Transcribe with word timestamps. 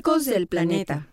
Ecos 0.00 0.24
del 0.24 0.46
Planeta. 0.46 1.06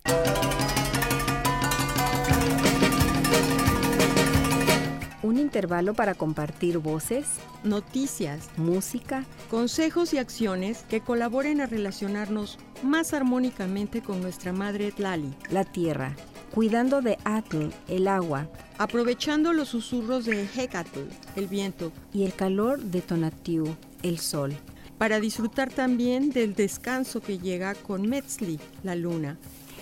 Un 5.22 5.38
intervalo 5.38 5.94
para 5.94 6.14
compartir 6.14 6.78
voces, 6.78 7.28
noticias, 7.66 8.48
música, 8.56 9.26
consejos 9.50 10.14
y 10.14 10.20
acciones 10.20 10.86
que 10.88 11.02
colaboren 11.02 11.60
a 11.60 11.66
relacionarnos 11.66 12.60
más 12.82 13.14
armónicamente 13.14 14.02
con 14.02 14.22
nuestra 14.22 14.54
madre 14.54 14.94
Tlali, 14.94 15.36
la 15.50 15.66
tierra, 15.66 16.16
cuidando 16.56 17.02
de 17.02 17.18
Atl, 17.26 17.74
el 17.90 18.08
agua, 18.08 18.48
aprovechando 18.78 19.52
los 19.52 19.68
susurros 19.68 20.24
de 20.24 20.46
Hecatl, 20.46 21.02
el 21.36 21.48
viento, 21.48 21.92
y 22.14 22.24
el 22.24 22.34
calor 22.34 22.80
de 22.80 23.02
Tonatiuh, 23.02 23.76
el 24.02 24.20
sol 24.20 24.56
para 24.98 25.20
disfrutar 25.20 25.72
también 25.72 26.32
del 26.32 26.56
descanso 26.56 27.22
que 27.22 27.40
llega 27.40 27.76
con 27.76 28.08
Metzli, 28.08 28.60
la 28.84 28.96
luna. 28.96 29.38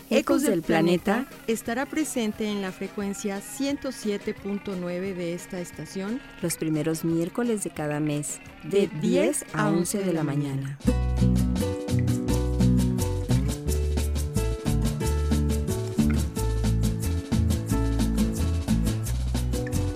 Ecos 0.09 0.43
del 0.43 0.61
Planeta 0.61 1.25
estará 1.47 1.87
presente 1.87 2.47
en 2.47 2.61
la 2.61 2.71
frecuencia 2.71 3.41
107.9 3.41 5.15
de 5.15 5.33
esta 5.33 5.59
estación 5.59 6.21
los 6.43 6.57
primeros 6.57 7.03
miércoles 7.03 7.63
de 7.63 7.71
cada 7.71 7.99
mes, 7.99 8.39
de 8.63 8.87
10 9.01 9.45
a 9.53 9.69
11 9.69 10.03
de 10.03 10.13
la 10.13 10.23
mañana. 10.23 10.77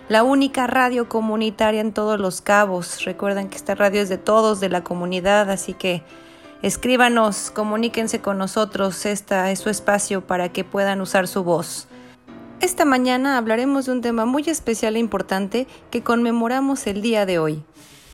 La 0.08 0.24
única 0.24 0.66
radio 0.66 1.08
comunitaria 1.08 1.80
en 1.80 1.92
todos 1.92 2.18
los 2.18 2.40
cabos. 2.40 3.04
Recuerden 3.04 3.50
que 3.50 3.56
esta 3.56 3.76
radio 3.76 4.02
es 4.02 4.08
de 4.08 4.18
todos, 4.18 4.58
de 4.58 4.68
la 4.68 4.82
comunidad, 4.82 5.48
así 5.48 5.74
que 5.74 6.02
Escríbanos, 6.62 7.50
comuníquense 7.50 8.20
con 8.20 8.36
nosotros, 8.36 9.06
esta 9.06 9.50
es 9.50 9.60
su 9.60 9.70
espacio 9.70 10.26
para 10.26 10.50
que 10.50 10.62
puedan 10.62 11.00
usar 11.00 11.26
su 11.26 11.42
voz. 11.42 11.88
Esta 12.60 12.84
mañana 12.84 13.38
hablaremos 13.38 13.86
de 13.86 13.92
un 13.92 14.02
tema 14.02 14.26
muy 14.26 14.42
especial 14.42 14.96
e 14.96 14.98
importante 14.98 15.66
que 15.90 16.02
conmemoramos 16.02 16.86
el 16.86 17.00
día 17.00 17.24
de 17.24 17.38
hoy. 17.38 17.64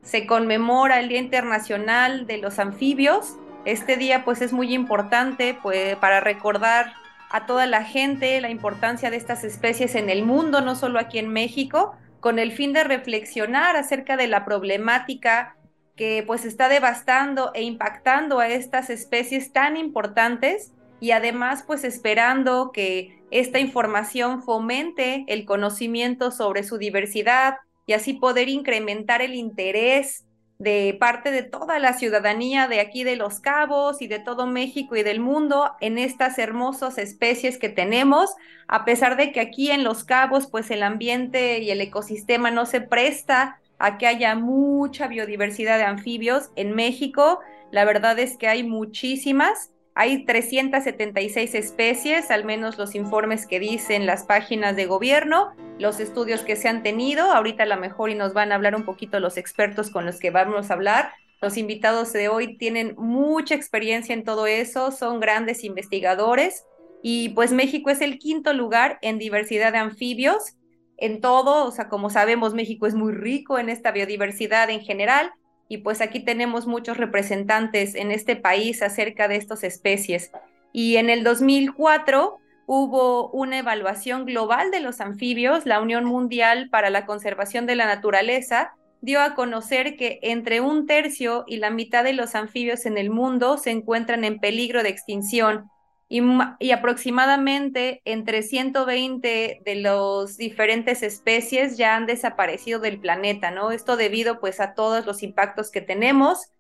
Se 0.05 0.29
conmemora 0.29 1.01
el 1.01 1.09
Día 1.09 1.19
Internacional 1.19 2.29
de 2.29 2.39
los 2.39 2.61
Anfibios. 2.61 3.35
Este 3.65 3.97
día 3.97 4.25
pues 4.25 4.41
es 4.41 4.53
muy 4.53 4.73
importante 4.73 5.59
pues, 5.61 5.97
para 5.97 6.21
recordar 6.21 6.93
a 7.31 7.47
toda 7.47 7.67
la 7.67 7.83
gente 7.83 8.41
la 8.41 8.51
importancia 8.51 9.11
de 9.11 9.17
estas 9.17 9.43
especies 9.43 9.97
en 9.97 10.09
el 10.09 10.25
mundo, 10.25 10.61
no 10.61 10.77
solo 10.77 11.01
aquí 11.01 11.19
en 11.19 11.33
México, 11.33 11.97
con 12.21 12.39
el 12.39 12.53
fin 12.53 12.73
de 12.73 12.85
reflexionar 12.85 13.75
acerca 13.75 14.17
de 14.17 14.29
la 14.29 14.45
problemática 14.45 15.57
que 15.97 16.23
pues 16.27 16.45
está 16.45 16.69
devastando 16.69 17.51
e 17.55 17.63
impactando 17.63 18.39
a 18.39 18.49
estas 18.49 18.91
especies 18.91 19.53
tan 19.53 19.77
importantes 19.77 20.73
y 21.01 21.11
además 21.11 21.65
pues 21.67 21.85
esperando 21.85 22.71
que 22.73 23.23
esta 23.31 23.59
información 23.59 24.43
fomente 24.43 25.25
el 25.29 25.45
conocimiento 25.45 26.31
sobre 26.31 26.63
su 26.63 26.79
diversidad 26.79 27.57
y 27.87 27.95
así 27.95 28.15
poder 28.15 28.49
incrementar 28.49 29.23
el 29.23 29.35
interés 29.35 30.25
de 30.59 30.97
parte 30.99 31.31
de 31.31 31.43
toda 31.43 31.79
la 31.79 31.93
ciudadanía 31.93 32.67
de 32.67 32.81
aquí 32.81 33.05
de 33.05 33.17
Los 33.17 33.41
Cabos 33.41 34.01
y 34.01 34.07
de 34.07 34.19
todo 34.19 34.47
México 34.47 34.97
y 34.97 35.03
del 35.03 35.21
mundo 35.21 35.73
en 35.81 35.99
estas 35.99 36.39
hermosas 36.39 36.97
especies 36.97 37.59
que 37.59 37.69
tenemos, 37.69 38.31
a 38.67 38.85
pesar 38.87 39.17
de 39.17 39.33
que 39.33 39.41
aquí 39.41 39.71
en 39.71 39.85
Los 39.85 40.05
Cabos 40.05 40.47
pues 40.47 40.71
el 40.71 40.83
ambiente 40.83 41.59
y 41.59 41.71
el 41.71 41.81
ecosistema 41.81 42.51
no 42.51 42.65
se 42.65 42.81
presta 42.81 43.61
a 43.79 43.99
que 43.99 44.07
haya 44.07 44.35
mucha 44.35 45.09
biodiversidad 45.09 45.79
de 45.79 45.85
anfibios. 45.85 46.51
En 46.57 46.75
México, 46.75 47.41
la 47.71 47.85
verdad 47.85 48.19
es 48.19 48.37
que 48.37 48.49
hay 48.49 48.63
muchísimas. 48.63 49.73
Hay 49.95 50.27
376 50.27 51.55
especies, 51.55 52.31
al 52.31 52.45
menos 52.45 52.77
los 52.77 52.95
informes 52.95 53.47
que 53.47 53.59
dicen 53.59 54.05
las 54.05 54.25
páginas 54.25 54.77
de 54.77 54.85
gobierno, 54.85 55.53
los 55.79 56.01
estudios 56.01 56.43
que 56.43 56.57
se 56.57 56.69
han 56.69 56.83
tenido. 56.83 57.33
Ahorita 57.33 57.63
a 57.63 57.67
lo 57.67 57.79
mejor 57.79 58.11
y 58.11 58.15
nos 58.15 58.35
van 58.35 58.53
a 58.53 58.57
hablar 58.57 58.75
un 58.75 58.85
poquito 58.85 59.21
los 59.21 59.37
expertos 59.39 59.91
con 59.91 60.05
los 60.05 60.19
que 60.19 60.31
vamos 60.31 60.71
a 60.71 60.75
hablar. 60.75 61.13
Los 61.41 61.57
invitados 61.57 62.13
de 62.13 62.29
hoy 62.29 62.57
tienen 62.57 62.95
mucha 62.99 63.55
experiencia 63.55 64.15
en 64.15 64.25
todo 64.25 64.47
eso, 64.47 64.91
son 64.91 65.21
grandes 65.21 65.65
investigadores 65.65 66.65
y 67.03 67.29
pues 67.31 67.53
México 67.53 67.91
es 67.91 68.01
el 68.01 68.19
quinto 68.19 68.53
lugar 68.53 68.99
en 69.03 69.19
diversidad 69.19 69.73
de 69.73 69.79
anfibios 69.79 70.57
en 70.99 71.21
todo, 71.21 71.67
o 71.67 71.71
sea, 71.71 71.89
como 71.89 72.11
sabemos, 72.11 72.55
México 72.55 72.87
es 72.87 72.95
muy 72.95 73.13
rico 73.13 73.59
en 73.59 73.69
esta 73.69 73.93
biodiversidad 73.93 74.71
en 74.71 74.81
general 74.81 75.31
y 75.69 75.79
pues 75.79 76.01
aquí 76.01 76.21
tenemos 76.21 76.67
muchos 76.67 76.97
representantes 76.97 77.95
en 77.95 78.11
este 78.11 78.37
país 78.37 78.83
acerca 78.83 79.29
de 79.29 79.37
estas 79.37 79.65
especies. 79.65 80.31
Y 80.73 80.97
en 80.97 81.11
el 81.11 81.25
2004 81.25 82.39
hubo 82.67 83.31
una 83.31 83.59
evaluación 83.59 84.25
global 84.25 84.71
de 84.71 84.81
los 84.81 85.01
anfibios, 85.01 85.67
la 85.67 85.81
Unión 85.81 86.05
Mundial 86.05 86.69
para 86.71 86.91
la 86.91 87.07
Conservación 87.07 87.67
de 87.67 87.77
la 87.77 87.87
Naturaleza 87.87 88.73
dio 89.01 89.21
a 89.21 89.35
conocer 89.35 89.97
que 89.97 90.19
entre 90.23 90.61
un 90.61 90.87
tercio 90.87 91.45
y 91.47 91.59
la 91.59 91.71
mitad 91.71 92.03
de 92.03 92.13
los 92.13 92.35
anfibios 92.35 92.87
en 92.87 92.99
el 92.99 93.11
mundo 93.11 93.59
se 93.59 93.71
encuentran 93.71 94.25
en 94.25 94.39
peligro 94.39 94.83
de 94.83 94.89
extinción 94.89 95.71
y, 96.09 96.71
aproximadamente 96.71 98.01
entre 98.05 98.43
120 98.43 99.61
de 99.65 99.75
los 99.77 100.37
diferentes 100.37 101.03
especies 101.03 101.77
ya 101.77 101.97
han 101.97 102.07
desaparecido 102.07 102.79
del 102.79 103.01
planeta, 103.01 103.51
¿no? 103.51 103.73
Esto 103.73 103.97
debido 103.97 104.39
pues 104.39 104.61
a 104.61 104.75
todos 104.75 105.05
los 105.05 105.23
impactos 105.23 105.71
que 105.71 105.81
tenemos. 105.81 106.53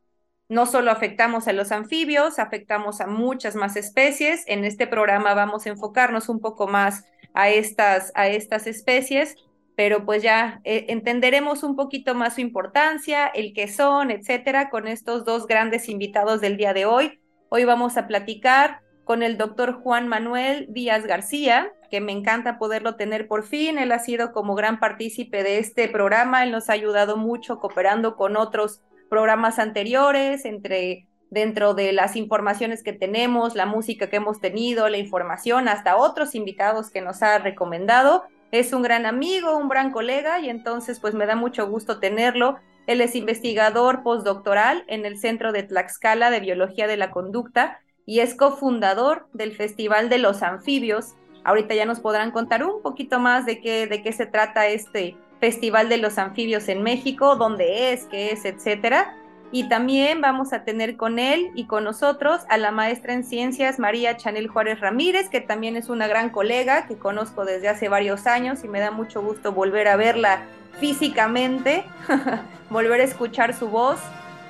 No 0.48 0.66
solo 0.66 0.90
afectamos 0.90 1.46
a 1.48 1.52
los 1.52 1.70
anfibios, 1.72 2.38
afectamos 2.38 3.00
a 3.00 3.06
muchas 3.06 3.54
más 3.54 3.76
especies. 3.76 4.42
En 4.46 4.64
este 4.64 4.86
programa 4.86 5.34
vamos 5.34 5.66
a 5.66 5.70
enfocarnos 5.70 6.28
un 6.28 6.40
poco 6.40 6.66
más 6.66 7.04
a 7.34 7.48
estas, 7.48 8.12
a 8.16 8.28
estas 8.28 8.66
especies, 8.66 9.36
pero 9.76 10.04
pues 10.04 10.22
ya 10.22 10.60
eh, 10.64 10.86
entenderemos 10.88 11.62
un 11.62 11.76
poquito 11.76 12.14
más 12.14 12.34
su 12.34 12.40
importancia, 12.40 13.26
el 13.26 13.52
qué 13.54 13.68
son, 13.68 14.10
etcétera, 14.10 14.70
con 14.70 14.88
estos 14.88 15.24
dos 15.24 15.46
grandes 15.46 15.88
invitados 15.88 16.40
del 16.40 16.56
día 16.56 16.72
de 16.72 16.86
hoy. 16.86 17.20
Hoy 17.48 17.64
vamos 17.64 17.96
a 17.96 18.08
platicar 18.08 18.85
con 19.06 19.22
el 19.22 19.38
doctor 19.38 19.80
Juan 19.82 20.08
Manuel 20.08 20.66
Díaz 20.68 21.06
García, 21.06 21.72
que 21.92 22.00
me 22.00 22.10
encanta 22.10 22.58
poderlo 22.58 22.96
tener 22.96 23.28
por 23.28 23.44
fin. 23.44 23.78
Él 23.78 23.92
ha 23.92 24.00
sido 24.00 24.32
como 24.32 24.56
gran 24.56 24.80
partícipe 24.80 25.44
de 25.44 25.60
este 25.60 25.88
programa, 25.88 26.42
él 26.42 26.50
nos 26.50 26.68
ha 26.68 26.72
ayudado 26.72 27.16
mucho 27.16 27.60
cooperando 27.60 28.16
con 28.16 28.36
otros 28.36 28.82
programas 29.08 29.60
anteriores, 29.60 30.44
entre 30.44 31.06
dentro 31.30 31.74
de 31.74 31.92
las 31.92 32.16
informaciones 32.16 32.82
que 32.82 32.92
tenemos, 32.92 33.54
la 33.54 33.64
música 33.64 34.10
que 34.10 34.16
hemos 34.16 34.40
tenido, 34.40 34.88
la 34.88 34.98
información, 34.98 35.68
hasta 35.68 35.96
otros 35.96 36.34
invitados 36.34 36.90
que 36.90 37.00
nos 37.00 37.22
ha 37.22 37.38
recomendado. 37.38 38.24
Es 38.50 38.72
un 38.72 38.82
gran 38.82 39.06
amigo, 39.06 39.56
un 39.56 39.68
gran 39.68 39.92
colega 39.92 40.40
y 40.40 40.50
entonces 40.50 40.98
pues 40.98 41.14
me 41.14 41.26
da 41.26 41.36
mucho 41.36 41.68
gusto 41.68 42.00
tenerlo. 42.00 42.56
Él 42.88 43.00
es 43.00 43.14
investigador 43.14 44.02
postdoctoral 44.02 44.82
en 44.88 45.06
el 45.06 45.16
Centro 45.16 45.52
de 45.52 45.62
Tlaxcala 45.62 46.30
de 46.30 46.40
Biología 46.40 46.88
de 46.88 46.96
la 46.96 47.12
Conducta 47.12 47.78
y 48.06 48.20
es 48.20 48.34
cofundador 48.34 49.26
del 49.32 49.54
Festival 49.54 50.08
de 50.08 50.18
los 50.18 50.42
Anfibios. 50.42 51.14
Ahorita 51.44 51.74
ya 51.74 51.84
nos 51.84 52.00
podrán 52.00 52.30
contar 52.30 52.64
un 52.64 52.80
poquito 52.80 53.18
más 53.18 53.44
de 53.44 53.60
qué, 53.60 53.86
de 53.86 54.02
qué 54.02 54.12
se 54.12 54.26
trata 54.26 54.68
este 54.68 55.16
Festival 55.40 55.88
de 55.88 55.98
los 55.98 56.16
Anfibios 56.16 56.68
en 56.68 56.82
México, 56.82 57.36
dónde 57.36 57.92
es, 57.92 58.04
qué 58.06 58.32
es, 58.32 58.44
etcétera. 58.44 59.14
Y 59.52 59.68
también 59.68 60.20
vamos 60.20 60.52
a 60.52 60.64
tener 60.64 60.96
con 60.96 61.18
él 61.18 61.50
y 61.54 61.66
con 61.66 61.84
nosotros 61.84 62.40
a 62.48 62.56
la 62.56 62.70
maestra 62.70 63.12
en 63.12 63.22
ciencias 63.22 63.78
María 63.78 64.16
Chanel 64.16 64.48
Juárez 64.48 64.80
Ramírez, 64.80 65.28
que 65.28 65.40
también 65.40 65.76
es 65.76 65.88
una 65.88 66.08
gran 66.08 66.30
colega 66.30 66.86
que 66.86 66.96
conozco 66.96 67.44
desde 67.44 67.68
hace 67.68 67.88
varios 67.88 68.26
años 68.26 68.64
y 68.64 68.68
me 68.68 68.80
da 68.80 68.90
mucho 68.90 69.22
gusto 69.22 69.52
volver 69.52 69.88
a 69.88 69.96
verla 69.96 70.42
físicamente, 70.80 71.84
volver 72.70 73.00
a 73.00 73.04
escuchar 73.04 73.54
su 73.54 73.68
voz. 73.68 74.00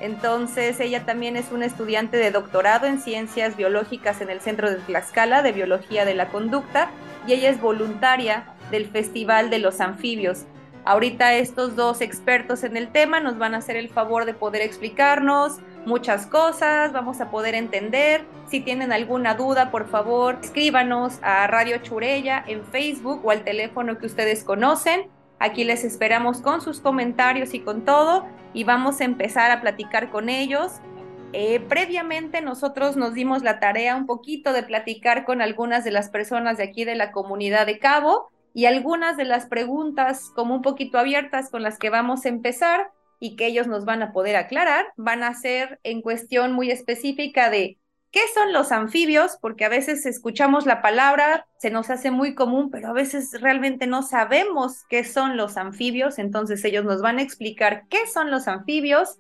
Entonces, 0.01 0.79
ella 0.81 1.05
también 1.07 1.37
es 1.37 1.51
una 1.53 1.67
estudiante 1.67 2.17
de 2.17 2.31
doctorado 2.31 2.87
en 2.87 3.01
ciencias 3.01 3.57
biológicas 3.57 4.21
en 4.21 4.31
el 4.31 4.41
Centro 4.41 4.71
de 4.71 4.77
Tlaxcala 4.77 5.43
de 5.43 5.53
Biología 5.53 6.05
de 6.05 6.15
la 6.15 6.29
Conducta 6.29 6.91
y 7.27 7.33
ella 7.33 7.51
es 7.51 7.61
voluntaria 7.61 8.45
del 8.71 8.87
Festival 8.87 9.49
de 9.51 9.59
los 9.59 9.81
Anfibios. 9.81 10.45
Ahorita 10.85 11.35
estos 11.35 11.75
dos 11.75 12.01
expertos 12.01 12.63
en 12.63 12.77
el 12.77 12.93
tema 12.93 13.19
nos 13.19 13.39
van 13.39 13.55
a 13.55 13.59
hacer 13.59 13.77
el 13.77 13.89
favor 13.89 14.25
de 14.25 14.35
poder 14.35 14.63
explicarnos 14.63 15.59
muchas 15.85 16.27
cosas, 16.27 16.93
vamos 16.93 17.21
a 17.21 17.31
poder 17.31 17.55
entender. 17.55 18.25
Si 18.49 18.61
tienen 18.61 18.93
alguna 18.93 19.35
duda, 19.35 19.71
por 19.71 19.89
favor, 19.89 20.39
escríbanos 20.43 21.19
a 21.23 21.47
Radio 21.47 21.79
Churella 21.79 22.45
en 22.47 22.65
Facebook 22.65 23.23
o 23.25 23.31
al 23.31 23.43
teléfono 23.43 23.99
que 23.99 24.07
ustedes 24.07 24.45
conocen. 24.45 25.09
Aquí 25.39 25.65
les 25.65 25.85
esperamos 25.85 26.41
con 26.41 26.61
sus 26.61 26.81
comentarios 26.81 27.55
y 27.55 27.61
con 27.61 27.85
todo 27.85 28.27
y 28.57 28.65
vamos 28.65 29.03
a 29.03 29.05
empezar 29.05 29.51
a 29.51 29.61
platicar 29.61 30.11
con 30.11 30.31
ellos. 30.31 30.81
Eh, 31.35 31.61
previamente 31.61 32.41
nosotros 32.41 32.97
nos 32.97 33.13
dimos 33.13 33.43
la 33.43 33.61
tarea 33.61 33.95
un 33.95 34.07
poquito 34.07 34.55
de 34.55 34.63
platicar 34.63 35.27
con 35.27 35.43
algunas 35.43 35.85
de 35.85 35.91
las 35.91 36.09
personas 36.09 36.57
de 36.57 36.65
aquí 36.65 36.87
de 36.87 36.95
la 36.95 37.13
comunidad 37.13 37.67
de 37.67 37.79
Cabo 37.79 38.31
y 38.55 38.65
algunas 38.65 39.19
de 39.19 39.25
las 39.25 39.45
preguntas 39.45 40.31
como 40.35 40.55
un 40.55 40.63
poquito 40.63 40.99
abiertas 40.99 41.51
con 41.51 41.63
las 41.63 41.79
que 41.79 41.91
vamos 41.91 42.25
a 42.25 42.31
empezar 42.31 42.89
y 43.21 43.37
que 43.37 43.47
ellos 43.47 43.67
nos 43.67 43.85
van 43.85 44.03
a 44.03 44.13
poder 44.13 44.37
aclarar 44.37 44.87
van 44.97 45.23
a 45.23 45.35
ser 45.35 45.79
en 45.83 46.01
cuestión 46.01 46.55
muy 46.55 46.71
específica 46.71 47.51
de 47.51 47.77
qué 48.17 48.23
son 48.33 48.55
los 48.55 48.73
anfibios, 48.73 49.37
porque 49.43 49.67
a 49.67 49.69
veces 49.69 50.07
escuchamos 50.07 50.65
la 50.65 50.81
palabra, 50.81 51.47
se 51.59 51.71
nos 51.71 51.91
hace 51.91 52.11
muy 52.11 52.35
común, 52.35 52.71
pero 52.71 52.89
a 52.89 52.93
veces 52.95 53.39
realmente 53.43 53.87
no 53.87 54.01
sabemos 54.01 54.87
qué 54.89 55.05
son 55.05 55.37
los 55.37 55.59
anfibios, 55.59 56.19
entonces 56.19 56.65
ellos 56.65 56.87
nos 56.87 57.03
van 57.03 57.19
a 57.19 57.23
explicar 57.23 57.83
qué 57.91 58.07
son 58.07 58.31
los 58.31 58.49
anfibios. 58.49 59.19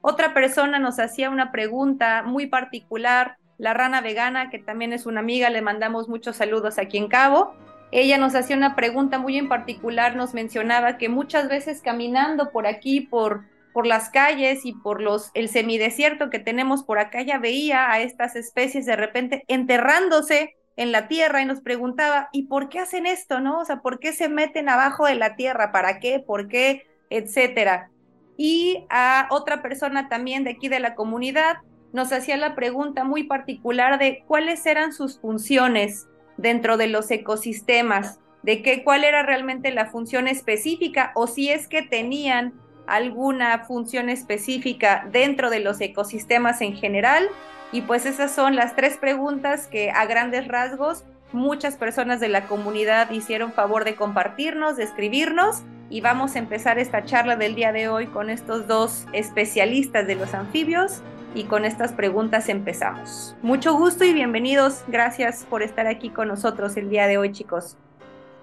Otra 0.00 0.34
persona 0.34 0.80
nos 0.80 0.98
hacía 0.98 1.30
una 1.30 1.52
pregunta 1.52 2.24
muy 2.24 2.48
particular, 2.48 3.36
la 3.58 3.74
rana 3.74 4.00
vegana, 4.00 4.50
que 4.50 4.58
también 4.58 4.92
es 4.92 5.06
una 5.06 5.20
amiga, 5.20 5.48
le 5.48 5.62
mandamos 5.62 6.08
muchos 6.08 6.34
saludos 6.34 6.80
aquí 6.80 6.98
en 6.98 7.06
Cabo. 7.06 7.54
Ella 7.92 8.18
nos 8.18 8.34
hacía 8.34 8.56
una 8.56 8.74
pregunta 8.74 9.20
muy 9.20 9.38
en 9.38 9.48
particular, 9.48 10.16
nos 10.16 10.34
mencionaba 10.34 10.98
que 10.98 11.08
muchas 11.08 11.48
veces 11.48 11.80
caminando 11.80 12.50
por 12.50 12.66
aquí, 12.66 13.02
por, 13.02 13.44
por 13.72 13.86
las 13.86 14.10
calles 14.10 14.64
y 14.64 14.72
por 14.72 15.00
los, 15.00 15.30
el 15.34 15.48
semidesierto 15.48 16.30
que 16.30 16.38
tenemos 16.38 16.84
por 16.84 16.98
acá, 16.98 17.22
ya 17.22 17.38
veía 17.38 17.90
a 17.90 18.00
estas 18.00 18.36
especies 18.36 18.86
de 18.86 18.96
repente 18.96 19.44
enterrándose 19.48 20.56
en 20.76 20.92
la 20.92 21.08
tierra 21.08 21.42
y 21.42 21.46
nos 21.46 21.60
preguntaba, 21.60 22.28
¿y 22.32 22.44
por 22.46 22.68
qué 22.68 22.78
hacen 22.78 23.06
esto, 23.06 23.40
no? 23.40 23.60
O 23.60 23.64
sea, 23.64 23.80
¿por 23.80 23.98
qué 23.98 24.12
se 24.12 24.28
meten 24.28 24.68
abajo 24.68 25.06
de 25.06 25.14
la 25.14 25.36
tierra? 25.36 25.72
¿Para 25.72 26.00
qué? 26.00 26.18
¿Por 26.20 26.48
qué? 26.48 26.86
Etcétera. 27.10 27.90
Y 28.36 28.86
a 28.88 29.28
otra 29.30 29.62
persona 29.62 30.08
también 30.08 30.44
de 30.44 30.50
aquí 30.50 30.68
de 30.68 30.80
la 30.80 30.94
comunidad 30.94 31.58
nos 31.92 32.12
hacía 32.12 32.36
la 32.38 32.54
pregunta 32.54 33.04
muy 33.04 33.24
particular 33.24 33.98
de 33.98 34.24
cuáles 34.26 34.64
eran 34.64 34.92
sus 34.92 35.20
funciones 35.20 36.08
dentro 36.38 36.78
de 36.78 36.86
los 36.86 37.10
ecosistemas, 37.10 38.18
de 38.42 38.62
qué 38.62 38.82
cuál 38.82 39.04
era 39.04 39.22
realmente 39.22 39.70
la 39.70 39.86
función 39.86 40.26
específica 40.26 41.12
o 41.14 41.26
si 41.26 41.50
es 41.50 41.68
que 41.68 41.82
tenían 41.82 42.54
alguna 42.86 43.64
función 43.64 44.08
específica 44.08 45.08
dentro 45.10 45.50
de 45.50 45.60
los 45.60 45.80
ecosistemas 45.80 46.60
en 46.60 46.74
general. 46.74 47.28
Y 47.72 47.82
pues 47.82 48.06
esas 48.06 48.34
son 48.34 48.54
las 48.56 48.76
tres 48.76 48.98
preguntas 48.98 49.66
que 49.66 49.90
a 49.90 50.04
grandes 50.06 50.48
rasgos 50.48 51.04
muchas 51.32 51.76
personas 51.76 52.20
de 52.20 52.28
la 52.28 52.46
comunidad 52.46 53.10
hicieron 53.10 53.52
favor 53.52 53.84
de 53.84 53.94
compartirnos, 53.94 54.76
de 54.76 54.84
escribirnos 54.84 55.62
y 55.90 56.00
vamos 56.00 56.36
a 56.36 56.38
empezar 56.38 56.78
esta 56.78 57.04
charla 57.04 57.36
del 57.36 57.54
día 57.54 57.72
de 57.72 57.88
hoy 57.88 58.06
con 58.06 58.30
estos 58.30 58.66
dos 58.66 59.06
especialistas 59.12 60.06
de 60.06 60.14
los 60.14 60.34
anfibios 60.34 61.02
y 61.34 61.44
con 61.44 61.64
estas 61.64 61.92
preguntas 61.92 62.48
empezamos. 62.48 63.34
Mucho 63.42 63.74
gusto 63.74 64.04
y 64.04 64.12
bienvenidos. 64.12 64.84
Gracias 64.88 65.46
por 65.48 65.62
estar 65.62 65.86
aquí 65.86 66.10
con 66.10 66.28
nosotros 66.28 66.76
el 66.76 66.90
día 66.90 67.06
de 67.06 67.18
hoy, 67.18 67.32
chicos. 67.32 67.76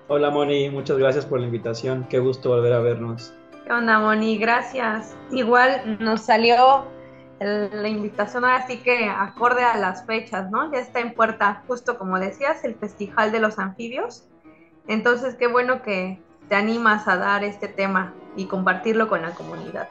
Hola, 0.07 0.31
Moni. 0.31 0.69
Muchas 0.69 0.97
gracias 0.97 1.25
por 1.25 1.39
la 1.39 1.45
invitación. 1.45 2.05
Qué 2.09 2.19
gusto 2.19 2.49
volver 2.49 2.73
a 2.73 2.79
vernos. 2.79 3.33
¿Qué 3.69 3.73
onda, 3.73 3.99
Moni? 3.99 4.39
Gracias. 4.39 5.15
Igual 5.29 5.99
nos 5.99 6.21
salió 6.21 6.87
la 7.39 7.87
invitación 7.87 8.43
así 8.43 8.77
que 8.77 9.05
acorde 9.05 9.63
a 9.63 9.77
las 9.77 10.07
fechas, 10.07 10.49
¿no? 10.49 10.73
Ya 10.73 10.79
está 10.79 11.01
en 11.01 11.13
puerta, 11.13 11.61
justo 11.67 11.99
como 11.99 12.17
decías, 12.17 12.63
el 12.63 12.73
Festival 12.73 13.31
de 13.31 13.39
los 13.39 13.59
Anfibios. 13.59 14.23
Entonces, 14.87 15.35
qué 15.35 15.45
bueno 15.45 15.83
que 15.83 16.19
te 16.49 16.55
animas 16.55 17.07
a 17.07 17.17
dar 17.17 17.43
este 17.43 17.67
tema 17.67 18.15
y 18.35 18.47
compartirlo 18.47 19.07
con 19.07 19.21
la 19.21 19.35
comunidad 19.35 19.87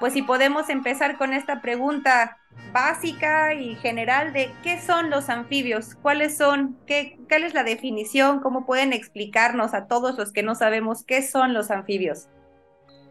pues 0.00 0.14
si 0.14 0.22
podemos 0.22 0.70
empezar 0.70 1.18
con 1.18 1.34
esta 1.34 1.60
pregunta 1.60 2.38
básica 2.72 3.52
y 3.52 3.74
general 3.76 4.32
de 4.32 4.50
qué 4.62 4.80
son 4.80 5.10
los 5.10 5.28
anfibios, 5.28 5.94
cuáles 5.94 6.38
son, 6.38 6.78
qué, 6.86 7.18
cuál 7.28 7.44
es 7.44 7.52
la 7.52 7.64
definición, 7.64 8.40
cómo 8.40 8.64
pueden 8.64 8.94
explicarnos 8.94 9.74
a 9.74 9.88
todos 9.88 10.16
los 10.16 10.32
que 10.32 10.42
no 10.42 10.54
sabemos 10.54 11.04
qué 11.04 11.20
son 11.20 11.52
los 11.52 11.70
anfibios. 11.70 12.28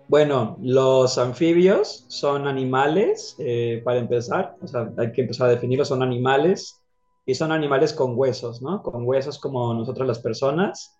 Bueno, 0.10 0.58
los 0.60 1.20
anfibios 1.20 2.06
son 2.08 2.48
animales, 2.48 3.36
eh, 3.38 3.80
para 3.86 4.00
empezar, 4.00 4.56
o 4.60 5.00
hay 5.00 5.12
que 5.12 5.22
empezar 5.22 5.48
a 5.48 5.52
definirlos, 5.52 5.88
son 5.88 6.02
animales 6.02 6.82
y 7.28 7.36
son 7.36 7.52
animales 7.52 7.94
con 7.94 8.18
huesos, 8.18 8.60
¿no? 8.60 8.82
Con 8.82 9.08
huesos 9.08 9.38
como 9.38 9.72
nosotros 9.76 10.08
las 10.08 10.18
personas 10.18 11.00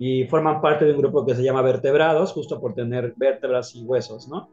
y 0.00 0.24
forman 0.24 0.60
parte 0.60 0.84
de 0.84 0.94
un 0.94 0.98
grupo 0.98 1.24
que 1.24 1.36
se 1.36 1.44
llama 1.44 1.62
vertebrados, 1.62 2.32
justo 2.32 2.60
por 2.60 2.74
tener 2.74 3.14
vértebras 3.16 3.72
y 3.76 3.84
huesos, 3.84 4.26
¿no? 4.26 4.50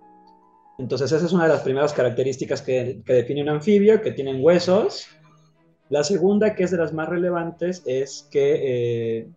Entonces 0.78 1.12
esa 1.12 1.26
es 1.26 1.34
una 1.34 1.46
de 1.46 1.54
las 1.54 1.62
primeras 1.62 1.92
características 1.92 2.62
que, 2.62 3.02
define 3.04 3.42
un 3.42 3.50
anfibio, 3.50 4.00
que 4.04 4.12
tienen 4.12 4.44
huesos. 4.44 5.08
La 5.90 6.04
segunda, 6.04 6.54
que 6.54 6.66
es 6.66 6.70
de 6.70 6.78
las 6.78 6.94
más 6.94 7.10
relevantes, 7.10 7.82
es 7.88 8.28
que 8.30 9.22
eh, 9.22 9.28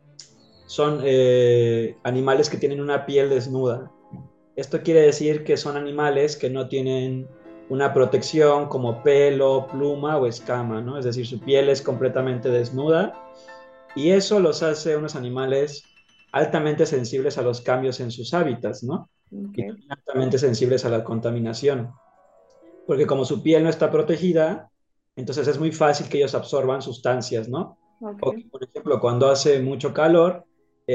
son 0.66 1.00
eh, 1.02 1.96
animales 2.02 2.50
que 2.50 2.58
tienen 2.58 2.82
una 2.82 3.06
piel 3.06 3.30
desnuda. 3.30 3.90
Esto 4.60 4.82
quiere 4.82 5.00
decir 5.00 5.42
que 5.42 5.56
son 5.56 5.78
animales 5.78 6.36
que 6.36 6.50
no 6.50 6.68
tienen 6.68 7.26
una 7.70 7.94
protección 7.94 8.68
como 8.68 9.02
pelo, 9.02 9.66
pluma 9.72 10.18
o 10.18 10.26
escama, 10.26 10.82
¿no? 10.82 10.98
Es 10.98 11.06
decir, 11.06 11.26
su 11.26 11.40
piel 11.40 11.70
es 11.70 11.80
completamente 11.80 12.50
desnuda 12.50 13.14
y 13.96 14.10
eso 14.10 14.38
los 14.38 14.62
hace 14.62 14.98
unos 14.98 15.16
animales 15.16 15.84
altamente 16.32 16.84
sensibles 16.84 17.38
a 17.38 17.42
los 17.42 17.62
cambios 17.62 18.00
en 18.00 18.10
sus 18.10 18.34
hábitats, 18.34 18.82
¿no? 18.82 19.08
y 19.30 19.62
altamente 19.88 20.36
sensibles 20.36 20.84
a 20.84 20.90
la 20.90 21.04
contaminación. 21.04 21.92
Porque 22.86 23.06
como 23.06 23.24
su 23.24 23.42
piel 23.42 23.62
no 23.62 23.70
está 23.70 23.90
protegida, 23.90 24.68
entonces 25.16 25.48
es 25.48 25.58
muy 25.58 25.72
fácil 25.72 26.10
que 26.10 26.18
ellos 26.18 26.34
absorban 26.34 26.82
sustancias, 26.82 27.48
¿no? 27.48 27.78
por 28.20 28.62
ejemplo, 28.62 29.00
cuando 29.00 29.30
hace 29.30 29.58
mucho 29.60 29.94
calor, 29.94 30.44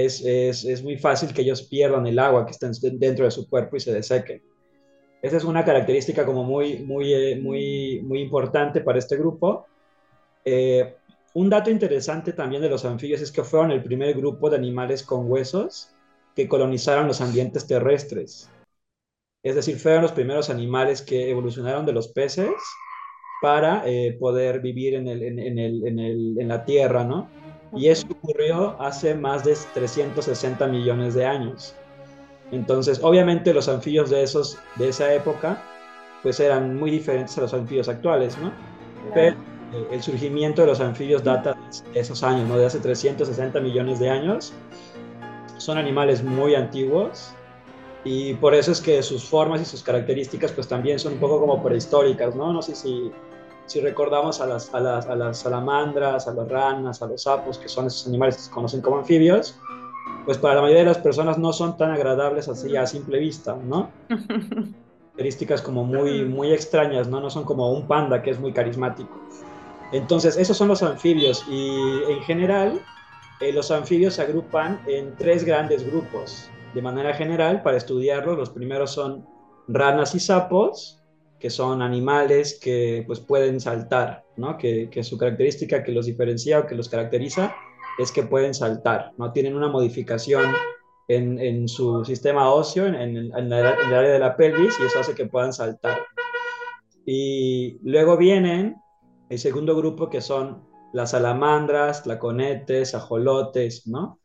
es, 0.03 0.21
es, 0.25 0.65
es, 0.65 0.83
muy 0.83 0.97
fácil 0.97 1.33
que 1.33 1.41
ellos 1.41 1.63
pierdan 1.63 2.05
el 2.07 2.19
agua 2.19 2.45
que 2.45 2.51
está 2.51 2.69
dentro 2.93 3.25
de 3.25 3.31
su 3.31 3.47
cuerpo 3.49 3.77
y 3.77 3.79
se 3.79 3.93
desequen. 3.93 4.41
Esa 5.21 5.37
es 5.37 5.43
una 5.43 5.63
característica 5.63 6.25
como 6.25 6.43
muy, 6.43 6.79
muy, 6.79 7.13
eh, 7.13 7.39
muy, 7.41 8.01
muy 8.03 8.19
importante 8.19 8.81
para 8.81 8.99
este 8.99 9.17
grupo. 9.17 9.65
Eh, 10.43 10.95
un 11.33 11.49
dato 11.49 11.69
interesante 11.69 12.33
también 12.33 12.61
de 12.61 12.69
los 12.69 12.85
anfibios 12.85 13.21
es 13.21 13.31
que 13.31 13.43
fueron 13.43 13.71
el 13.71 13.83
primer 13.83 14.13
grupo 14.15 14.49
de 14.49 14.57
animales 14.57 15.01
con 15.03 15.31
huesos 15.31 15.89
que 16.35 16.47
colonizaron 16.47 17.07
los 17.07 17.21
ambientes 17.21 17.65
terrestres. 17.65 18.49
Es 19.43 19.55
decir, 19.55 19.77
fueron 19.77 20.01
los 20.01 20.11
primeros 20.11 20.49
animales 20.49 21.01
que 21.01 21.29
evolucionaron 21.29 21.85
de 21.85 21.93
los 21.93 22.09
peces 22.09 22.51
para 23.41 23.83
eh, 23.85 24.17
poder 24.19 24.59
vivir 24.59 24.95
en, 24.95 25.07
el, 25.07 25.23
en, 25.23 25.39
el, 25.39 25.87
en, 25.87 25.99
el, 25.99 26.35
en, 26.39 26.47
la 26.47 26.65
Tierra, 26.65 27.03
¿no? 27.03 27.29
Y 27.73 27.89
eso 27.89 28.07
ocurrió 28.09 28.81
hace 28.81 29.15
más 29.15 29.43
de 29.43 29.55
360 29.73 30.67
millones 30.67 31.13
de 31.13 31.25
años. 31.25 31.75
Entonces, 32.51 32.99
obviamente 33.01 33.53
los 33.53 33.67
anfibios 33.67 34.09
de, 34.09 34.23
esos, 34.23 34.57
de 34.75 34.89
esa 34.89 35.13
época, 35.13 35.61
pues 36.23 36.39
eran 36.39 36.77
muy 36.77 36.91
diferentes 36.91 37.37
a 37.37 37.41
los 37.41 37.53
anfibios 37.53 37.89
actuales, 37.89 38.37
¿no? 38.37 38.51
Pero 39.13 39.35
eh, 39.73 39.87
el 39.91 40.01
surgimiento 40.01 40.61
de 40.61 40.67
los 40.67 40.79
anfibios 40.79 41.23
data 41.23 41.57
de 41.93 41.99
esos 41.99 42.23
años, 42.23 42.47
¿no? 42.47 42.57
De 42.57 42.65
hace 42.65 42.79
360 42.79 43.59
millones 43.59 43.99
de 43.99 44.09
años 44.09 44.53
son 45.57 45.77
animales 45.77 46.23
muy 46.23 46.55
antiguos 46.55 47.33
y 48.03 48.35
por 48.35 48.53
eso 48.53 48.71
es 48.71 48.81
que 48.81 49.01
sus 49.01 49.23
formas 49.23 49.61
y 49.61 49.65
sus 49.65 49.81
características 49.81 50.51
pues 50.51 50.67
también 50.67 50.99
son 50.99 51.13
un 51.13 51.19
poco 51.19 51.39
como 51.39 51.63
prehistóricas, 51.63 52.35
¿no? 52.35 52.53
No 52.53 52.61
sé 52.61 52.75
si, 52.75 53.11
si 53.65 53.81
recordamos 53.81 54.41
a 54.41 54.47
las, 54.47 54.73
a, 54.73 54.79
las, 54.79 55.07
a 55.07 55.15
las 55.15 55.39
salamandras, 55.39 56.27
a 56.27 56.33
las 56.33 56.47
ranas, 56.47 57.01
a 57.01 57.07
los 57.07 57.23
sapos, 57.23 57.57
que 57.57 57.67
son 57.67 57.87
esos 57.87 58.07
animales 58.07 58.35
que 58.35 58.41
se 58.43 58.51
conocen 58.51 58.81
como 58.81 58.97
anfibios, 58.97 59.59
pues 60.25 60.37
para 60.37 60.55
la 60.55 60.61
mayoría 60.61 60.83
de 60.83 60.89
las 60.89 60.99
personas 60.99 61.37
no 61.37 61.53
son 61.53 61.77
tan 61.77 61.91
agradables 61.91 62.47
así 62.47 62.75
a 62.75 62.85
simple 62.85 63.19
vista, 63.19 63.55
¿no? 63.55 63.89
características 65.15 65.61
como 65.61 65.85
muy, 65.85 66.25
muy 66.25 66.51
extrañas, 66.51 67.07
¿no? 67.07 67.21
No 67.21 67.29
son 67.29 67.45
como 67.45 67.71
un 67.71 67.87
panda 67.87 68.21
que 68.21 68.31
es 68.31 68.39
muy 68.39 68.51
carismático. 68.51 69.09
Entonces, 69.93 70.35
esos 70.35 70.57
son 70.57 70.67
los 70.67 70.83
anfibios 70.83 71.45
y 71.49 72.01
en 72.09 72.21
general 72.23 72.81
eh, 73.39 73.53
los 73.53 73.71
anfibios 73.71 74.15
se 74.15 74.23
agrupan 74.23 74.81
en 74.87 75.15
tres 75.15 75.45
grandes 75.45 75.89
grupos. 75.89 76.49
De 76.73 76.81
manera 76.81 77.13
general, 77.13 77.63
para 77.63 77.77
estudiarlos, 77.77 78.37
los 78.37 78.49
primeros 78.49 78.91
son 78.91 79.25
ranas 79.69 80.13
y 80.15 80.19
sapos, 80.19 81.01
que 81.39 81.49
son 81.49 81.81
animales 81.81 82.59
que 82.61 83.03
pues, 83.05 83.19
pueden 83.19 83.59
saltar, 83.59 84.23
¿no? 84.37 84.57
que, 84.57 84.89
que 84.89 85.03
su 85.03 85.17
característica 85.17 85.83
que 85.83 85.91
los 85.91 86.05
diferencia 86.05 86.59
o 86.59 86.65
que 86.67 86.75
los 86.75 86.89
caracteriza 86.89 87.55
es 87.99 88.11
que 88.11 88.23
pueden 88.23 88.53
saltar, 88.53 89.11
¿no? 89.17 89.31
tienen 89.31 89.55
una 89.55 89.67
modificación 89.67 90.51
en, 91.07 91.39
en 91.39 91.67
su 91.67 92.03
sistema 92.03 92.51
óseo, 92.51 92.87
en, 92.87 92.95
en, 92.95 93.17
en, 93.17 93.31
el 93.33 93.53
área 93.53 94.11
de 94.11 94.19
la 94.19 94.35
pelvis, 94.35 94.75
y 94.79 94.85
eso 94.85 94.99
hace 94.99 95.13
que 95.13 95.27
puedan 95.27 95.53
saltar. 95.53 95.99
Y 97.05 97.77
luego 97.83 98.17
vienen 98.17 98.77
el 99.29 99.39
segundo 99.39 99.75
grupo 99.75 100.09
que 100.09 100.21
son 100.21 100.63
las 100.93 101.11
salamandras, 101.11 102.03
tlaconetes, 102.03 102.95
ajolotes, 102.95 103.87
¿no? 103.87 104.19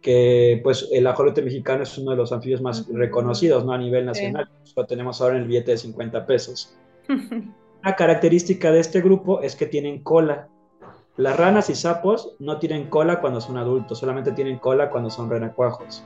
Que 0.00 0.60
pues 0.62 0.88
el 0.92 1.06
ajolote 1.06 1.42
mexicano 1.42 1.82
es 1.82 1.98
uno 1.98 2.12
de 2.12 2.16
los 2.16 2.32
anfibios 2.32 2.60
más 2.60 2.86
reconocidos, 2.88 3.64
¿no? 3.64 3.72
A 3.72 3.78
nivel 3.78 4.06
nacional. 4.06 4.48
Sí. 4.64 4.72
Lo 4.76 4.86
tenemos 4.86 5.20
ahora 5.20 5.36
en 5.36 5.42
el 5.42 5.48
billete 5.48 5.72
de 5.72 5.78
50 5.78 6.26
pesos. 6.26 6.76
Una 7.08 7.96
característica 7.96 8.72
de 8.72 8.80
este 8.80 9.00
grupo 9.00 9.40
es 9.40 9.56
que 9.56 9.66
tienen 9.66 10.02
cola. 10.02 10.48
Las 11.16 11.36
ranas 11.36 11.70
y 11.70 11.74
sapos 11.74 12.36
no 12.38 12.58
tienen 12.58 12.88
cola 12.88 13.20
cuando 13.20 13.40
son 13.40 13.56
adultos, 13.56 13.98
solamente 13.98 14.32
tienen 14.32 14.58
cola 14.58 14.90
cuando 14.90 15.08
son 15.08 15.30
renacuajos. 15.30 16.04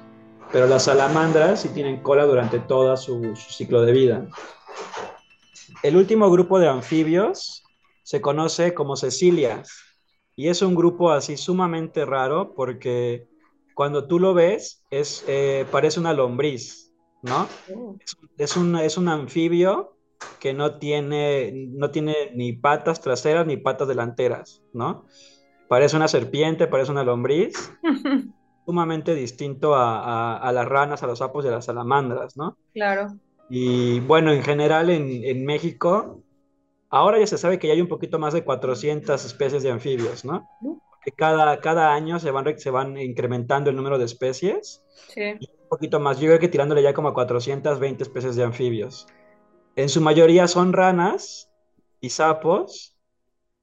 Pero 0.52 0.66
las 0.66 0.84
salamandras 0.84 1.62
sí 1.62 1.68
tienen 1.70 2.02
cola 2.02 2.26
durante 2.26 2.58
todo 2.60 2.96
su, 2.96 3.34
su 3.34 3.52
ciclo 3.52 3.82
de 3.82 3.92
vida. 3.92 4.28
El 5.82 5.96
último 5.96 6.30
grupo 6.30 6.58
de 6.58 6.68
anfibios 6.68 7.64
se 8.02 8.20
conoce 8.20 8.74
como 8.74 8.96
cecilias 8.96 9.70
y 10.36 10.48
es 10.48 10.62
un 10.62 10.74
grupo 10.74 11.10
así 11.10 11.36
sumamente 11.36 12.04
raro 12.04 12.54
porque 12.54 13.28
cuando 13.80 14.06
tú 14.06 14.18
lo 14.18 14.34
ves 14.34 14.84
es, 14.90 15.24
eh, 15.26 15.64
parece 15.72 16.00
una 16.00 16.12
lombriz, 16.12 16.92
¿no? 17.22 17.48
Es, 17.98 18.14
es, 18.36 18.56
un, 18.58 18.76
es 18.76 18.98
un 18.98 19.08
anfibio 19.08 19.96
que 20.38 20.52
no 20.52 20.78
tiene, 20.78 21.50
no 21.70 21.90
tiene 21.90 22.14
ni 22.34 22.52
patas 22.52 23.00
traseras 23.00 23.46
ni 23.46 23.56
patas 23.56 23.88
delanteras, 23.88 24.62
¿no? 24.74 25.06
Parece 25.66 25.96
una 25.96 26.08
serpiente, 26.08 26.66
parece 26.66 26.92
una 26.92 27.04
lombriz, 27.04 27.72
sumamente 28.66 29.14
distinto 29.14 29.74
a, 29.74 30.00
a, 30.00 30.36
a, 30.36 30.52
las 30.52 30.68
ranas, 30.68 31.02
a 31.02 31.06
los 31.06 31.20
sapos 31.20 31.46
y 31.46 31.48
a 31.48 31.52
las 31.52 31.64
salamandras, 31.64 32.36
¿no? 32.36 32.58
Claro. 32.74 33.14
Y 33.48 34.00
bueno, 34.00 34.30
en 34.30 34.42
general 34.42 34.90
en, 34.90 35.24
en 35.24 35.46
México, 35.46 36.22
ahora 36.90 37.18
ya 37.18 37.26
se 37.26 37.38
sabe 37.38 37.58
que 37.58 37.68
ya 37.68 37.72
hay 37.72 37.80
un 37.80 37.88
poquito 37.88 38.18
más 38.18 38.34
de 38.34 38.44
400 38.44 39.24
especies 39.24 39.62
de 39.62 39.70
anfibios, 39.70 40.26
¿no? 40.26 40.46
Que 41.02 41.12
cada, 41.12 41.60
cada 41.60 41.94
año 41.94 42.18
se 42.18 42.30
van, 42.30 42.58
se 42.58 42.70
van 42.70 42.98
incrementando 42.98 43.70
el 43.70 43.76
número 43.76 43.98
de 43.98 44.04
especies. 44.04 44.84
Sí. 45.08 45.22
Y 45.40 45.50
un 45.50 45.68
poquito 45.68 46.00
más, 46.00 46.20
yo 46.20 46.28
creo 46.28 46.38
que 46.38 46.48
tirándole 46.48 46.82
ya 46.82 46.94
como 46.94 47.08
a 47.08 47.14
420 47.14 48.02
especies 48.02 48.36
de 48.36 48.44
anfibios. 48.44 49.06
En 49.76 49.88
su 49.88 50.00
mayoría 50.00 50.48
son 50.48 50.72
ranas 50.72 51.50
y 52.00 52.10
sapos, 52.10 52.96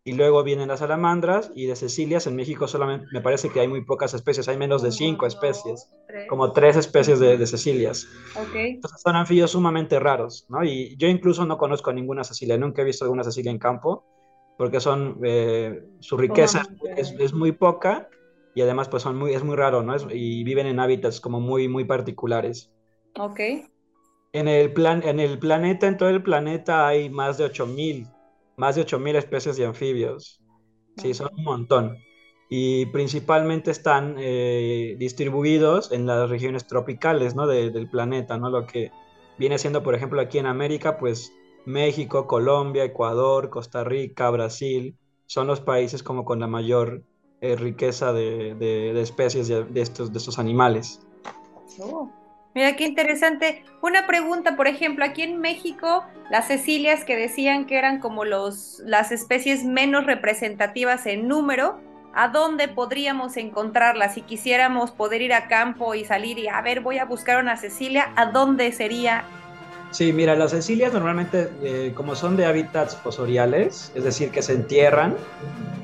y 0.03 0.13
luego 0.13 0.41
vienen 0.43 0.69
las 0.69 0.79
salamandras, 0.79 1.51
y 1.53 1.65
de 1.65 1.75
cecilias 1.75 2.27
en 2.27 2.35
México 2.35 2.67
solamente 2.67 3.07
me 3.11 3.19
parece 3.19 3.49
que 3.49 3.59
hay 3.59 3.67
muy 3.67 3.83
pocas 3.83 4.13
especies, 4.13 4.47
hay 4.47 4.55
menos 4.55 4.81
de 4.81 4.91
cinco 4.91 5.25
especies, 5.25 5.89
como 6.29 6.53
tres 6.53 6.77
especies 6.77 7.19
de, 7.19 7.37
de 7.37 7.45
cecilias. 7.45 8.07
Okay. 8.47 8.71
Entonces 8.75 9.01
son 9.01 9.17
anfibios 9.17 9.51
sumamente 9.51 9.99
raros, 9.99 10.45
¿no? 10.47 10.63
Y 10.63 10.95
yo 10.97 11.09
incluso 11.09 11.45
no 11.45 11.57
conozco 11.57 11.91
ninguna 11.91 12.23
cecilia, 12.23 12.57
nunca 12.57 12.81
he 12.81 12.85
visto 12.85 13.03
alguna 13.03 13.25
cecilia 13.25 13.51
en 13.51 13.59
campo, 13.59 14.05
porque 14.57 14.79
son, 14.79 15.19
eh, 15.23 15.83
su 15.99 16.17
riqueza 16.17 16.63
es, 16.95 17.13
es, 17.19 17.33
muy 17.33 17.51
poca, 17.51 18.09
y 18.55 18.61
además 18.61 18.89
pues 18.89 19.03
son 19.03 19.17
muy, 19.17 19.33
es 19.33 19.43
muy 19.43 19.55
raro, 19.55 19.83
¿no? 19.83 19.95
Es, 19.95 20.05
y 20.11 20.43
viven 20.43 20.67
en 20.67 20.79
hábitats 20.79 21.21
como 21.21 21.39
muy, 21.39 21.67
muy 21.67 21.85
particulares. 21.85 22.71
Ok. 23.19 23.39
En 24.33 24.47
el, 24.47 24.73
plan, 24.73 25.01
en 25.03 25.19
el 25.19 25.39
planeta, 25.39 25.87
en 25.87 25.97
todo 25.97 26.09
el 26.09 26.21
planeta 26.21 26.87
hay 26.87 27.09
más 27.09 27.37
de 27.37 27.45
8000 27.45 28.07
más 28.57 28.75
de 28.75 28.85
8.000 28.85 29.15
especies 29.15 29.55
de 29.55 29.65
anfibios. 29.65 30.41
Sí, 30.97 31.13
son 31.13 31.29
un 31.37 31.43
montón. 31.43 31.97
Y 32.49 32.87
principalmente 32.87 33.71
están 33.71 34.15
eh, 34.17 34.95
distribuidos 34.97 35.91
en 35.91 36.07
las 36.07 36.29
regiones 36.29 36.65
tropicales 36.65 37.35
¿no? 37.35 37.45
de, 37.45 37.69
del 37.69 37.89
planeta, 37.89 38.37
¿no? 38.37 38.49
Lo 38.49 38.65
que 38.65 38.91
viene 39.37 39.59
siendo, 39.59 39.83
por 39.83 39.93
ejemplo, 39.93 40.19
aquí 40.19 40.39
en 40.39 40.47
América, 40.47 40.97
pues 40.97 41.31
México, 41.67 42.27
Colombia, 42.27 42.85
Ecuador, 42.85 43.49
Costa 43.49 43.83
Rica, 43.83 44.29
Brasil, 44.29 44.95
son 45.25 45.47
los 45.47 45.59
países 45.59 46.01
como 46.01 46.23
con 46.23 46.39
la 46.39 46.47
mayor 46.47 47.03
eh, 47.41 47.57
riqueza 47.57 48.13
de, 48.13 48.55
de, 48.55 48.93
de 48.93 49.01
especies 49.01 49.49
de, 49.49 49.65
estos, 49.75 50.13
de 50.13 50.17
estos 50.17 50.39
animales. 50.39 51.01
Oh. 51.79 52.09
Mira 52.55 52.75
qué 52.77 52.85
interesante. 52.85 53.65
Una 53.81 54.07
pregunta, 54.07 54.55
por 54.55 54.67
ejemplo, 54.67 55.03
aquí 55.03 55.21
en 55.21 55.39
México, 55.39 56.05
las 56.31 56.47
cecilias 56.47 57.03
que 57.03 57.17
decían 57.17 57.65
que 57.65 57.77
eran 57.77 57.99
como 57.99 58.23
los, 58.23 58.81
las 58.85 59.11
especies 59.11 59.65
menos 59.65 60.05
representativas 60.05 61.05
en 61.05 61.27
número, 61.27 61.79
¿a 62.15 62.29
dónde 62.29 62.69
podríamos 62.69 63.35
encontrarlas? 63.35 64.13
Si 64.13 64.21
quisiéramos 64.21 64.91
poder 64.91 65.21
ir 65.21 65.33
a 65.33 65.47
campo 65.47 65.93
y 65.93 66.05
salir 66.05 66.39
y 66.39 66.47
a 66.47 66.61
ver, 66.61 66.79
voy 66.79 66.97
a 66.97 67.05
buscar 67.05 67.43
una 67.43 67.57
cecilia, 67.57 68.11
¿a 68.15 68.27
dónde 68.27 68.71
sería? 68.71 69.25
Sí, 69.91 70.11
mira, 70.13 70.35
las 70.35 70.51
cecilias 70.51 70.93
normalmente, 70.93 71.49
eh, 71.61 71.93
como 71.95 72.13
son 72.15 72.35
de 72.35 72.45
hábitats 72.45 72.95
fosoriales, 72.97 73.91
es 73.95 74.03
decir, 74.03 74.31
que 74.31 74.41
se 74.41 74.53
entierran, 74.53 75.15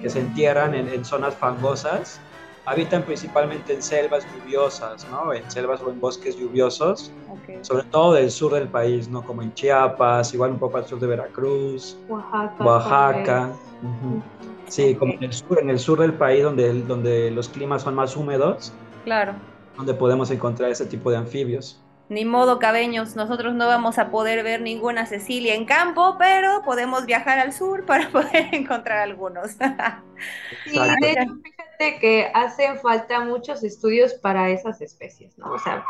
que 0.01 0.09
se 0.09 0.19
entierran 0.19 0.75
en, 0.75 0.89
en 0.89 1.05
zonas 1.05 1.35
fangosas, 1.35 2.19
habitan 2.65 3.03
principalmente 3.03 3.73
en 3.73 3.81
selvas 3.81 4.25
lluviosas, 4.33 5.07
¿no? 5.09 5.33
En 5.33 5.49
selvas 5.49 5.81
o 5.81 5.89
en 5.89 5.99
bosques 5.99 6.37
lluviosos, 6.37 7.11
okay. 7.29 7.59
sobre 7.61 7.83
todo 7.83 8.13
del 8.13 8.31
sur 8.31 8.53
del 8.53 8.67
país, 8.67 9.09
¿no? 9.09 9.23
Como 9.23 9.41
en 9.41 9.53
Chiapas, 9.53 10.33
igual 10.33 10.51
un 10.51 10.59
poco 10.59 10.77
al 10.77 10.85
sur 10.85 10.99
de 10.99 11.07
Veracruz, 11.07 11.97
Oaxaca. 12.07 12.63
Oaxaca. 12.63 13.49
Uh 13.81 13.87
-huh. 13.87 14.21
Sí, 14.67 14.81
okay. 14.81 14.95
como 14.95 15.13
en 15.13 15.23
el 15.23 15.33
sur, 15.33 15.59
en 15.59 15.69
el 15.69 15.79
sur 15.79 15.99
del 15.99 16.13
país 16.13 16.43
donde, 16.43 16.81
donde 16.83 17.31
los 17.31 17.49
climas 17.49 17.81
son 17.83 17.95
más 17.95 18.15
húmedos. 18.15 18.71
Claro. 19.03 19.33
Donde 19.75 19.93
podemos 19.93 20.31
encontrar 20.31 20.71
ese 20.71 20.85
tipo 20.85 21.11
de 21.11 21.17
anfibios. 21.17 21.82
Ni 22.13 22.25
modo, 22.25 22.59
cabeños, 22.59 23.15
nosotros 23.15 23.55
no 23.55 23.65
vamos 23.65 23.97
a 23.97 24.11
poder 24.11 24.43
ver 24.43 24.61
ninguna 24.61 25.07
Cecilia 25.07 25.55
en 25.55 25.65
campo, 25.65 26.15
pero 26.19 26.61
podemos 26.63 27.07
viajar 27.07 27.39
al 27.39 27.53
sur 27.53 27.85
para 27.87 28.09
poder 28.09 28.53
encontrar 28.53 28.99
algunos. 28.99 29.51
sí, 30.65 30.77
de 31.01 31.11
hecho, 31.11 31.33
fíjate 31.43 31.99
que 31.99 32.31
hacen 32.35 32.77
falta 32.77 33.21
muchos 33.21 33.63
estudios 33.63 34.13
para 34.13 34.51
esas 34.51 34.79
especies, 34.81 35.35
¿no? 35.39 35.53
O 35.53 35.57
sea, 35.57 35.83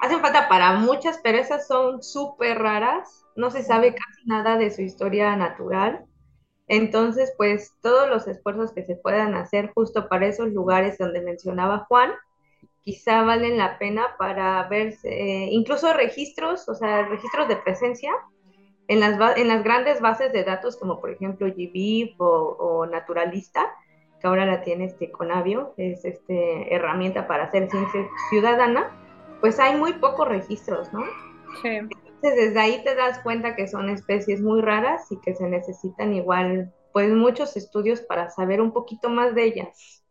hacen 0.00 0.20
falta 0.20 0.48
para 0.48 0.74
muchas, 0.74 1.18
pero 1.24 1.38
esas 1.38 1.66
son 1.66 2.04
súper 2.04 2.58
raras, 2.60 3.24
no 3.34 3.50
se 3.50 3.64
sabe 3.64 3.94
casi 3.94 4.26
nada 4.26 4.56
de 4.56 4.70
su 4.70 4.82
historia 4.82 5.34
natural. 5.34 6.04
Entonces, 6.68 7.34
pues 7.36 7.74
todos 7.82 8.08
los 8.08 8.28
esfuerzos 8.28 8.72
que 8.72 8.84
se 8.84 8.94
puedan 8.94 9.34
hacer 9.34 9.72
justo 9.74 10.08
para 10.08 10.26
esos 10.26 10.52
lugares 10.52 10.98
donde 10.98 11.20
mencionaba 11.20 11.86
Juan, 11.88 12.12
quizá 12.84 13.22
valen 13.22 13.56
la 13.56 13.78
pena 13.78 14.16
para 14.18 14.62
ver 14.68 14.94
eh, 15.04 15.48
incluso 15.50 15.92
registros, 15.94 16.68
o 16.68 16.74
sea, 16.74 17.06
registros 17.06 17.48
de 17.48 17.56
presencia 17.56 18.12
en 18.88 19.00
las, 19.00 19.38
en 19.38 19.48
las 19.48 19.64
grandes 19.64 20.00
bases 20.00 20.32
de 20.32 20.44
datos 20.44 20.76
como 20.76 21.00
por 21.00 21.10
ejemplo 21.10 21.46
GBIF 21.46 22.20
o, 22.20 22.56
o, 22.58 22.86
Naturalista, 22.86 23.72
que 24.20 24.26
ahora 24.26 24.44
la 24.44 24.62
tiene 24.62 24.84
este 24.84 25.10
Conavio, 25.10 25.74
es 25.78 26.04
este 26.04 26.74
herramienta 26.74 27.26
para 27.26 27.44
hacer 27.44 27.70
ciencia 27.70 28.06
ciudadana, 28.28 28.90
pues 29.40 29.58
hay 29.58 29.76
muy 29.76 29.94
pocos 29.94 30.28
registros, 30.28 30.92
¿no? 30.92 31.02
Sí. 31.62 31.68
Entonces 31.68 32.36
desde 32.36 32.60
ahí 32.60 32.84
te 32.84 32.94
das 32.94 33.20
cuenta 33.20 33.56
que 33.56 33.66
son 33.66 33.88
especies 33.88 34.40
muy 34.42 34.60
raras 34.60 35.10
y 35.10 35.18
que 35.20 35.34
se 35.34 35.48
necesitan 35.48 36.14
igual 36.14 36.72
pues 36.92 37.10
muchos 37.12 37.56
estudios 37.56 38.02
para 38.02 38.30
saber 38.30 38.60
un 38.60 38.72
poquito 38.72 39.08
más 39.08 39.34
de 39.34 39.44
ellas. 39.44 40.03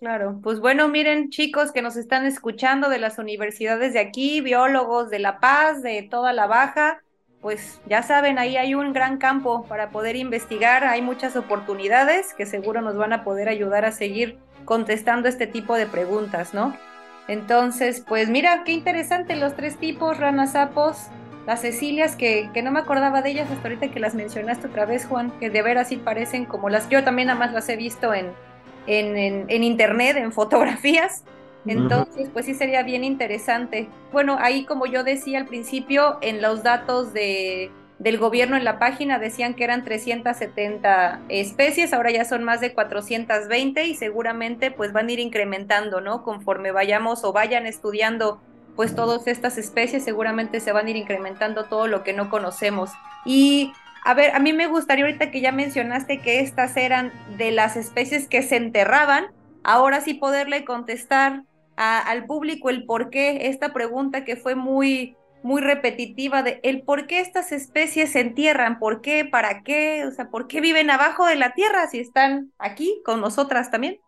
Claro, 0.00 0.38
pues 0.44 0.60
bueno, 0.60 0.86
miren 0.86 1.28
chicos 1.28 1.72
que 1.72 1.82
nos 1.82 1.96
están 1.96 2.24
escuchando 2.24 2.88
de 2.88 3.00
las 3.00 3.18
universidades 3.18 3.92
de 3.92 3.98
aquí, 3.98 4.40
biólogos 4.40 5.10
de 5.10 5.18
La 5.18 5.40
Paz, 5.40 5.82
de 5.82 6.06
toda 6.08 6.32
la 6.32 6.46
Baja, 6.46 7.02
pues 7.40 7.80
ya 7.84 8.04
saben, 8.04 8.38
ahí 8.38 8.56
hay 8.56 8.76
un 8.76 8.92
gran 8.92 9.18
campo 9.18 9.64
para 9.64 9.90
poder 9.90 10.14
investigar, 10.14 10.84
hay 10.84 11.02
muchas 11.02 11.34
oportunidades 11.34 12.32
que 12.34 12.46
seguro 12.46 12.80
nos 12.80 12.96
van 12.96 13.12
a 13.12 13.24
poder 13.24 13.48
ayudar 13.48 13.84
a 13.84 13.90
seguir 13.90 14.38
contestando 14.64 15.28
este 15.28 15.48
tipo 15.48 15.74
de 15.74 15.86
preguntas, 15.86 16.54
¿no? 16.54 16.76
Entonces, 17.26 18.04
pues 18.06 18.28
mira, 18.28 18.62
qué 18.64 18.72
interesante 18.72 19.34
los 19.34 19.56
tres 19.56 19.78
tipos, 19.78 20.18
ranas 20.18 20.52
sapos, 20.52 21.08
las 21.44 21.62
cecilias, 21.62 22.14
que, 22.14 22.50
que 22.54 22.62
no 22.62 22.70
me 22.70 22.78
acordaba 22.78 23.20
de 23.20 23.30
ellas 23.30 23.50
hasta 23.50 23.66
ahorita 23.66 23.90
que 23.90 23.98
las 23.98 24.14
mencionaste 24.14 24.68
otra 24.68 24.86
vez, 24.86 25.06
Juan, 25.06 25.32
que 25.40 25.50
de 25.50 25.62
veras 25.62 25.88
sí 25.88 25.96
parecen 25.96 26.44
como 26.44 26.68
las, 26.68 26.88
yo 26.88 27.02
también 27.02 27.26
nada 27.26 27.38
más 27.40 27.52
las 27.52 27.68
he 27.68 27.76
visto 27.76 28.14
en 28.14 28.32
en, 28.88 29.16
en, 29.16 29.44
en, 29.48 29.62
internet, 29.62 30.16
en 30.16 30.32
fotografías, 30.32 31.22
Entonces, 31.66 32.30
pues 32.32 32.46
sí 32.46 32.54
sería 32.54 32.82
bien 32.82 33.04
interesante. 33.04 33.88
Bueno, 34.10 34.38
ahí 34.40 34.64
como 34.64 34.86
yo 34.86 35.04
decía 35.04 35.38
al 35.38 35.46
principio, 35.46 36.16
en 36.22 36.40
los 36.40 36.62
datos 36.62 37.12
de, 37.12 37.70
del 37.98 38.16
gobierno 38.16 38.56
en 38.56 38.64
la 38.64 38.78
página 38.78 39.18
decían 39.18 39.52
que 39.54 39.64
eran 39.64 39.84
370 39.84 41.20
especies, 41.28 41.92
ahora 41.92 42.10
ya 42.10 42.24
son 42.24 42.44
más 42.44 42.60
de 42.60 42.72
420 42.72 43.86
y 43.86 43.94
seguramente 43.94 44.70
pues 44.70 44.92
van 44.92 45.08
a 45.08 45.12
ir 45.12 45.18
incrementando, 45.18 46.00
¿no? 46.00 46.22
Conforme 46.22 46.70
vayamos 46.70 47.22
o 47.24 47.32
vayan 47.32 47.66
estudiando 47.66 48.40
pues 48.74 48.94
todas 48.94 49.26
estas 49.26 49.58
especies, 49.58 50.04
seguramente 50.04 50.60
se 50.60 50.72
van 50.72 50.86
a 50.86 50.90
ir 50.90 50.96
incrementando 50.96 51.64
todo 51.64 51.88
lo 51.88 52.04
que 52.04 52.12
no 52.12 52.30
conocemos. 52.30 52.90
Y 53.26 53.72
a 54.04 54.14
ver, 54.14 54.34
a 54.34 54.38
mí 54.38 54.52
me 54.52 54.66
gustaría 54.66 55.04
ahorita 55.04 55.30
que 55.30 55.40
ya 55.40 55.52
mencionaste 55.52 56.20
que 56.20 56.40
estas 56.40 56.76
eran 56.76 57.12
de 57.36 57.50
las 57.50 57.76
especies 57.76 58.28
que 58.28 58.42
se 58.42 58.56
enterraban, 58.56 59.26
ahora 59.64 60.00
sí 60.00 60.14
poderle 60.14 60.64
contestar 60.64 61.42
al 61.76 62.26
público 62.26 62.70
el 62.70 62.86
por 62.86 63.10
qué, 63.10 63.48
esta 63.48 63.72
pregunta 63.72 64.24
que 64.24 64.34
fue 64.34 64.56
muy, 64.56 65.16
muy 65.42 65.60
repetitiva 65.60 66.42
de 66.42 66.58
el 66.64 66.82
por 66.82 67.06
qué 67.06 67.20
estas 67.20 67.52
especies 67.52 68.12
se 68.12 68.20
entierran, 68.20 68.80
por 68.80 69.00
qué, 69.00 69.24
para 69.24 69.62
qué, 69.62 70.04
o 70.04 70.10
sea, 70.10 70.28
por 70.28 70.48
qué 70.48 70.60
viven 70.60 70.90
abajo 70.90 71.26
de 71.26 71.36
la 71.36 71.52
tierra 71.52 71.86
si 71.86 72.00
están 72.00 72.52
aquí 72.58 73.00
con 73.04 73.20
nosotras 73.20 73.70
también. 73.70 74.00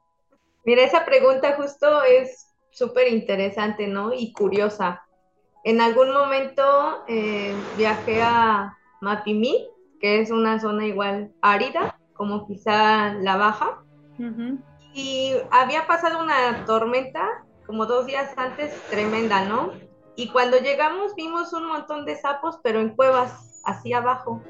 Mira, 0.64 0.82
esa 0.82 1.04
pregunta 1.04 1.54
justo 1.56 2.02
es 2.02 2.48
súper 2.70 3.08
interesante, 3.08 3.86
¿no? 3.86 4.12
Y 4.12 4.32
curiosa. 4.32 5.02
En 5.64 5.80
algún 5.80 6.12
momento 6.12 7.04
eh, 7.06 7.54
viajé 7.76 8.22
a 8.22 8.76
Mapimí, 9.00 9.68
que 10.00 10.20
es 10.20 10.30
una 10.30 10.58
zona 10.58 10.86
igual 10.86 11.32
árida, 11.42 11.98
como 12.14 12.46
quizá 12.46 13.14
la 13.14 13.36
baja, 13.36 13.82
y 14.92 15.34
había 15.50 15.86
pasado 15.86 16.22
una 16.22 16.64
tormenta 16.66 17.44
como 17.66 17.86
dos 17.86 18.06
días 18.06 18.32
antes 18.36 18.74
tremenda, 18.90 19.44
¿no? 19.44 19.72
Y 20.16 20.28
cuando 20.28 20.58
llegamos 20.58 21.14
vimos 21.14 21.52
un 21.52 21.68
montón 21.68 22.04
de 22.04 22.16
sapos, 22.16 22.58
pero 22.62 22.80
en 22.80 22.90
cuevas, 22.90 23.62
así 23.64 23.92
abajo. 23.92 24.42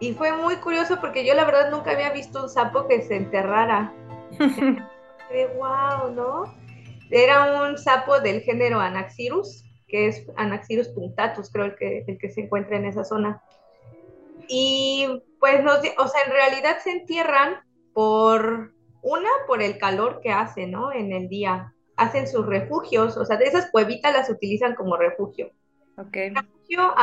Y 0.00 0.14
fue 0.14 0.32
muy 0.32 0.56
curioso 0.56 0.98
porque 1.00 1.26
yo 1.26 1.34
la 1.34 1.44
verdad 1.44 1.70
nunca 1.70 1.92
había 1.92 2.10
visto 2.10 2.42
un 2.42 2.48
sapo 2.48 2.88
que 2.88 3.02
se 3.02 3.16
enterrara. 3.16 3.92
de 4.38 5.46
wow, 5.56 6.10
¿no? 6.12 6.44
Era 7.10 7.62
un 7.62 7.76
sapo 7.76 8.20
del 8.20 8.40
género 8.40 8.80
Anaxirus, 8.80 9.64
que 9.86 10.08
es 10.08 10.26
Anaxirus 10.36 10.88
punctatus, 10.88 11.50
creo 11.52 11.66
el 11.66 11.76
que, 11.76 12.04
el 12.06 12.18
que 12.18 12.30
se 12.30 12.42
encuentra 12.42 12.76
en 12.76 12.86
esa 12.86 13.04
zona. 13.04 13.42
Y 14.48 15.22
pues 15.38 15.62
nos, 15.62 15.78
o 15.78 16.08
sea, 16.08 16.22
en 16.26 16.32
realidad 16.32 16.78
se 16.82 16.90
entierran 16.90 17.60
por 17.92 18.72
una, 19.02 19.28
por 19.46 19.62
el 19.62 19.78
calor 19.78 20.20
que 20.22 20.30
hace, 20.30 20.66
¿no? 20.66 20.92
En 20.92 21.12
el 21.12 21.28
día 21.28 21.74
hacen 21.96 22.26
sus 22.26 22.46
refugios, 22.46 23.16
o 23.16 23.24
sea, 23.24 23.36
de 23.36 23.44
esas 23.44 23.70
cuevitas 23.70 24.12
las 24.12 24.30
utilizan 24.30 24.74
como 24.74 24.96
refugio. 24.96 25.50
Ok. 25.98 26.16
Refugio 26.34 26.94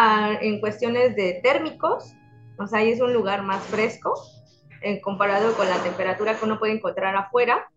en 0.42 0.60
cuestiones 0.60 1.16
de 1.16 1.40
térmicos, 1.44 2.14
o 2.58 2.66
sea, 2.66 2.80
ahí 2.80 2.92
es 2.92 3.02
un 3.02 3.14
lugar 3.14 3.44
más 3.44 3.64
fresco 3.66 4.14
en 4.82 5.00
comparado 5.02 5.54
con 5.56 5.70
la 5.70 5.78
temperatura 5.84 6.38
que 6.38 6.46
uno 6.46 6.60
puede 6.60 6.74
encontrar 6.74 7.16
afuera. 7.16 7.70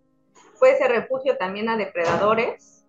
Puede 0.58 0.78
ser 0.78 0.90
refugio 0.90 1.36
también 1.36 1.68
a 1.68 1.76
depredadores 1.76 2.86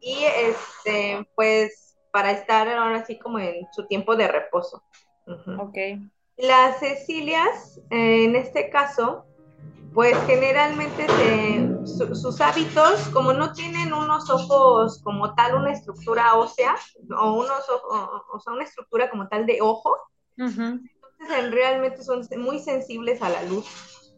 y 0.00 0.24
este, 0.24 1.28
pues 1.34 1.96
para 2.12 2.30
estar 2.30 2.68
ahora 2.68 3.04
sí 3.04 3.18
como 3.18 3.38
en 3.38 3.66
su 3.72 3.86
tiempo 3.86 4.16
de 4.16 4.28
reposo. 4.28 4.82
Ok. 5.58 5.76
Las 6.36 6.78
cecilias, 6.78 7.80
en 7.90 8.36
este 8.36 8.70
caso, 8.70 9.24
pues 9.92 10.16
generalmente 10.26 11.06
sus 11.86 12.40
hábitos, 12.40 13.08
como 13.08 13.32
no 13.32 13.52
tienen 13.52 13.92
unos 13.92 14.30
ojos 14.30 15.00
como 15.02 15.34
tal, 15.34 15.56
una 15.56 15.72
estructura 15.72 16.36
ósea, 16.36 16.76
o 17.18 17.32
unos 17.32 17.68
ojos, 17.68 18.22
o 18.32 18.38
sea, 18.38 18.52
una 18.52 18.64
estructura 18.64 19.10
como 19.10 19.26
tal 19.28 19.46
de 19.46 19.58
ojo, 19.60 19.96
entonces 20.36 21.50
realmente 21.50 22.02
son 22.04 22.26
muy 22.36 22.60
sensibles 22.60 23.20
a 23.22 23.30
la 23.30 23.42
luz. 23.42 24.14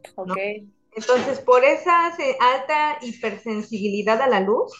Entonces, 0.92 1.40
por 1.40 1.64
esa 1.64 2.06
alta 2.06 2.98
hipersensibilidad 3.00 4.20
a 4.20 4.26
la 4.26 4.40
luz, 4.40 4.72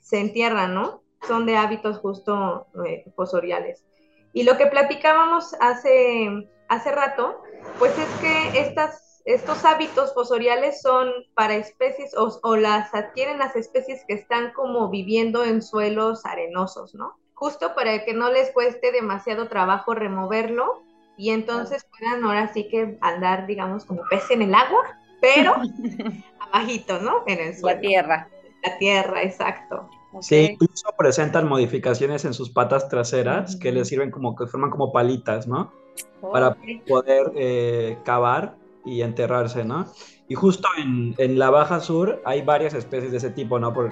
se 0.00 0.18
entierran, 0.18 0.74
¿no? 0.74 1.02
Son 1.28 1.46
de 1.46 1.56
hábitos 1.56 1.98
justo 1.98 2.66
eh, 2.84 3.04
fosoriales. 3.14 3.84
Y 4.32 4.44
lo 4.44 4.56
que 4.56 4.66
platicábamos 4.66 5.54
hace, 5.60 6.48
hace 6.68 6.92
rato, 6.92 7.42
pues 7.78 7.96
es 7.98 8.08
que 8.20 8.60
estas 8.60 9.10
estos 9.24 9.64
hábitos 9.64 10.14
fosoriales 10.14 10.80
son 10.80 11.10
para 11.34 11.54
especies 11.54 12.14
o, 12.16 12.56
las 12.56 12.94
adquieren 12.94 13.38
las 13.38 13.54
especies 13.56 14.04
que 14.06 14.14
están 14.14 14.52
como 14.52 14.88
viviendo 14.88 15.44
en 15.44 15.62
suelos 15.62 16.24
arenosos, 16.24 16.94
¿no? 16.94 17.16
Justo 17.34 17.74
para 17.74 18.04
que 18.04 18.12
no 18.12 18.30
les 18.30 18.50
cueste 18.50 18.92
demasiado 18.92 19.48
trabajo 19.48 19.94
removerlo 19.94 20.82
y 21.16 21.30
entonces 21.30 21.86
puedan 21.98 22.24
ahora 22.24 22.52
sí 22.52 22.68
que 22.68 22.98
andar, 23.00 23.46
digamos, 23.46 23.84
como 23.84 24.02
pez 24.10 24.30
en 24.30 24.42
el 24.42 24.54
agua, 24.54 24.98
pero 25.20 25.54
abajito, 26.40 26.98
¿no? 27.00 27.24
En 27.26 27.40
el 27.40 27.56
suelo. 27.56 27.76
La 27.76 27.80
tierra. 27.80 28.28
La 28.62 28.78
tierra, 28.78 29.22
exacto. 29.22 29.88
Sí, 30.20 30.50
incluso 30.52 30.88
presentan 30.98 31.48
modificaciones 31.48 32.24
en 32.24 32.34
sus 32.34 32.50
patas 32.50 32.88
traseras 32.88 33.56
que 33.56 33.70
les 33.70 33.88
sirven 33.88 34.10
como 34.10 34.34
que 34.34 34.46
forman 34.46 34.70
como 34.70 34.92
palitas, 34.92 35.46
¿no? 35.46 35.72
Para 36.20 36.56
poder 36.88 37.32
eh, 37.36 37.98
cavar 38.04 38.56
y 38.84 39.02
enterrarse, 39.02 39.64
¿no? 39.64 39.86
Y 40.28 40.34
justo 40.34 40.68
en, 40.78 41.14
en, 41.18 41.38
la 41.38 41.50
Baja 41.50 41.80
Sur 41.80 42.20
hay 42.24 42.42
varias 42.42 42.74
especies 42.74 43.12
de 43.12 43.18
ese 43.18 43.30
tipo, 43.30 43.58
¿no? 43.58 43.72
Por, 43.72 43.90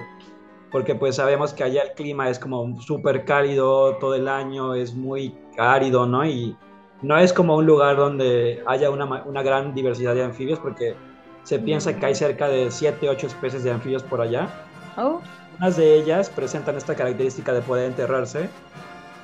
porque 0.71 0.95
pues 0.95 1.15
sabemos 1.15 1.53
que 1.53 1.63
allá 1.63 1.83
el 1.83 1.93
clima 1.93 2.29
es 2.29 2.37
como 2.37 2.79
súper 2.81 3.25
cálido 3.25 3.95
todo 3.97 4.15
el 4.15 4.27
año, 4.27 4.75
es 4.75 4.93
muy 4.93 5.35
árido, 5.57 6.05
¿no? 6.05 6.25
Y 6.25 6.55
no 7.01 7.17
es 7.17 7.33
como 7.33 7.55
un 7.55 7.65
lugar 7.65 7.97
donde 7.97 8.61
haya 8.67 8.89
una, 8.89 9.23
una 9.23 9.41
gran 9.41 9.73
diversidad 9.73 10.15
de 10.15 10.23
anfibios, 10.23 10.59
porque 10.59 10.95
se 11.43 11.59
piensa 11.59 11.97
que 11.97 12.05
hay 12.05 12.15
cerca 12.15 12.47
de 12.47 12.69
7, 12.69 13.09
8 13.09 13.27
especies 13.27 13.63
de 13.63 13.71
anfibios 13.71 14.03
por 14.03 14.21
allá. 14.21 14.49
Oh. 14.97 15.21
Unas 15.59 15.75
de 15.75 15.95
ellas 15.95 16.29
presentan 16.29 16.77
esta 16.77 16.95
característica 16.95 17.51
de 17.51 17.61
poder 17.61 17.87
enterrarse, 17.87 18.49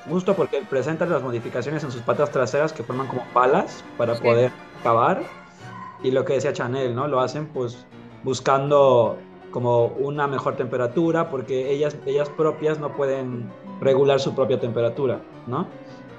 justo 0.06 0.36
porque 0.36 0.62
presentan 0.68 1.10
las 1.10 1.22
modificaciones 1.22 1.82
en 1.82 1.90
sus 1.90 2.02
patas 2.02 2.30
traseras 2.30 2.74
que 2.74 2.82
forman 2.82 3.06
como 3.06 3.24
palas 3.32 3.82
para 3.96 4.14
poder 4.16 4.50
cavar 4.82 5.22
y 6.02 6.10
lo 6.10 6.26
que 6.26 6.34
decía 6.34 6.52
Chanel, 6.52 6.94
¿no? 6.94 7.08
Lo 7.08 7.20
hacen 7.20 7.46
pues 7.46 7.86
buscando 8.22 9.16
como 9.50 9.86
una 9.86 10.26
mejor 10.26 10.56
temperatura 10.56 11.30
porque 11.30 11.70
ellas, 11.70 11.96
ellas 12.04 12.28
propias 12.28 12.78
no 12.78 12.94
pueden 12.94 13.50
regular 13.80 14.20
su 14.20 14.34
propia 14.34 14.60
temperatura, 14.60 15.20
¿no? 15.46 15.66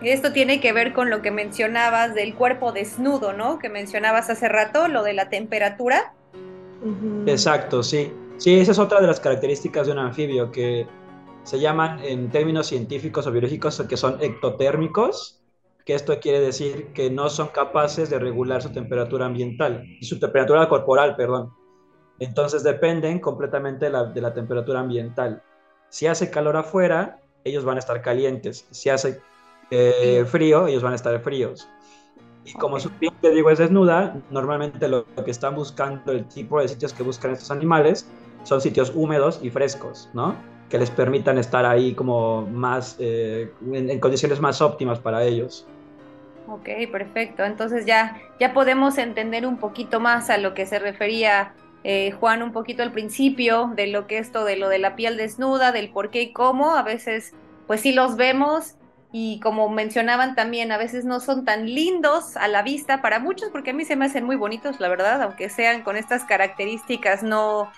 Esto 0.01 0.31
tiene 0.33 0.59
que 0.59 0.73
ver 0.73 0.93
con 0.93 1.11
lo 1.11 1.21
que 1.21 1.29
mencionabas 1.29 2.15
del 2.15 2.33
cuerpo 2.33 2.71
desnudo, 2.71 3.33
¿no? 3.33 3.59
Que 3.59 3.69
mencionabas 3.69 4.31
hace 4.31 4.49
rato, 4.49 4.87
lo 4.87 5.03
de 5.03 5.13
la 5.13 5.29
temperatura. 5.29 6.13
Exacto, 7.27 7.83
sí. 7.83 8.11
Sí, 8.37 8.59
esa 8.59 8.71
es 8.71 8.79
otra 8.79 9.01
de 9.01 9.07
las 9.07 9.19
características 9.19 9.87
de 9.87 9.93
un 9.93 9.99
anfibio 9.99 10.51
que 10.51 10.87
se 11.43 11.59
llaman 11.59 11.99
en 12.03 12.29
términos 12.29 12.67
científicos 12.67 13.25
o 13.25 13.31
biológicos 13.31 13.81
que 13.87 13.97
son 13.97 14.21
ectotérmicos 14.21 15.37
que 15.87 15.95
esto 15.95 16.19
quiere 16.19 16.41
decir 16.41 16.87
que 16.87 17.09
no 17.09 17.29
son 17.29 17.47
capaces 17.47 18.09
de 18.09 18.19
regular 18.19 18.61
su 18.61 18.73
temperatura 18.73 19.25
ambiental, 19.25 19.85
su 20.01 20.19
temperatura 20.19 20.67
corporal, 20.67 21.15
perdón. 21.15 21.53
Entonces 22.19 22.61
dependen 22.61 23.19
completamente 23.19 23.85
de 23.89 24.21
la, 24.21 24.33
temperatura 24.33 24.81
ambiental. 24.81 25.41
Si 25.87 26.05
hace 26.05 26.29
calor 26.29 26.57
afuera, 26.57 27.21
ellos 27.45 27.63
van 27.63 27.77
a 27.77 27.79
estar 27.79 28.01
calientes. 28.01 28.67
Si 28.69 28.89
hace 28.89 29.21
eh, 29.71 30.25
frío, 30.27 30.67
ellos 30.67 30.83
van 30.83 30.91
a 30.91 30.97
estar 30.97 31.17
fríos. 31.21 31.69
Y 32.43 32.51
como 32.51 32.81
su 32.81 32.89
piel, 32.91 33.13
te 33.21 33.31
digo, 33.31 33.49
es 33.49 33.59
desnuda, 33.59 34.21
normalmente 34.29 34.89
lo, 34.89 35.05
que 35.05 35.31
están 35.31 35.55
buscando, 35.55 36.11
el 36.11 36.27
tipo 36.27 36.59
de 36.59 36.67
sitios 36.67 36.91
que 36.91 37.03
buscan 37.03 37.31
estos 37.31 37.49
animales, 37.49 38.11
son 38.47 38.61
sitios 38.61 38.91
húmedos 38.95 39.39
y 39.41 39.49
frescos, 39.49 40.09
¿no? 40.13 40.35
Que 40.69 40.77
les 40.77 40.89
permitan 40.89 41.37
estar 41.37 41.65
ahí 41.65 41.93
como 41.93 42.43
más, 42.43 42.95
eh, 42.99 43.51
en 43.73 43.99
condiciones 43.99 44.39
más 44.39 44.61
óptimas 44.61 44.99
para 44.99 45.23
ellos. 45.23 45.67
Ok, 46.47 46.69
perfecto. 46.91 47.43
Entonces 47.43 47.85
ya, 47.85 48.21
ya 48.39 48.53
podemos 48.53 48.97
entender 48.97 49.45
un 49.45 49.57
poquito 49.57 49.99
más 49.99 50.29
a 50.29 50.37
lo 50.37 50.53
que 50.53 50.65
se 50.65 50.79
refería 50.79 51.53
eh, 51.83 52.11
Juan 52.11 52.41
un 52.41 52.53
poquito 52.53 52.83
al 52.83 52.91
principio, 52.91 53.71
de 53.75 53.87
lo 53.87 54.07
que 54.07 54.17
esto, 54.17 54.45
de 54.45 54.55
lo 54.55 54.69
de 54.69 54.79
la 54.79 54.95
piel 54.95 55.17
desnuda, 55.17 55.71
del 55.71 55.89
por 55.89 56.09
qué 56.09 56.21
y 56.21 56.33
cómo. 56.33 56.75
A 56.75 56.83
veces, 56.83 57.33
pues 57.67 57.81
sí 57.81 57.91
los 57.91 58.15
vemos 58.15 58.75
y 59.11 59.39
como 59.41 59.69
mencionaban 59.69 60.35
también, 60.35 60.71
a 60.71 60.77
veces 60.77 61.05
no 61.05 61.19
son 61.19 61.45
tan 61.45 61.65
lindos 61.65 62.35
a 62.37 62.47
la 62.47 62.61
vista 62.61 63.01
para 63.01 63.19
muchos, 63.19 63.49
porque 63.51 63.71
a 63.71 63.73
mí 63.73 63.85
se 63.85 63.95
me 63.95 64.05
hacen 64.05 64.25
muy 64.25 64.35
bonitos, 64.35 64.79
la 64.79 64.89
verdad, 64.89 65.21
aunque 65.21 65.49
sean 65.49 65.81
con 65.81 65.95
estas 65.95 66.25
características 66.25 67.23
no, 67.23 67.71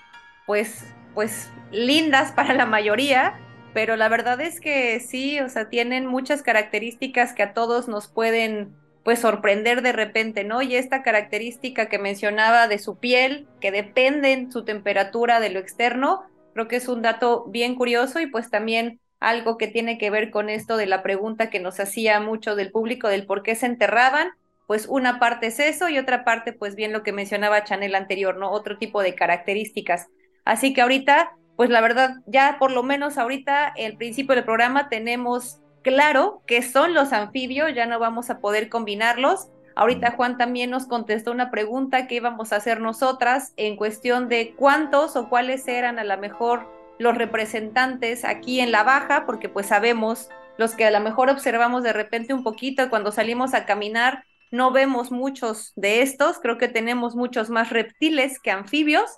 pues, 0.50 0.84
pues 1.14 1.52
lindas 1.72 2.32
para 2.32 2.56
la 2.56 2.66
mayoría 2.66 3.40
pero 3.72 3.96
la 3.96 4.10
verdad 4.10 4.42
es 4.42 4.60
que 4.60 5.00
sí, 5.00 5.40
o 5.40 5.48
sea, 5.48 5.70
tienen 5.70 6.08
muchas 6.08 6.42
características 6.42 7.34
que 7.34 7.44
a 7.44 7.54
todos 7.54 7.88
nos 7.88 8.08
pueden 8.08 8.74
pues 9.04 9.20
sorprender 9.20 9.84
de 9.84 9.92
repente, 9.92 10.44
¿no? 10.44 10.64
Y 10.64 10.76
esta 10.76 11.04
característica 11.04 11.88
que 11.88 12.00
mencionaba 12.00 12.68
de 12.68 12.80
su 12.80 12.98
piel, 12.98 13.48
que 13.62 13.72
depende 13.72 14.34
en 14.34 14.52
su 14.52 14.66
temperatura 14.66 15.40
de 15.40 15.52
lo 15.52 15.60
externo, 15.60 16.24
Creo 16.54 16.68
que 16.68 16.76
es 16.76 16.88
un 16.88 17.02
dato 17.02 17.46
bien 17.46 17.76
curioso 17.76 18.20
y 18.20 18.28
pues 18.28 18.50
también 18.50 19.00
algo 19.20 19.58
que 19.58 19.68
tiene 19.68 19.98
que 19.98 20.10
ver 20.10 20.30
con 20.30 20.50
esto 20.50 20.78
de 20.78 20.88
la 20.88 21.04
pregunta 21.04 21.50
que 21.50 21.60
nos 21.60 21.80
hacía 21.80 22.20
mucho 22.20 22.56
del 22.56 22.72
público 22.72 23.08
del 23.08 23.26
por 23.26 23.44
qué 23.44 23.56
se 23.56 23.66
enterraban. 23.66 24.32
Pues 24.68 24.86
una 24.86 25.20
parte 25.20 25.48
es 25.48 25.60
eso 25.60 25.90
y 25.90 25.98
otra 25.98 26.24
parte, 26.24 26.54
pues 26.54 26.76
bien 26.76 26.92
lo 26.92 27.02
que 27.02 27.12
mencionaba 27.14 27.64
Chanel 27.64 27.96
anterior, 27.96 28.36
¿no? 28.38 28.52
Otro 28.52 28.78
tipo 28.78 29.02
de 29.02 29.16
características. 29.16 30.08
Así 30.46 30.74
que 30.74 30.82
ahorita, 30.82 31.32
pues 31.56 31.70
la 31.70 31.82
verdad, 31.82 32.16
ya 32.26 32.58
por 32.60 32.72
lo 32.72 32.84
menos 32.84 33.18
ahorita, 33.18 33.74
el 33.76 33.98
principio 33.98 34.36
del 34.36 34.46
programa 34.46 34.90
tenemos 34.90 35.60
claro 35.82 36.42
que 36.46 36.62
son 36.62 36.94
los 36.94 37.14
anfibios, 37.14 37.74
ya 37.74 37.86
no 37.86 38.00
vamos 38.00 38.30
a 38.30 38.40
poder 38.40 38.70
combinarlos. 38.70 39.50
Ahorita 39.76 40.12
Juan 40.12 40.38
también 40.38 40.72
nos 40.72 40.88
contestó 40.88 41.32
una 41.32 41.52
pregunta 41.52 42.08
que 42.08 42.16
íbamos 42.16 42.52
a 42.52 42.58
hacer 42.58 42.82
nosotras 42.82 43.54
en 43.56 43.78
cuestión 43.78 44.28
de 44.28 44.54
cuántos 44.56 45.16
o 45.16 45.30
cuáles 45.30 45.68
eran 45.68 46.00
a 46.00 46.04
lo 46.04 46.18
mejor 46.18 46.68
los 47.00 47.18
representantes 47.18 48.26
aquí 48.26 48.60
en 48.60 48.72
la 48.72 48.84
baja, 48.84 49.26
porque 49.26 49.48
pues 49.48 49.68
sabemos 49.68 50.30
los 50.58 50.76
que 50.76 50.86
a 50.86 50.92
lo 50.92 51.00
mejor 51.00 51.30
observamos 51.30 51.84
de 51.84 51.94
repente 51.94 52.34
un 52.34 52.44
poquito 52.44 52.90
cuando 52.90 53.14
salimos 53.14 53.54
a 53.54 53.66
caminar, 53.66 54.26
no 54.52 54.72
vemos 54.72 55.12
muchos 55.12 55.72
de 55.78 56.02
estos, 56.02 56.40
creo 56.40 56.58
que 56.58 56.68
tenemos 56.68 57.16
muchos 57.16 57.50
más 57.50 57.70
reptiles 57.70 58.40
que 58.40 58.52
anfibios. 58.52 59.10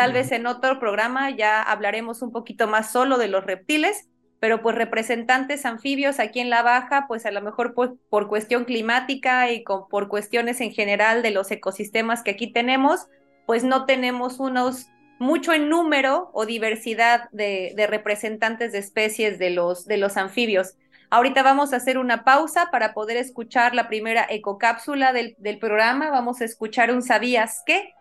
Tal 0.00 0.14
vez 0.14 0.32
en 0.32 0.46
otro 0.46 0.80
programa 0.80 1.28
ya 1.28 1.60
hablaremos 1.60 2.22
un 2.22 2.32
poquito 2.32 2.66
más 2.66 2.90
solo 2.90 3.18
de 3.18 3.28
los 3.28 3.44
reptiles, 3.44 4.08
pero 4.38 4.62
pues 4.62 4.74
representantes 4.74 5.66
anfibios 5.66 6.20
aquí 6.20 6.40
en 6.40 6.48
la 6.48 6.62
baja, 6.62 7.04
pues 7.06 7.26
a 7.26 7.30
lo 7.30 7.42
mejor 7.42 7.74
por, 7.74 7.98
por 8.08 8.26
cuestión 8.26 8.64
climática 8.64 9.52
y 9.52 9.62
con, 9.62 9.88
por 9.90 10.08
cuestiones 10.08 10.62
en 10.62 10.72
general 10.72 11.22
de 11.22 11.32
los 11.32 11.50
ecosistemas 11.50 12.22
que 12.22 12.30
aquí 12.30 12.50
tenemos, 12.50 13.08
pues 13.44 13.62
no 13.62 13.84
tenemos 13.84 14.40
unos 14.40 14.86
mucho 15.18 15.52
en 15.52 15.68
número 15.68 16.30
o 16.32 16.46
diversidad 16.46 17.28
de, 17.30 17.74
representantes 17.86 18.72
de 18.72 18.78
especies 18.78 19.38
de 19.38 19.50
los, 19.50 19.84
de 19.84 19.98
los 19.98 20.16
anfibios. 20.16 20.78
Ahorita 21.10 21.42
vamos 21.42 21.74
a 21.74 21.76
hacer 21.76 21.98
una 21.98 22.24
pausa 22.24 22.70
para 22.72 22.94
poder 22.94 23.18
escuchar 23.18 23.74
la 23.74 23.86
primera 23.86 24.26
ecocápsula 24.30 25.12
del, 25.12 25.34
del 25.36 25.58
programa. 25.58 26.08
Vamos 26.08 26.40
a 26.40 26.46
escuchar 26.46 26.90
un 26.90 27.02
¿Sabías 27.02 27.62
qué? 27.66 27.92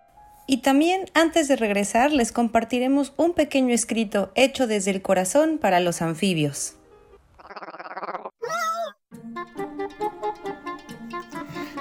Y 0.52 0.62
también 0.64 1.06
antes 1.14 1.48
de 1.48 1.56
regresar 1.56 2.12
les 2.12 2.32
compartiremos 2.32 3.14
un 3.18 3.34
pequeño 3.34 3.72
escrito 3.72 4.32
hecho 4.34 4.66
desde 4.66 4.90
el 4.90 5.04
corazón 5.04 5.60
para 5.60 5.80
los 5.80 6.02
anfibios. 6.02 6.74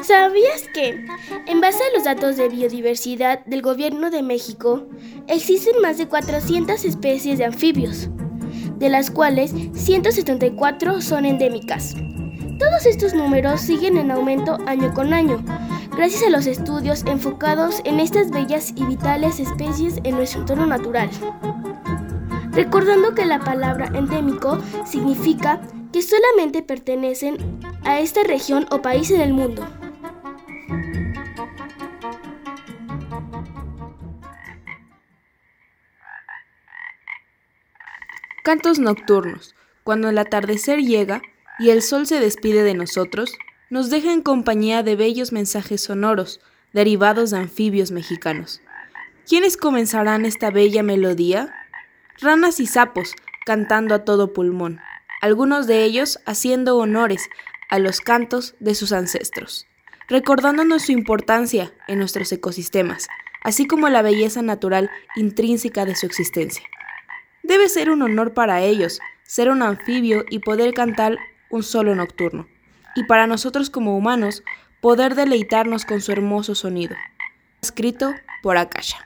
¿Sabías 0.03 0.65
que, 0.75 1.03
en 1.47 1.63
base 1.63 1.79
a 1.83 1.97
los 1.97 2.05
datos 2.05 2.37
de 2.37 2.51
biodiversidad 2.51 3.43
del 3.47 3.63
Gobierno 3.63 4.11
de 4.11 4.23
México, 4.23 4.87
existen 5.29 5.81
más 5.81 5.97
de 5.97 6.07
400 6.07 6.85
especies 6.85 7.39
de 7.39 7.47
anfibios, 7.47 8.11
de 8.77 8.91
las 8.91 9.11
cuales 9.11 9.51
174 9.73 11.01
son 11.01 11.25
endémicas? 11.25 11.95
Todos 12.59 12.87
estos 12.87 13.15
números 13.15 13.61
siguen 13.61 13.97
en 13.97 14.11
aumento 14.11 14.59
año 14.67 14.93
con 14.93 15.13
año, 15.13 15.43
gracias 15.97 16.25
a 16.25 16.31
los 16.31 16.47
estudios 16.47 17.05
enfocados 17.07 17.81
en 17.85 18.01
estas 18.01 18.31
bellas 18.31 18.73
y 18.75 18.85
vitales 18.85 19.39
especies 19.39 20.01
en 20.03 20.17
nuestro 20.17 20.41
entorno 20.41 20.67
natural. 20.67 21.09
Recordando 22.53 23.15
que 23.15 23.27
la 23.27 23.39
palabra 23.39 23.87
endémico 23.95 24.59
significa 24.85 25.61
que 25.93 26.03
solamente 26.03 26.63
pertenecen 26.63 27.61
a 27.85 28.01
esta 28.01 28.23
región 28.25 28.67
o 28.71 28.83
país 28.83 29.11
en 29.11 29.21
el 29.21 29.33
mundo. 29.33 29.67
Cantos 38.43 38.79
nocturnos. 38.79 39.55
Cuando 39.85 40.09
el 40.09 40.19
atardecer 40.19 40.81
llega 40.81 41.23
y 41.59 41.71
el 41.71 41.83
sol 41.83 42.07
se 42.07 42.21
despide 42.21 42.63
de 42.63 42.75
nosotros, 42.75 43.33
nos 43.71 43.91
deja 43.91 44.13
en 44.13 44.23
compañía 44.23 44.83
de 44.83 44.97
bellos 44.97 45.33
mensajes 45.33 45.83
sonoros, 45.83 46.41
derivados 46.73 47.31
de 47.31 47.39
anfibios 47.39 47.91
mexicanos. 47.91 48.63
¿Quiénes 49.27 49.57
comenzarán 49.57 50.25
esta 50.25 50.51
bella 50.51 50.83
melodía? 50.83 51.55
Ranas 52.21 52.61
y 52.61 52.67
sapos, 52.67 53.13
cantando 53.45 53.95
a 53.95 54.05
todo 54.05 54.33
pulmón, 54.33 54.81
algunos 55.21 55.67
de 55.67 55.85
ellos 55.85 56.21
haciendo 56.27 56.77
honores 56.77 57.29
a 57.69 57.79
los 57.79 58.01
cantos 58.01 58.55
de 58.61 58.75
sus 58.75 58.93
ancestros, 58.93 59.67
recordándonos 60.09 60.83
su 60.83 60.93
importancia 60.93 61.73
en 61.87 61.99
nuestros 61.99 62.33
ecosistemas, 62.33 63.09
así 63.43 63.67
como 63.67 63.89
la 63.89 64.03
belleza 64.03 64.43
natural 64.43 64.91
intrínseca 65.17 65.85
de 65.85 65.95
su 65.95 66.07
existencia. 66.07 66.65
Debe 67.43 67.69
ser 67.69 67.91
un 67.91 68.03
honor 68.03 68.35
para 68.35 68.63
ellos 68.63 69.01
ser 69.29 69.51
un 69.51 69.63
anfibio 69.63 70.25
y 70.31 70.39
poder 70.39 70.73
cantar 70.73 71.19
un 71.51 71.63
solo 71.63 71.95
nocturno, 71.95 72.47
y 72.95 73.05
para 73.05 73.27
nosotros 73.27 73.71
como 73.71 73.97
humanos 73.97 74.43
poder 74.81 75.15
deleitarnos 75.15 75.85
con 75.85 76.01
su 76.01 76.13
hermoso 76.13 76.55
sonido. 76.55 76.97
Escrito 77.61 78.15
por 78.43 78.57
Akasha. 78.57 78.99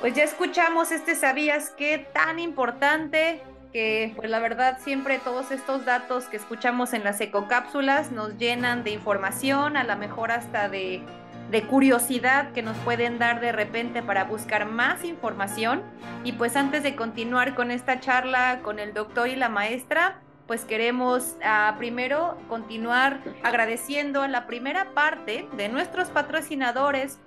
Pues 0.00 0.12
ya 0.12 0.24
escuchamos 0.24 0.92
este 0.92 1.14
sabías 1.14 1.70
qué 1.78 2.06
tan 2.12 2.38
importante 2.38 3.40
que 3.72 4.12
pues 4.14 4.28
la 4.28 4.38
verdad 4.38 4.78
siempre 4.84 5.18
todos 5.18 5.50
estos 5.50 5.86
datos 5.86 6.26
que 6.26 6.36
escuchamos 6.36 6.92
en 6.92 7.02
las 7.04 7.20
ecocápsulas 7.20 8.12
nos 8.12 8.36
llenan 8.36 8.84
de 8.84 8.90
información, 8.90 9.78
a 9.78 9.82
lo 9.82 9.96
mejor 9.96 10.30
hasta 10.30 10.68
de 10.68 11.02
de 11.50 11.66
curiosidad 11.66 12.52
que 12.52 12.62
nos 12.62 12.76
pueden 12.78 13.18
dar 13.18 13.40
de 13.40 13.52
repente 13.52 14.02
para 14.02 14.24
buscar 14.24 14.66
más 14.66 15.04
información. 15.04 15.82
Y 16.24 16.32
pues 16.32 16.56
antes 16.56 16.82
de 16.82 16.96
continuar 16.96 17.54
con 17.54 17.70
esta 17.70 18.00
charla 18.00 18.60
con 18.62 18.78
el 18.78 18.94
doctor 18.94 19.28
y 19.28 19.36
la 19.36 19.48
maestra, 19.48 20.20
pues 20.46 20.64
queremos 20.64 21.36
uh, 21.40 21.76
primero 21.78 22.36
continuar 22.48 23.20
agradeciendo 23.42 24.22
a 24.22 24.28
la 24.28 24.46
primera 24.46 24.92
parte 24.94 25.48
de 25.56 25.68
nuestros 25.68 26.08
patrocinadores 26.08 27.18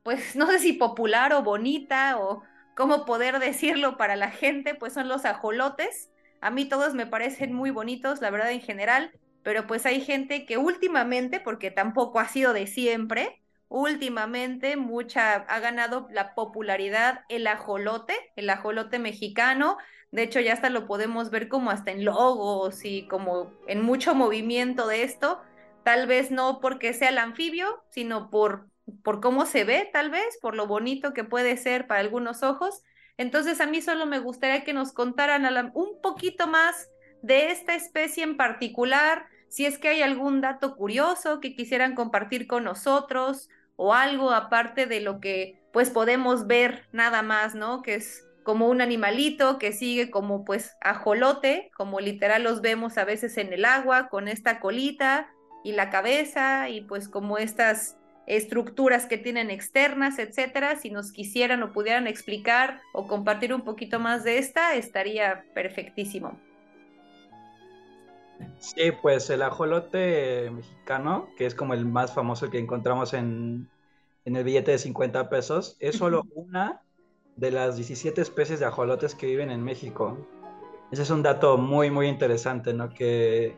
pues 0.04 0.36
no 0.36 0.48
sé 0.48 0.60
si 0.60 0.74
popular 0.74 1.34
o 1.34 1.44
bonita 1.44 2.18
o 2.20 2.44
cómo 2.76 3.06
poder 3.06 3.40
decirlo 3.40 3.98
para 3.98 4.16
la 4.16 4.32
gente, 4.32 4.76
pues 4.76 4.94
son 4.94 5.08
los 5.08 5.26
ajolotes. 5.26 6.10
A 6.42 6.52
mí 6.52 6.66
todos 6.66 6.94
me 6.94 7.08
parecen 7.08 7.54
muy 7.54 7.72
bonitos, 7.72 8.22
la 8.22 8.30
verdad 8.30 8.52
en 8.52 8.62
general, 8.62 9.12
pero 9.44 9.66
pues 9.68 9.86
hay 9.86 10.02
gente 10.02 10.46
que 10.46 10.58
últimamente, 10.58 11.40
porque 11.40 11.72
tampoco 11.72 12.20
ha 12.20 12.28
sido 12.28 12.52
de 12.54 12.68
siempre, 12.68 13.42
últimamente 13.70 14.78
mucha 14.78 15.36
ha 15.36 15.60
ganado 15.60 16.08
la 16.12 16.36
popularidad 16.36 17.22
el 17.30 17.48
ajolote, 17.48 18.14
el 18.36 18.50
ajolote 18.50 19.00
mexicano. 19.00 19.78
De 20.12 20.24
hecho, 20.24 20.40
ya 20.40 20.54
hasta 20.54 20.70
lo 20.70 20.86
podemos 20.88 21.30
ver 21.30 21.48
como 21.50 21.72
hasta 21.72 21.92
en 21.92 22.06
logos 22.06 22.86
y 22.86 23.08
como 23.08 23.52
en 23.68 23.82
mucho 23.82 24.16
movimiento 24.16 24.88
de 24.88 25.04
esto. 25.04 25.42
Tal 25.86 26.08
vez 26.08 26.32
no 26.32 26.62
porque 26.62 26.94
sea 26.94 27.10
el 27.10 27.20
anfibio, 27.20 27.84
sino 27.92 28.32
por, 28.32 28.72
por 29.04 29.22
cómo 29.22 29.46
se 29.46 29.64
ve, 29.66 29.88
tal 29.94 30.10
vez, 30.10 30.40
por 30.42 30.56
lo 30.56 30.66
bonito 30.66 31.14
que 31.14 31.24
puede 31.24 31.58
ser 31.58 31.86
para 31.86 32.00
algunos 32.00 32.42
ojos. 32.42 32.82
Entonces, 33.18 33.62
a 33.62 33.68
mí 33.68 33.84
solo 33.84 34.08
me 34.08 34.18
gustaría 34.18 34.64
que 34.64 34.74
nos 34.74 34.94
contaran 34.94 35.72
un 35.76 36.02
poquito 36.02 36.48
más 36.48 36.90
de 37.22 37.52
esta 37.52 37.76
especie 37.76 38.24
en 38.24 38.36
particular, 38.36 39.28
si 39.48 39.68
es 39.68 39.78
que 39.78 39.90
hay 39.90 40.02
algún 40.02 40.42
dato 40.42 40.76
curioso 40.76 41.40
que 41.40 41.56
quisieran 41.56 41.94
compartir 41.94 42.48
con 42.48 42.64
nosotros 42.64 43.48
o 43.76 43.94
algo 43.94 44.32
aparte 44.32 44.88
de 44.88 45.02
lo 45.02 45.20
que 45.20 45.62
pues 45.72 45.92
podemos 45.92 46.48
ver 46.48 46.88
nada 46.94 47.22
más, 47.22 47.54
¿no? 47.54 47.84
Que 47.84 47.94
es 47.94 48.26
como 48.44 48.70
un 48.70 48.82
animalito 48.82 49.60
que 49.60 49.72
sigue 49.72 50.10
como 50.10 50.46
pues 50.46 50.76
ajolote, 50.82 51.70
como 51.78 52.00
literal 52.00 52.42
los 52.42 52.62
vemos 52.62 52.98
a 52.98 53.06
veces 53.06 53.38
en 53.38 53.54
el 53.54 53.66
agua 53.66 54.10
con 54.10 54.28
esta 54.28 54.60
colita 54.60 55.30
y 55.66 55.72
la 55.72 55.90
cabeza 55.90 56.70
y 56.70 56.82
pues 56.82 57.10
como 57.10 57.40
estas 57.40 57.98
estructuras 58.28 59.08
que 59.08 59.18
tienen 59.18 59.50
externas, 59.50 60.20
etcétera, 60.20 60.76
si 60.76 60.92
nos 60.92 61.12
quisieran 61.12 61.64
o 61.64 61.74
pudieran 61.74 62.06
explicar 62.06 62.82
o 62.94 63.08
compartir 63.08 63.52
un 63.52 63.62
poquito 63.62 64.00
más 64.00 64.24
de 64.24 64.38
esta, 64.38 64.76
estaría 64.76 65.44
perfectísimo. 65.56 66.40
Sí, 68.60 68.92
pues 69.02 69.28
el 69.32 69.42
ajolote 69.42 70.52
mexicano, 70.52 71.30
que 71.36 71.48
es 71.48 71.56
como 71.56 71.74
el 71.74 71.86
más 71.86 72.14
famoso 72.14 72.52
que 72.52 72.60
encontramos 72.60 73.16
en, 73.16 73.68
el 74.24 74.44
billete 74.44 74.72
de 74.72 74.78
50 74.78 75.30
pesos, 75.30 75.78
es 75.80 75.96
solo 75.96 76.28
una 76.36 76.84
de 77.38 77.50
las 77.50 77.76
17 77.76 78.22
especies 78.22 78.60
de 78.60 78.68
ajolotes 78.68 79.16
que 79.16 79.26
viven 79.26 79.50
en 79.50 79.64
México. 79.64 80.28
Ese 80.92 81.02
es 81.02 81.10
un 81.10 81.24
dato 81.24 81.58
muy, 81.58 81.90
muy 81.90 82.08
interesante, 82.08 82.72
¿no? 82.72 82.90
Que 82.94 83.56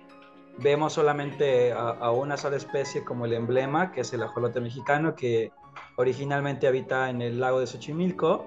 vemos 0.58 0.94
solamente 0.94 1.74
a, 1.74 2.12
una 2.12 2.38
sola 2.38 2.58
especie 2.58 3.04
como 3.04 3.26
el 3.26 3.34
emblema, 3.34 3.92
que 3.92 4.02
es 4.02 4.14
el 4.14 4.24
ajolote 4.24 4.60
mexicano, 4.60 5.16
que 5.16 5.52
originalmente 5.96 6.68
habita 6.68 7.10
en 7.10 7.22
el 7.22 7.40
lago 7.40 7.60
de 7.60 7.68
Xochimilco, 7.68 8.46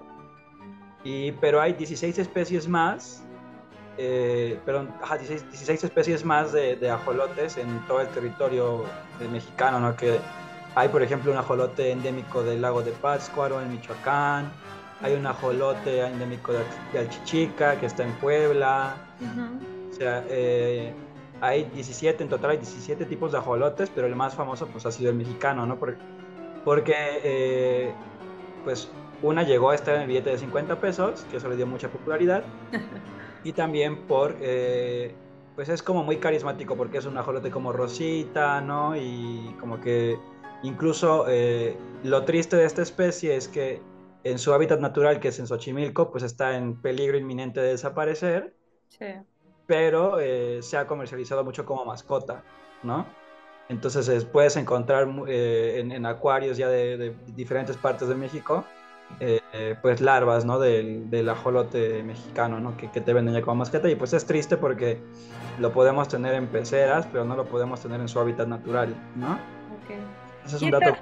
y, 1.05 1.33
pero 1.33 1.61
hay 1.61 1.73
16 1.73 2.19
especies 2.19 2.69
más 2.69 3.25
eh, 4.03 4.59
perdón, 4.65 4.95
16, 5.19 5.85
especies 5.85 6.25
más 6.25 6.53
de, 6.53 6.91
ajolotes 6.91 7.59
en 7.59 7.81
todo 7.87 8.01
el 8.01 8.09
territorio 8.09 8.85
mexicano, 9.31 9.79
¿no? 9.79 9.95
Que 9.95 10.19
hay, 10.75 10.89
por 10.89 11.03
ejemplo, 11.03 11.31
un 11.31 11.37
ajolote 11.37 11.91
endémico 11.91 12.43
del 12.43 12.63
lago 12.63 12.83
de 12.83 12.93
Pátzcuaro 12.93 13.61
en 13.61 13.71
Michoacán, 13.71 14.51
hay 15.03 15.15
un 15.15 15.27
ajolote 15.27 16.01
endémico 16.07 16.53
de, 16.53 16.99
Alchichica 16.99 17.79
que 17.79 17.87
está 17.87 18.05
en 18.05 18.13
Puebla, 18.13 18.95
o 19.91 19.93
sea, 19.93 20.25
eh, 20.29 20.95
hay 21.41 21.65
17, 21.65 22.23
en 22.23 22.29
total 22.29 22.51
hay 22.53 22.57
17 22.59 23.05
tipos 23.07 23.33
de 23.33 23.39
ajolotes, 23.39 23.91
pero 23.95 24.07
el 24.07 24.17
más 24.17 24.35
famoso 24.35 24.67
pues 24.67 24.87
ha 24.87 24.93
sido 24.93 25.11
el 25.11 25.17
mexicano, 25.17 25.67
¿no? 25.67 25.79
Porque, 25.79 25.99
porque 26.65 26.95
eh, 27.25 27.95
pues 28.65 28.91
una 29.23 29.43
llegó 29.43 29.71
a 29.71 29.75
estar 29.75 29.95
en 29.97 30.03
el 30.03 30.09
billete 30.09 30.31
de 30.31 30.39
50 30.39 30.81
pesos, 30.81 31.27
que 31.31 31.39
eso 31.39 31.49
le 31.49 31.57
dio 31.57 31.67
mucha 31.67 31.89
popularidad. 31.89 32.45
y 33.45 33.53
también 33.53 34.07
por, 34.07 34.37
eh, 34.41 35.15
pues 35.55 35.69
es 35.69 35.83
como 35.83 36.05
muy 36.05 36.19
carismático 36.19 36.77
porque 36.77 36.99
es 36.99 37.07
un 37.07 37.17
ajolote 37.17 37.51
como 37.51 37.73
rosita, 37.73 38.61
¿no? 38.61 38.97
Y 38.97 39.55
como 39.61 39.81
que 39.81 40.19
incluso 40.63 41.27
eh, 41.29 41.77
lo 42.03 42.25
triste 42.25 42.57
de 42.57 42.65
esta 42.65 42.83
especie 42.83 43.37
es 43.37 43.49
que 43.49 43.81
en 44.25 44.39
su 44.39 44.53
hábitat 44.53 44.81
natural, 44.81 45.21
que 45.21 45.29
es 45.29 45.39
en 45.39 45.47
Xochimilco, 45.47 46.11
pues 46.11 46.23
está 46.23 46.57
en 46.57 46.81
peligro 46.81 47.17
inminente 47.17 47.61
de 47.61 47.69
desaparecer. 47.71 48.55
Sí. 48.89 49.07
Pero 49.71 50.19
eh, 50.19 50.59
se 50.63 50.77
ha 50.77 50.87
comercializado 50.89 51.45
mucho 51.45 51.65
como 51.65 51.85
mascota, 51.85 52.43
¿no? 52.83 53.07
Entonces 53.69 54.25
puedes 54.25 54.57
encontrar 54.57 55.09
en, 55.29 56.07
acuarios 56.07 56.57
ya 56.57 56.69
de 56.69 57.15
diferentes 57.37 57.77
partes 57.77 58.09
de 58.09 58.17
México 58.17 58.65
eh, 59.19 59.77
pues 59.83 60.01
larvas, 60.01 60.45
¿no? 60.45 60.59
Del, 60.59 61.11
del 61.11 61.29
ajolote 61.29 62.03
mexicano, 62.03 62.61
¿no? 62.61 62.77
Que, 62.77 62.89
te 62.89 63.13
venden 63.13 63.35
ya 63.35 63.43
como 63.43 63.57
mascota 63.57 63.91
y 63.91 63.97
pues 63.97 64.13
es 64.13 64.25
triste 64.25 64.57
porque 64.57 64.99
lo 65.59 65.73
podemos 65.73 66.09
tener 66.09 66.35
en 66.35 66.47
peceras, 66.47 67.07
pero 67.11 67.25
no 67.25 67.37
lo 67.37 67.45
podemos 67.45 67.81
tener 67.81 68.01
en 68.01 68.09
su 68.09 68.19
hábitat 68.19 68.49
natural, 68.49 68.95
¿no? 69.17 69.39
Okay. 69.85 69.99
Ese 70.47 70.57
es 70.57 70.63
un 70.63 70.71
dato. 70.71 70.97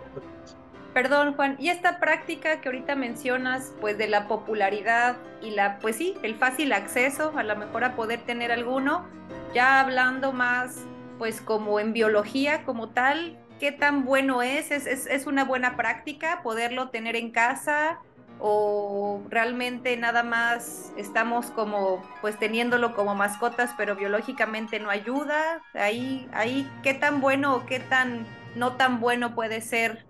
Perdón, 0.94 1.35
Juan, 1.35 1.57
y 1.59 1.68
esta 1.68 2.01
práctica 2.01 2.61
que 2.61 2.68
ahorita 2.68 2.96
mencionas, 2.96 3.72
pues 3.81 3.98
de 3.98 4.09
la 4.09 4.27
popularidad 4.27 5.16
y 5.42 5.51
la, 5.51 5.79
pues 5.79 5.96
sí, 5.96 6.16
el 6.22 6.35
fácil 6.35 6.72
acceso 6.72 7.33
a 7.37 7.42
lo 7.42 7.57
mejor 7.57 7.85
a 7.85 7.94
poder 7.94 8.20
tener 8.20 8.51
alguno, 8.51 9.07
ya 9.55 9.81
hablando 9.81 10.33
más, 10.33 10.85
pues 11.18 11.40
como 11.40 11.79
en 11.79 11.92
biología 11.92 12.64
como 12.64 12.88
tal, 12.88 13.38
qué 13.59 13.72
tan 13.72 14.05
bueno 14.05 14.42
es? 14.42 14.70
¿Es, 14.70 14.87
es, 14.87 15.27
una 15.27 15.44
buena 15.44 15.77
práctica 15.77 16.40
poderlo 16.42 16.88
tener 16.88 17.16
en 17.16 17.31
casa? 17.31 17.98
¿O 18.40 19.20
realmente 19.29 19.96
nada 19.96 20.22
más 20.22 20.92
estamos 20.96 21.46
como 21.51 22.03
pues 22.20 22.38
teniéndolo 22.38 22.94
como 22.94 23.14
mascotas, 23.16 23.74
pero 23.77 23.96
biológicamente 23.96 24.79
no 24.79 24.90
ayuda? 24.90 25.61
Ahí, 25.74 26.29
ahí, 26.33 26.70
¿qué 26.83 26.94
tan 26.94 27.20
bueno 27.20 27.57
o 27.57 27.66
qué 27.66 27.81
tan 27.81 28.27
no 28.55 28.77
tan 28.77 29.01
bueno 29.01 29.35
puede 29.35 29.61
ser? 29.61 30.08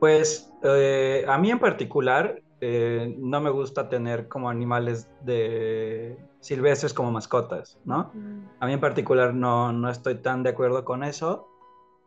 Pues 0.00 0.50
eh, 0.62 1.24
a 1.28 1.38
mí 1.38 1.50
en 1.50 1.60
particular 1.60 2.42
eh, 2.60 3.14
no 3.18 3.40
me 3.40 3.50
gusta 3.50 3.88
tener 3.88 4.26
como 4.28 4.50
animales 4.50 5.08
de 5.22 6.18
silvestres 6.40 6.92
como 6.92 7.12
mascotas, 7.12 7.78
¿no? 7.84 8.10
A 8.58 8.66
mí 8.66 8.72
en 8.72 8.80
particular 8.80 9.34
no, 9.34 9.72
no 9.72 9.90
estoy 9.90 10.16
tan 10.16 10.42
de 10.42 10.50
acuerdo 10.50 10.84
con 10.84 11.04
eso. 11.04 11.46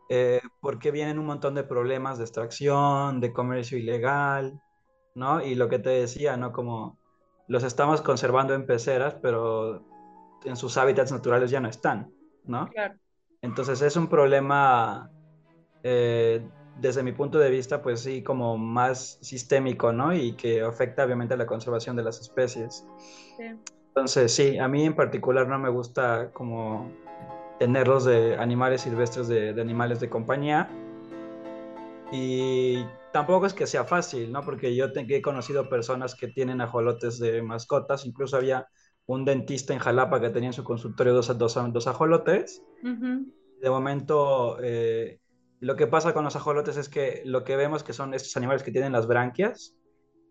Eh, 0.10 0.42
porque 0.60 0.92
vienen 0.92 1.18
un 1.18 1.26
montón 1.26 1.56
de 1.56 1.64
problemas 1.64 2.18
de 2.18 2.26
extracción, 2.26 3.22
de 3.22 3.32
comercio 3.32 3.78
ilegal, 3.78 4.62
¿no? 5.16 5.44
Y 5.44 5.56
lo 5.56 5.70
que 5.70 5.80
te 5.80 5.90
decía, 5.90 6.36
¿no? 6.36 6.52
Como 6.52 6.98
los 7.48 7.64
estamos 7.64 8.02
conservando 8.02 8.54
en 8.54 8.66
peceras, 8.66 9.16
pero 9.16 9.84
en 10.44 10.56
sus 10.56 10.78
hábitats 10.78 11.12
naturales 11.12 11.50
ya 11.50 11.60
no 11.60 11.70
están, 11.70 12.12
¿no? 12.44 12.68
Claro. 12.68 12.96
Entonces 13.42 13.82
es 13.82 13.96
un 13.96 14.08
problema, 14.08 15.10
eh, 15.84 16.48
desde 16.80 17.04
mi 17.04 17.12
punto 17.12 17.40
de 17.40 17.50
vista, 17.50 17.82
pues 17.82 18.02
sí, 18.02 18.24
como 18.24 18.58
más 18.58 19.18
sistémico, 19.22 19.94
¿no? 19.94 20.14
Y 20.14 20.34
que 20.34 20.62
afecta 20.62 21.06
obviamente 21.06 21.34
a 21.34 21.38
la 21.38 21.46
conservación 21.46 21.96
de 21.96 22.04
las 22.04 22.20
especies. 22.20 22.86
Sí. 23.38 23.44
Entonces 23.96 24.34
sí, 24.34 24.58
a 24.58 24.68
mí 24.68 24.86
en 24.86 24.96
particular 24.96 25.48
no 25.48 25.60
me 25.60 25.70
gusta 25.70 26.32
como 26.34 26.92
tenerlos 27.60 28.06
de 28.06 28.36
animales 28.38 28.82
silvestres, 28.82 29.28
de, 29.28 29.50
animales 29.62 30.00
de 30.00 30.10
compañía. 30.10 30.68
Y 32.12 32.86
tampoco 33.12 33.46
es 33.46 33.54
que 33.54 33.68
sea 33.68 33.84
fácil, 33.84 34.32
¿no? 34.32 34.42
Porque 34.42 34.76
yo 34.76 34.88
he 34.96 35.22
conocido 35.22 35.70
personas 35.70 36.16
que 36.16 36.28
tienen 36.28 36.60
ajolotes 36.60 37.20
de 37.20 37.42
mascotas, 37.42 38.06
incluso 38.06 38.36
había 38.38 38.68
un 39.06 39.26
dentista 39.26 39.74
en 39.74 39.80
Jalapa 39.80 40.20
que 40.20 40.30
tenía 40.30 40.50
en 40.50 40.54
su 40.54 40.64
consultorio 40.64 41.14
dos, 41.14 41.38
dos, 41.38 41.58
dos 41.72 41.88
ajolotes. 41.88 42.64
De 42.82 43.70
momento, 43.70 44.58
eh, 44.62 45.20
lo 45.64 45.76
que 45.76 45.88
pasa 45.88 46.14
con 46.14 46.24
los 46.24 46.36
ajolotes 46.36 46.78
es 46.78 46.90
que 46.90 47.22
lo 47.26 47.44
que 47.44 47.56
vemos 47.56 47.84
que 47.84 47.94
son 47.94 48.14
estos 48.14 48.36
animales 48.38 48.64
que 48.64 48.72
tienen 48.72 48.92
las 48.92 49.08
branquias, 49.08 49.76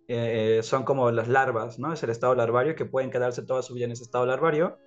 eh, 0.08 0.60
son 0.62 0.84
como 0.84 1.10
las 1.10 1.28
larvas, 1.28 1.78
¿no? 1.78 1.92
Es 1.92 2.02
el 2.02 2.10
estado 2.10 2.34
larvario, 2.34 2.74
que 2.74 2.84
pueden 2.84 3.10
quedarse 3.10 3.42
toda 3.42 3.62
su 3.62 3.74
vida 3.74 3.86
en 3.86 3.92
ese 3.92 4.04
estado 4.04 4.26
larvario 4.26 4.78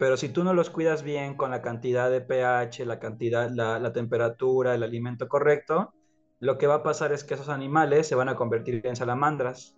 pero 0.00 0.16
si 0.16 0.30
tú 0.30 0.44
no 0.44 0.54
los 0.54 0.70
cuidas 0.70 1.02
bien 1.02 1.36
con 1.36 1.50
la 1.50 1.60
cantidad 1.60 2.10
de 2.10 2.22
pH, 2.22 2.86
la 2.86 2.98
cantidad, 2.98 3.50
la, 3.50 3.92
temperatura, 3.92 4.74
el 4.74 4.82
alimento 4.82 5.28
correcto, 5.28 5.92
lo 6.38 6.56
que 6.56 6.66
va 6.66 6.76
a 6.76 6.82
pasar 6.82 7.12
es 7.12 7.22
que 7.22 7.34
esos 7.34 7.50
animales 7.50 8.06
se 8.06 8.14
van 8.14 8.30
a 8.30 8.34
convertir 8.34 8.80
en 8.86 8.96
salamandras. 8.96 9.76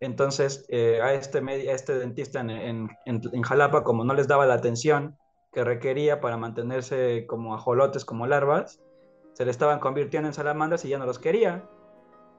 Entonces, 0.00 0.64
eh, 0.70 1.00
a, 1.02 1.12
este, 1.12 1.40
a 1.40 1.74
este 1.74 1.98
dentista 1.98 2.40
en, 2.40 2.88
en, 3.04 3.42
Jalapa, 3.42 3.84
como 3.84 4.06
no 4.06 4.14
les 4.14 4.26
daba 4.26 4.46
la 4.46 4.54
atención 4.54 5.18
que 5.52 5.64
requería 5.64 6.20
para 6.20 6.36
mantenerse 6.36 7.26
como 7.26 7.54
ajolotes, 7.54 8.04
como 8.04 8.26
larvas, 8.26 8.80
se 9.32 9.44
le 9.44 9.50
estaban 9.50 9.80
convirtiendo 9.80 10.28
en 10.28 10.34
salamandras 10.34 10.84
y 10.84 10.88
ya 10.88 10.98
no 10.98 11.06
los 11.06 11.18
quería. 11.18 11.68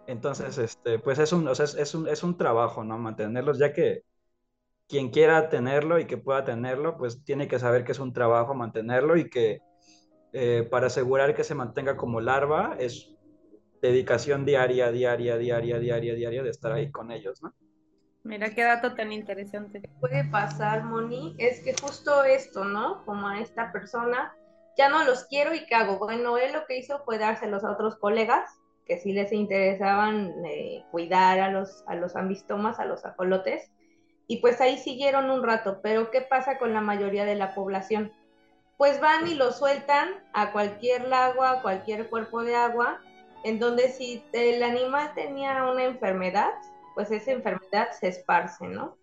Entonces, 0.07 0.57
este, 0.57 0.99
pues 0.99 1.19
es 1.19 1.31
un, 1.33 1.47
es, 1.47 1.95
un, 1.95 2.07
es 2.07 2.23
un 2.23 2.37
trabajo, 2.37 2.83
¿no? 2.83 2.97
Mantenerlos, 2.97 3.59
ya 3.59 3.73
que 3.73 4.03
quien 4.87 5.09
quiera 5.09 5.49
tenerlo 5.49 5.99
y 5.99 6.05
que 6.05 6.17
pueda 6.17 6.43
tenerlo, 6.43 6.97
pues 6.97 7.23
tiene 7.23 7.47
que 7.47 7.59
saber 7.59 7.83
que 7.83 7.93
es 7.93 7.99
un 7.99 8.13
trabajo 8.13 8.53
mantenerlo 8.53 9.15
y 9.17 9.29
que 9.29 9.61
eh, 10.33 10.67
para 10.69 10.87
asegurar 10.87 11.35
que 11.35 11.43
se 11.43 11.55
mantenga 11.55 11.97
como 11.97 12.21
larva 12.21 12.75
es 12.79 13.13
dedicación 13.81 14.45
diaria, 14.45 14.91
diaria, 14.91 15.37
diaria, 15.37 15.79
diaria, 15.79 16.15
diaria 16.15 16.43
de 16.43 16.49
estar 16.49 16.71
ahí 16.71 16.91
con 16.91 17.11
ellos, 17.11 17.41
¿no? 17.41 17.53
Mira 18.23 18.49
qué 18.51 18.63
dato 18.63 18.93
tan 18.93 19.11
interesante. 19.11 19.81
Puede 19.99 20.23
pasar, 20.25 20.83
Moni, 20.83 21.35
es 21.39 21.61
que 21.61 21.73
justo 21.73 22.23
esto, 22.23 22.65
¿no? 22.65 23.03
Como 23.05 23.27
a 23.27 23.39
esta 23.39 23.71
persona, 23.71 24.33
ya 24.77 24.89
no 24.89 25.03
los 25.03 25.25
quiero 25.25 25.53
y 25.53 25.65
¿qué 25.65 25.75
hago? 25.75 25.97
Bueno, 25.97 26.37
él 26.37 26.53
lo 26.53 26.65
que 26.67 26.77
hizo 26.77 27.03
fue 27.03 27.17
dárselos 27.17 27.63
a 27.63 27.71
otros 27.71 27.95
colegas 27.97 28.49
que 28.85 28.99
sí 28.99 29.13
les 29.13 29.31
interesaban 29.31 30.33
eh, 30.45 30.83
cuidar 30.91 31.39
a 31.39 31.49
los, 31.49 31.83
a 31.87 31.95
los 31.95 32.15
ambistomas, 32.15 32.79
a 32.79 32.85
los 32.85 33.05
ajolotes, 33.05 33.71
y 34.27 34.37
pues 34.37 34.61
ahí 34.61 34.77
siguieron 34.77 35.29
un 35.29 35.43
rato, 35.43 35.79
pero 35.81 36.11
¿qué 36.11 36.21
pasa 36.21 36.57
con 36.57 36.73
la 36.73 36.81
mayoría 36.81 37.25
de 37.25 37.35
la 37.35 37.53
población? 37.53 38.11
Pues 38.77 38.99
van 38.99 39.27
y 39.27 39.35
lo 39.35 39.51
sueltan 39.51 40.09
a 40.33 40.51
cualquier 40.51 41.07
lago, 41.07 41.43
a 41.43 41.61
cualquier 41.61 42.09
cuerpo 42.09 42.43
de 42.43 42.55
agua, 42.55 42.99
en 43.43 43.59
donde 43.59 43.89
si 43.89 44.23
el 44.33 44.63
animal 44.63 45.13
tenía 45.15 45.63
una 45.63 45.83
enfermedad, 45.83 46.51
pues 46.95 47.11
esa 47.11 47.31
enfermedad 47.31 47.91
se 47.91 48.07
esparce, 48.07 48.67
¿no? 48.67 48.97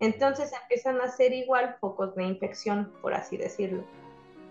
Entonces 0.00 0.52
empiezan 0.62 1.00
a 1.00 1.08
ser 1.08 1.32
igual 1.32 1.76
focos 1.80 2.14
de 2.14 2.24
infección, 2.24 2.92
por 3.02 3.14
así 3.14 3.36
decirlo. 3.36 3.84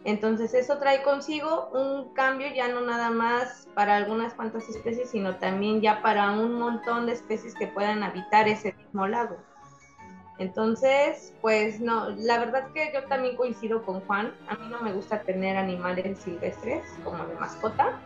Entonces 0.05 0.53
eso 0.53 0.77
trae 0.77 1.03
consigo 1.03 1.69
un 1.73 2.13
cambio 2.13 2.47
ya 2.53 2.69
no 2.69 2.81
nada 2.81 3.09
más 3.09 3.67
para 3.73 3.97
algunas 3.97 4.33
cuantas 4.33 4.69
especies, 4.69 5.09
sino 5.09 5.35
también 5.37 5.81
ya 5.81 6.01
para 6.01 6.31
un 6.31 6.53
montón 6.53 7.05
de 7.05 7.13
especies 7.13 7.53
que 7.55 7.67
puedan 7.67 8.03
habitar 8.03 8.47
ese 8.47 8.73
mismo 8.73 9.07
lago. 9.07 9.37
Entonces, 10.37 11.33
pues 11.41 11.81
no, 11.81 12.11
la 12.11 12.39
verdad 12.39 12.71
que 12.73 12.91
yo 12.93 13.03
también 13.07 13.35
coincido 13.35 13.83
con 13.83 13.99
Juan. 14.01 14.33
A 14.47 14.55
mí 14.55 14.67
no 14.69 14.81
me 14.81 14.93
gusta 14.93 15.21
tener 15.23 15.57
animales 15.57 16.17
silvestres 16.19 16.85
como 17.03 17.25
de 17.25 17.35
mascota. 17.35 17.99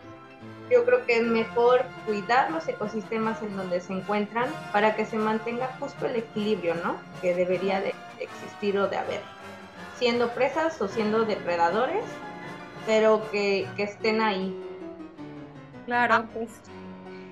Yo 0.69 0.85
creo 0.85 1.05
que 1.05 1.17
es 1.17 1.23
mejor 1.23 1.83
cuidar 2.05 2.51
los 2.51 2.67
ecosistemas 2.67 3.41
en 3.41 3.55
donde 3.55 3.81
se 3.81 3.93
encuentran 3.93 4.49
para 4.71 4.95
que 4.95 5.05
se 5.05 5.17
mantenga 5.17 5.67
justo 5.79 6.05
el 6.05 6.15
equilibrio, 6.15 6.75
¿no? 6.75 6.95
Que 7.21 7.35
debería 7.35 7.81
de 7.81 7.93
existir 8.19 8.77
o 8.77 8.87
de 8.87 8.97
haber. 8.97 9.21
Siendo 9.97 10.29
presas 10.29 10.81
o 10.81 10.87
siendo 10.87 11.25
depredadores, 11.25 12.03
pero 12.85 13.29
que, 13.31 13.67
estén 13.77 14.21
ahí. 14.21 14.57
Claro, 15.85 16.13
ah, 16.15 16.25
pues. 16.33 16.49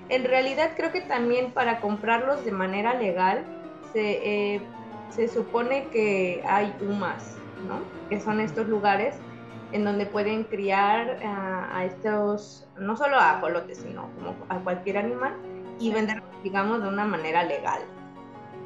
En 0.08 0.24
realidad 0.24 0.72
creo 0.76 0.92
que 0.92 1.00
también 1.00 1.52
para 1.52 1.80
comprarlos 1.80 2.44
de 2.44 2.52
manera 2.52 2.94
legal 2.94 3.44
se... 3.92 4.54
Eh, 4.54 4.62
se 5.14 5.28
supone 5.28 5.88
que 5.88 6.42
hay 6.46 6.74
UMAS, 6.80 7.36
¿no? 7.68 7.80
Que 8.08 8.20
son 8.20 8.40
estos 8.40 8.66
lugares 8.68 9.14
en 9.72 9.84
donde 9.84 10.06
pueden 10.06 10.44
criar 10.44 11.18
a, 11.24 11.84
estos, 11.84 12.68
no 12.78 12.96
solo 12.96 13.16
a 13.18 13.40
colotes, 13.40 13.78
sino 13.78 14.10
como 14.14 14.36
a 14.48 14.58
cualquier 14.60 14.98
animal 14.98 15.34
y 15.78 15.92
vender, 15.92 16.22
digamos, 16.42 16.82
de 16.82 16.88
una 16.88 17.04
manera 17.04 17.42
legal. 17.42 17.82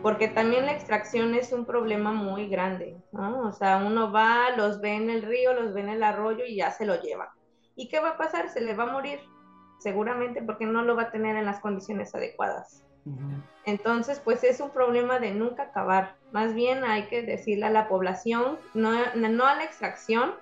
Porque 0.03 0.29
también 0.29 0.67
la 0.67 0.73
extracción 0.73 1.35
es 1.35 1.53
un 1.53 1.65
problema 1.65 2.13
muy 2.13 2.49
grande, 2.49 2.97
¿no? 3.13 3.41
O 3.41 3.53
sea, 3.53 3.79
uno 3.79 4.13
va, 4.13 4.51
los 4.57 4.81
ve 4.81 4.95
en 4.95 5.11
el 5.11 5.23
río, 5.23 5.55
los 5.55 5.73
ve 5.73 5.81
en 5.81 5.89
el 5.89 6.03
arroyo 6.03 6.45
y 6.45 6.57
ya 6.57 6.71
se 6.71 6.85
lo 6.85 7.01
lleva. 7.01 7.33
¿Y 7.77 7.89
qué 7.89 8.01
va 8.01 8.11
a 8.11 8.17
pasar? 8.17 8.49
Se 8.49 8.61
le 8.61 8.75
va 8.75 8.85
a 8.85 8.93
morir, 8.93 9.21
seguramente 9.79 10.43
porque 10.43 10.67
no 10.67 10.83
lo 10.83 10.97
va 10.97 11.05
a 11.05 11.11
tener 11.11 11.37
en 11.37 11.47
las 11.47 11.61
condiciones 11.61 12.15
adecuadas. 12.15 12.83
Entonces, 13.65 14.21
pues 14.21 14.43
es 14.43 14.61
un 14.61 14.71
problema 14.71 15.21
de 15.21 15.33
nunca 15.33 15.65
acabar. 15.65 16.17
Más 16.33 16.55
bien 16.55 16.85
hay 16.85 17.07
que 17.07 17.23
decirle 17.23 17.67
a 17.67 17.71
la 17.71 17.89
población, 17.89 18.59
no, 18.75 18.91
no 19.15 19.47
a 19.47 19.55
la 19.55 19.65
extracción, 19.65 20.35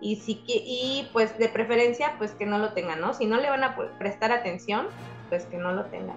y, 0.00 0.16
si, 0.16 0.42
y 0.46 1.08
pues 1.12 1.38
de 1.38 1.48
preferencia, 1.48 2.14
pues 2.18 2.32
que 2.32 2.46
no 2.46 2.58
lo 2.58 2.72
tengan, 2.72 3.00
¿no? 3.00 3.14
Si 3.14 3.26
no 3.26 3.38
le 3.38 3.50
van 3.50 3.64
a 3.64 3.76
prestar 3.98 4.32
atención, 4.32 4.86
pues 5.28 5.44
que 5.46 5.56
no 5.56 5.72
lo 5.72 5.86
tengan. 5.86 6.16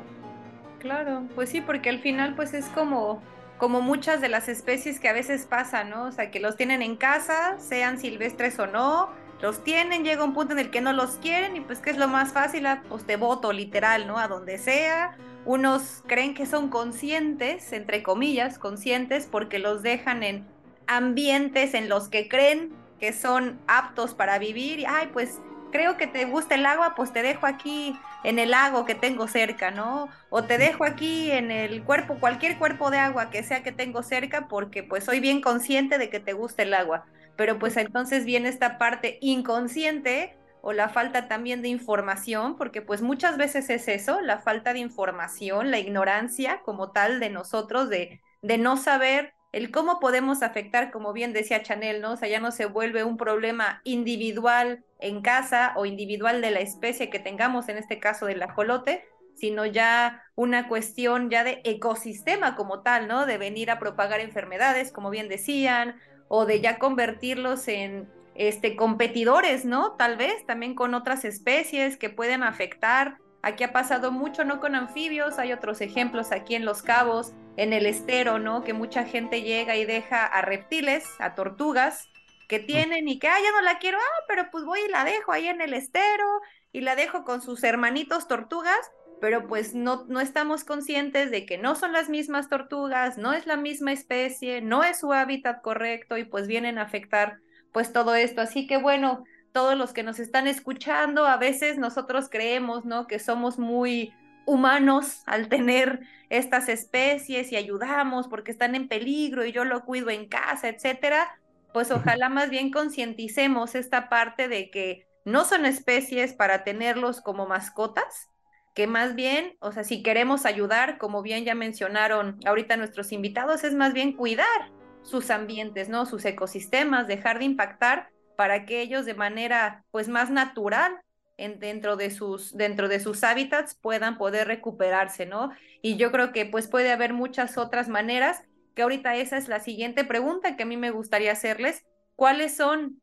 Claro, 0.80 1.24
pues 1.36 1.50
sí, 1.50 1.62
porque 1.62 1.89
al 1.89 2.00
final 2.00 2.36
pues 2.36 2.54
es 2.54 2.65
como, 2.67 3.22
como 3.58 3.82
muchas 3.82 4.22
de 4.22 4.30
las 4.30 4.50
especies 4.50 5.00
que 5.00 5.10
a 5.10 5.13
veces 5.13 5.46
pasan, 5.46 5.89
¿no? 5.89 6.06
O 6.06 6.12
sea, 6.12 6.32
que 6.32 6.39
los 6.39 6.58
tienen 6.58 6.82
en 6.82 6.96
casa, 6.96 7.58
sean 7.60 8.00
silvestres 8.00 8.58
o 8.60 8.67
no, 8.67 9.10
los 9.41 9.63
tienen, 9.63 10.04
llega 10.04 10.24
un 10.24 10.34
punto 10.34 10.54
en 10.54 10.60
el 10.60 10.70
que 10.70 10.82
no 10.82 10.94
los 10.94 11.12
quieren 11.15 11.56
y 11.56 11.62
pues 11.62 11.80
que 11.80 11.89
es 11.89 11.98
lo 11.98 12.08
más 12.08 12.32
fácil, 12.32 12.65
ah, 12.67 12.84
pues 12.89 13.06
te 13.06 13.15
voto 13.15 13.52
literal, 13.52 14.08
¿no? 14.08 14.17
A 14.17 14.28
donde 14.28 14.58
sea, 14.58 15.17
unos 15.46 16.04
creen 16.08 16.36
que 16.36 16.46
son 16.46 16.70
conscientes, 16.70 17.74
entre 17.74 18.04
comillas, 18.04 18.60
conscientes, 18.60 19.28
porque 19.30 19.58
los 19.58 19.82
dejan 19.82 20.22
en 20.22 20.48
ambientes 20.88 21.74
en 21.74 21.89
los 21.89 22.10
que 22.10 22.28
creen 22.28 22.81
que 23.01 23.13
son 23.13 23.59
aptos 23.67 24.13
para 24.13 24.39
vivir. 24.39 24.79
Y, 24.79 24.85
ay, 24.85 25.09
pues 25.11 25.41
creo 25.71 25.97
que 25.97 26.07
te 26.07 26.25
gusta 26.25 26.55
el 26.55 26.65
agua, 26.67 26.93
pues 26.95 27.11
te 27.11 27.23
dejo 27.23 27.47
aquí 27.47 27.97
en 28.23 28.37
el 28.39 28.51
lago 28.51 28.85
que 28.85 28.95
tengo 28.95 29.27
cerca, 29.27 29.71
¿no? 29.71 30.07
O 30.29 30.43
te 30.43 30.57
dejo 30.59 30.85
aquí 30.85 31.31
en 31.31 31.49
el 31.49 31.83
cuerpo, 31.83 32.19
cualquier 32.19 32.59
cuerpo 32.59 32.91
de 32.91 32.99
agua 32.99 33.31
que 33.31 33.43
sea 33.43 33.63
que 33.63 33.71
tengo 33.71 34.03
cerca, 34.03 34.47
porque 34.47 34.83
pues 34.83 35.03
soy 35.03 35.19
bien 35.19 35.41
consciente 35.41 35.97
de 35.97 36.09
que 36.11 36.19
te 36.19 36.33
gusta 36.33 36.63
el 36.63 36.73
agua. 36.75 37.05
Pero 37.35 37.57
pues 37.57 37.75
entonces 37.77 38.23
viene 38.25 38.49
esta 38.49 38.77
parte 38.77 39.17
inconsciente 39.21 40.37
o 40.61 40.73
la 40.73 40.89
falta 40.89 41.27
también 41.27 41.63
de 41.63 41.69
información, 41.69 42.55
porque 42.57 42.83
pues 42.83 43.01
muchas 43.01 43.37
veces 43.37 43.69
es 43.71 43.87
eso, 43.87 44.21
la 44.21 44.39
falta 44.39 44.73
de 44.73 44.79
información, 44.79 45.71
la 45.71 45.79
ignorancia 45.79 46.61
como 46.63 46.91
tal 46.91 47.19
de 47.19 47.29
nosotros, 47.31 47.89
de, 47.89 48.21
de 48.43 48.57
no 48.59 48.77
saber 48.77 49.33
el 49.51 49.71
cómo 49.71 49.99
podemos 49.99 50.43
afectar, 50.43 50.91
como 50.91 51.13
bien 51.13 51.33
decía 51.33 51.61
Chanel, 51.61 52.01
¿no? 52.01 52.13
O 52.13 52.17
sea, 52.17 52.29
ya 52.29 52.39
no 52.39 52.51
se 52.51 52.65
vuelve 52.65 53.03
un 53.03 53.17
problema 53.17 53.81
individual 53.83 54.83
en 54.99 55.21
casa 55.21 55.73
o 55.75 55.85
individual 55.85 56.41
de 56.41 56.51
la 56.51 56.61
especie 56.61 57.09
que 57.09 57.19
tengamos, 57.19 57.67
en 57.67 57.77
este 57.77 57.99
caso 57.99 58.25
del 58.25 58.41
ajolote, 58.41 59.05
sino 59.35 59.65
ya 59.65 60.23
una 60.35 60.67
cuestión 60.67 61.29
ya 61.29 61.43
de 61.43 61.61
ecosistema 61.65 62.55
como 62.55 62.81
tal, 62.81 63.07
¿no? 63.07 63.25
De 63.25 63.37
venir 63.37 63.71
a 63.71 63.79
propagar 63.79 64.19
enfermedades, 64.19 64.91
como 64.91 65.09
bien 65.09 65.27
decían, 65.27 65.99
o 66.27 66.45
de 66.45 66.61
ya 66.61 66.77
convertirlos 66.77 67.67
en 67.67 68.07
este, 68.35 68.75
competidores, 68.75 69.65
¿no? 69.65 69.93
Tal 69.93 70.15
vez 70.15 70.45
también 70.45 70.75
con 70.75 70.93
otras 70.93 71.25
especies 71.25 71.97
que 71.97 72.09
pueden 72.09 72.43
afectar. 72.43 73.17
Aquí 73.43 73.63
ha 73.63 73.73
pasado 73.73 74.12
mucho, 74.12 74.45
¿no? 74.45 74.60
Con 74.60 74.75
anfibios, 74.75 75.39
hay 75.39 75.51
otros 75.51 75.82
ejemplos 75.82 76.32
aquí 76.32 76.56
en 76.56 76.65
Los 76.65 76.84
Cabos, 76.84 77.34
en 77.58 77.73
el 77.73 77.86
estero, 77.86 78.38
¿no? 78.38 78.63
Que 78.63 78.73
mucha 78.73 79.04
gente 79.04 79.41
llega 79.41 79.75
y 79.75 79.86
deja 79.86 80.25
a 80.25 80.41
reptiles, 80.41 81.06
a 81.19 81.34
tortugas, 81.34 82.08
que 82.47 82.60
tienen 82.60 83.08
y 83.08 83.17
que, 83.17 83.30
ah, 83.30 83.38
ya 83.41 83.51
no 83.51 83.62
la 83.62 83.80
quiero, 83.80 83.97
ah, 83.97 84.23
pero 84.27 84.49
pues 84.51 84.65
voy 84.65 84.82
y 84.86 84.91
la 84.91 85.06
dejo 85.06 85.32
ahí 85.32 85.47
en 85.47 85.62
el 85.62 85.73
estero 85.73 86.41
y 86.73 86.82
la 86.82 86.95
dejo 86.95 87.23
con 87.23 87.41
sus 87.41 87.63
hermanitos 87.63 88.27
tortugas, 88.27 88.91
pero 89.21 89.47
pues 89.47 89.73
no, 89.73 90.06
no 90.10 90.19
estamos 90.19 90.63
conscientes 90.63 91.32
de 91.32 91.45
que 91.45 91.58
no 91.58 91.75
son 91.75 91.93
las 91.93 92.10
mismas 92.10 92.49
tortugas, 92.49 93.17
no 93.17 93.34
es 93.34 93.47
la 93.47 93.56
misma 93.56 93.93
especie, 93.93 94.62
no 94.62 94.84
es 94.84 94.99
su 94.99 95.13
hábitat 95.13 95.62
correcto 95.62 96.17
y 96.17 96.25
pues 96.25 96.47
vienen 96.47 96.77
a 96.77 96.82
afectar 96.84 97.39
pues 97.71 97.93
todo 97.93 98.15
esto. 98.15 98.41
Así 98.41 98.67
que 98.67 98.77
bueno, 98.77 99.23
todos 99.51 99.77
los 99.77 99.93
que 99.93 100.03
nos 100.03 100.19
están 100.19 100.47
escuchando, 100.47 101.25
a 101.25 101.37
veces 101.37 101.77
nosotros 101.77 102.29
creemos, 102.29 102.85
¿no? 102.85 103.07
Que 103.07 103.19
somos 103.19 103.59
muy 103.59 104.13
humanos 104.45 105.21
al 105.25 105.49
tener 105.49 106.01
estas 106.29 106.69
especies 106.69 107.51
y 107.51 107.55
ayudamos 107.57 108.27
porque 108.27 108.51
están 108.51 108.75
en 108.75 108.87
peligro 108.87 109.45
y 109.45 109.51
yo 109.51 109.65
lo 109.65 109.83
cuido 109.83 110.09
en 110.09 110.27
casa, 110.27 110.69
etcétera. 110.69 111.39
Pues 111.73 111.91
ojalá 111.91 112.29
más 112.29 112.49
bien 112.49 112.71
concienticemos 112.71 113.75
esta 113.75 114.09
parte 114.09 114.47
de 114.47 114.69
que 114.69 115.07
no 115.23 115.45
son 115.45 115.65
especies 115.65 116.33
para 116.33 116.63
tenerlos 116.63 117.21
como 117.21 117.45
mascotas, 117.45 118.29
que 118.73 118.87
más 118.87 119.15
bien, 119.15 119.56
o 119.60 119.71
sea, 119.71 119.83
si 119.83 120.02
queremos 120.02 120.45
ayudar, 120.45 120.97
como 120.97 121.21
bien 121.21 121.45
ya 121.45 121.56
mencionaron 121.56 122.39
ahorita 122.45 122.77
nuestros 122.77 123.12
invitados, 123.12 123.63
es 123.63 123.73
más 123.73 123.93
bien 123.93 124.13
cuidar 124.13 124.71
sus 125.04 125.29
ambientes, 125.29 125.89
¿no? 125.89 126.06
Sus 126.06 126.25
ecosistemas, 126.25 127.08
dejar 127.08 127.39
de 127.39 127.45
impactar 127.45 128.10
para 128.36 128.65
que 128.65 128.82
ellos 128.82 129.06
de 129.06 129.13
manera 129.13 129.84
pues 129.92 130.08
más 130.08 130.29
natural 130.29 131.00
en, 131.38 131.60
dentro, 131.60 131.96
de 131.96 132.12
sus, 132.12 132.56
dentro 132.56 132.88
de 132.88 133.00
sus 133.00 133.23
hábitats 133.23 133.75
puedan 133.75 134.17
poder 134.17 134.48
recuperarse, 134.48 135.25
¿no? 135.25 135.52
Y 135.82 135.98
yo 135.98 136.12
creo 136.12 136.32
que 136.32 136.46
pues 136.46 136.67
puede 136.67 136.92
haber 136.92 137.13
muchas 137.13 137.58
otras 137.58 137.90
maneras, 137.90 138.44
que 138.75 138.84
ahorita 138.84 139.15
esa 139.15 139.38
es 139.38 139.48
la 139.48 139.60
siguiente 139.60 140.04
pregunta 140.04 140.56
que 140.56 140.63
a 140.63 140.67
mí 140.67 140.77
me 140.77 140.92
gustaría 140.92 141.32
hacerles. 141.32 141.84
¿Cuáles 142.15 142.56
son 142.56 143.02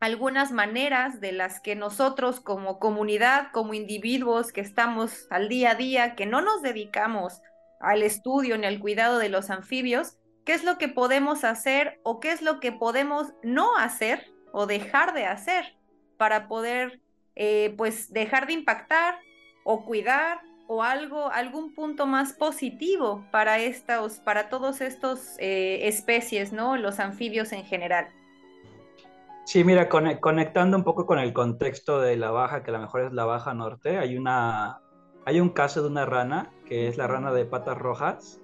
algunas 0.00 0.52
maneras 0.52 1.20
de 1.20 1.32
las 1.32 1.60
que 1.60 1.74
nosotros 1.74 2.40
como 2.40 2.78
comunidad, 2.78 3.48
como 3.52 3.74
individuos 3.74 4.52
que 4.52 4.60
estamos 4.60 5.26
al 5.30 5.48
día 5.48 5.72
a 5.72 5.74
día, 5.74 6.14
que 6.14 6.26
no 6.26 6.40
nos 6.40 6.62
dedicamos 6.62 7.40
al 7.80 8.02
estudio 8.02 8.58
ni 8.58 8.66
al 8.66 8.80
cuidado 8.80 9.18
de 9.18 9.28
los 9.28 9.50
anfibios, 9.50 10.16
qué 10.44 10.52
es 10.54 10.64
lo 10.64 10.78
que 10.78 10.88
podemos 10.88 11.44
hacer 11.44 12.00
o 12.04 12.20
qué 12.20 12.32
es 12.32 12.42
lo 12.42 12.60
que 12.60 12.72
podemos 12.72 13.32
no 13.42 13.76
hacer 13.76 14.24
o 14.52 14.66
dejar 14.66 15.14
de 15.14 15.26
hacer 15.26 15.74
para 16.16 16.48
poder 16.48 17.00
eh, 17.36 17.74
pues 17.76 18.12
dejar 18.12 18.46
de 18.46 18.52
impactar 18.54 19.18
o 19.64 19.84
cuidar 19.84 20.40
o 20.66 20.82
algo, 20.82 21.30
algún 21.30 21.72
punto 21.74 22.06
más 22.06 22.32
positivo 22.32 23.24
para 23.30 23.58
estos, 23.58 24.18
para 24.18 24.48
todos 24.50 24.80
estos 24.80 25.36
eh, 25.38 25.88
especies, 25.88 26.52
¿no? 26.52 26.76
Los 26.76 27.00
anfibios 27.00 27.52
en 27.52 27.64
general. 27.64 28.08
Sí, 29.44 29.64
mira, 29.64 29.88
conectando 29.88 30.76
un 30.76 30.84
poco 30.84 31.06
con 31.06 31.18
el 31.18 31.32
contexto 31.32 32.00
de 32.00 32.18
la 32.18 32.30
baja, 32.30 32.62
que 32.62 32.70
a 32.70 32.74
lo 32.74 32.80
mejor 32.80 33.00
es 33.00 33.12
la 33.12 33.24
baja 33.24 33.54
norte, 33.54 33.96
hay 33.96 34.18
una, 34.18 34.80
hay 35.24 35.40
un 35.40 35.48
caso 35.48 35.80
de 35.80 35.88
una 35.88 36.04
rana, 36.04 36.50
que 36.66 36.86
es 36.88 36.98
la 36.98 37.06
rana 37.06 37.32
de 37.32 37.46
patas 37.46 37.78
rojas, 37.78 38.40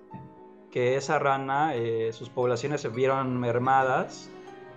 que 0.70 0.96
esa 0.96 1.18
rana, 1.18 1.74
eh, 1.74 2.10
sus 2.14 2.30
poblaciones 2.30 2.80
se 2.80 2.88
vieron 2.88 3.38
mermadas 3.38 4.30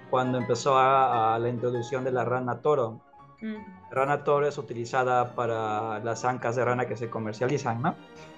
cuando 0.09 0.37
empezó 0.37 0.77
a, 0.77 1.37
la 1.39 1.49
introducción 1.49 2.03
de 2.03 2.11
la 2.11 2.25
rana 2.25 2.59
toro. 2.61 3.01
La 3.41 3.59
rana 3.91 4.23
toro 4.23 4.47
es 4.47 4.57
utilizada 4.57 5.35
para 5.35 5.99
las 5.99 6.25
ancas 6.25 6.55
de 6.55 6.65
rana 6.65 6.87
que 6.87 6.97
se 6.97 7.09
comercializan, 7.09 7.81
¿no? 7.81 7.95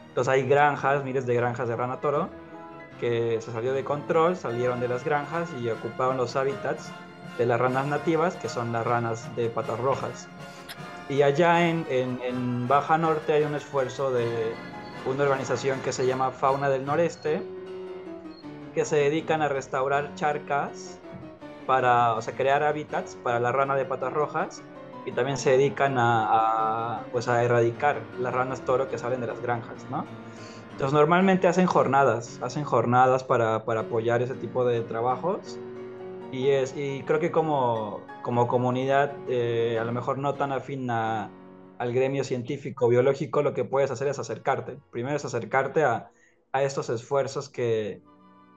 Entonces 0.09 0.33
hay 0.33 0.43
granjas, 0.43 1.03
miles 1.03 1.25
de 1.25 1.35
granjas 1.35 1.69
de 1.69 1.75
rana 1.75 2.01
toro, 2.01 2.29
que 2.99 3.39
se 3.39 3.51
salió 3.51 3.73
de 3.73 3.83
control, 3.83 4.35
salieron 4.35 4.79
de 4.79 4.87
las 4.87 5.05
granjas 5.05 5.49
y 5.61 5.69
ocuparon 5.69 6.17
los 6.17 6.35
hábitats 6.35 6.91
de 7.37 7.45
las 7.45 7.59
ranas 7.59 7.85
nativas, 7.87 8.35
que 8.35 8.49
son 8.49 8.73
las 8.73 8.85
ranas 8.85 9.33
de 9.35 9.49
patas 9.49 9.79
rojas. 9.79 10.27
Y 11.07 11.21
allá 11.21 11.67
en, 11.67 11.85
en, 11.89 12.67
Baja 12.67 12.97
Norte 12.97 13.33
hay 13.33 13.43
un 13.43 13.55
esfuerzo 13.55 14.11
de 14.11 14.53
una 15.05 15.23
organización 15.23 15.79
que 15.79 15.93
se 15.93 16.05
llama 16.05 16.31
Fauna 16.31 16.69
del 16.69 16.85
Noreste, 16.85 17.41
que 18.75 18.85
se 18.85 18.97
dedican 18.97 19.41
a 19.41 19.47
restaurar 19.47 20.13
charcas 20.15 20.99
para, 21.69 22.15
o 22.15 22.21
sea, 22.23 22.33
crear 22.33 22.63
hábitats 22.63 23.15
para 23.21 23.39
la 23.39 23.51
rana 23.51 23.75
de 23.75 23.85
patas 23.85 24.11
rojas 24.11 24.63
y 25.05 25.11
también 25.11 25.37
se 25.37 25.51
dedican 25.51 25.97
a, 25.99 27.03
pues 27.11 27.27
a 27.27 27.43
erradicar 27.43 28.01
las 28.19 28.33
ranas 28.33 28.65
toro 28.65 28.89
que 28.89 28.97
salen 28.97 29.21
de 29.21 29.27
las 29.27 29.39
granjas, 29.39 29.85
¿no? 29.91 30.03
Entonces 30.71 30.93
normalmente 30.93 31.47
hacen 31.47 31.67
jornadas, 31.67 32.39
hacen 32.41 32.63
jornadas 32.63 33.23
para, 33.23 33.65
para 33.65 33.81
apoyar 33.81 34.23
ese 34.23 34.33
tipo 34.33 34.65
de 34.65 34.81
trabajos 34.81 35.59
y, 36.31 36.49
es, 36.49 36.75
y 36.75 37.03
creo 37.03 37.19
que 37.19 37.29
como, 37.29 38.01
como 38.23 38.47
comunidad, 38.47 39.13
eh, 39.27 39.77
a 39.79 39.83
lo 39.83 39.91
mejor 39.91 40.17
no 40.17 40.33
tan 40.33 40.51
afín 40.51 40.89
a, 40.89 41.29
al 41.77 41.93
gremio 41.93 42.23
científico, 42.23 42.87
biológico, 42.87 43.43
lo 43.43 43.53
que 43.53 43.63
puedes 43.63 43.91
hacer 43.91 44.07
es 44.07 44.17
acercarte. 44.17 44.79
Primero 44.89 45.17
es 45.17 45.23
acercarte 45.23 45.83
a, 45.83 46.09
a 46.51 46.63
estos 46.63 46.89
esfuerzos 46.89 47.47
que, 47.47 48.01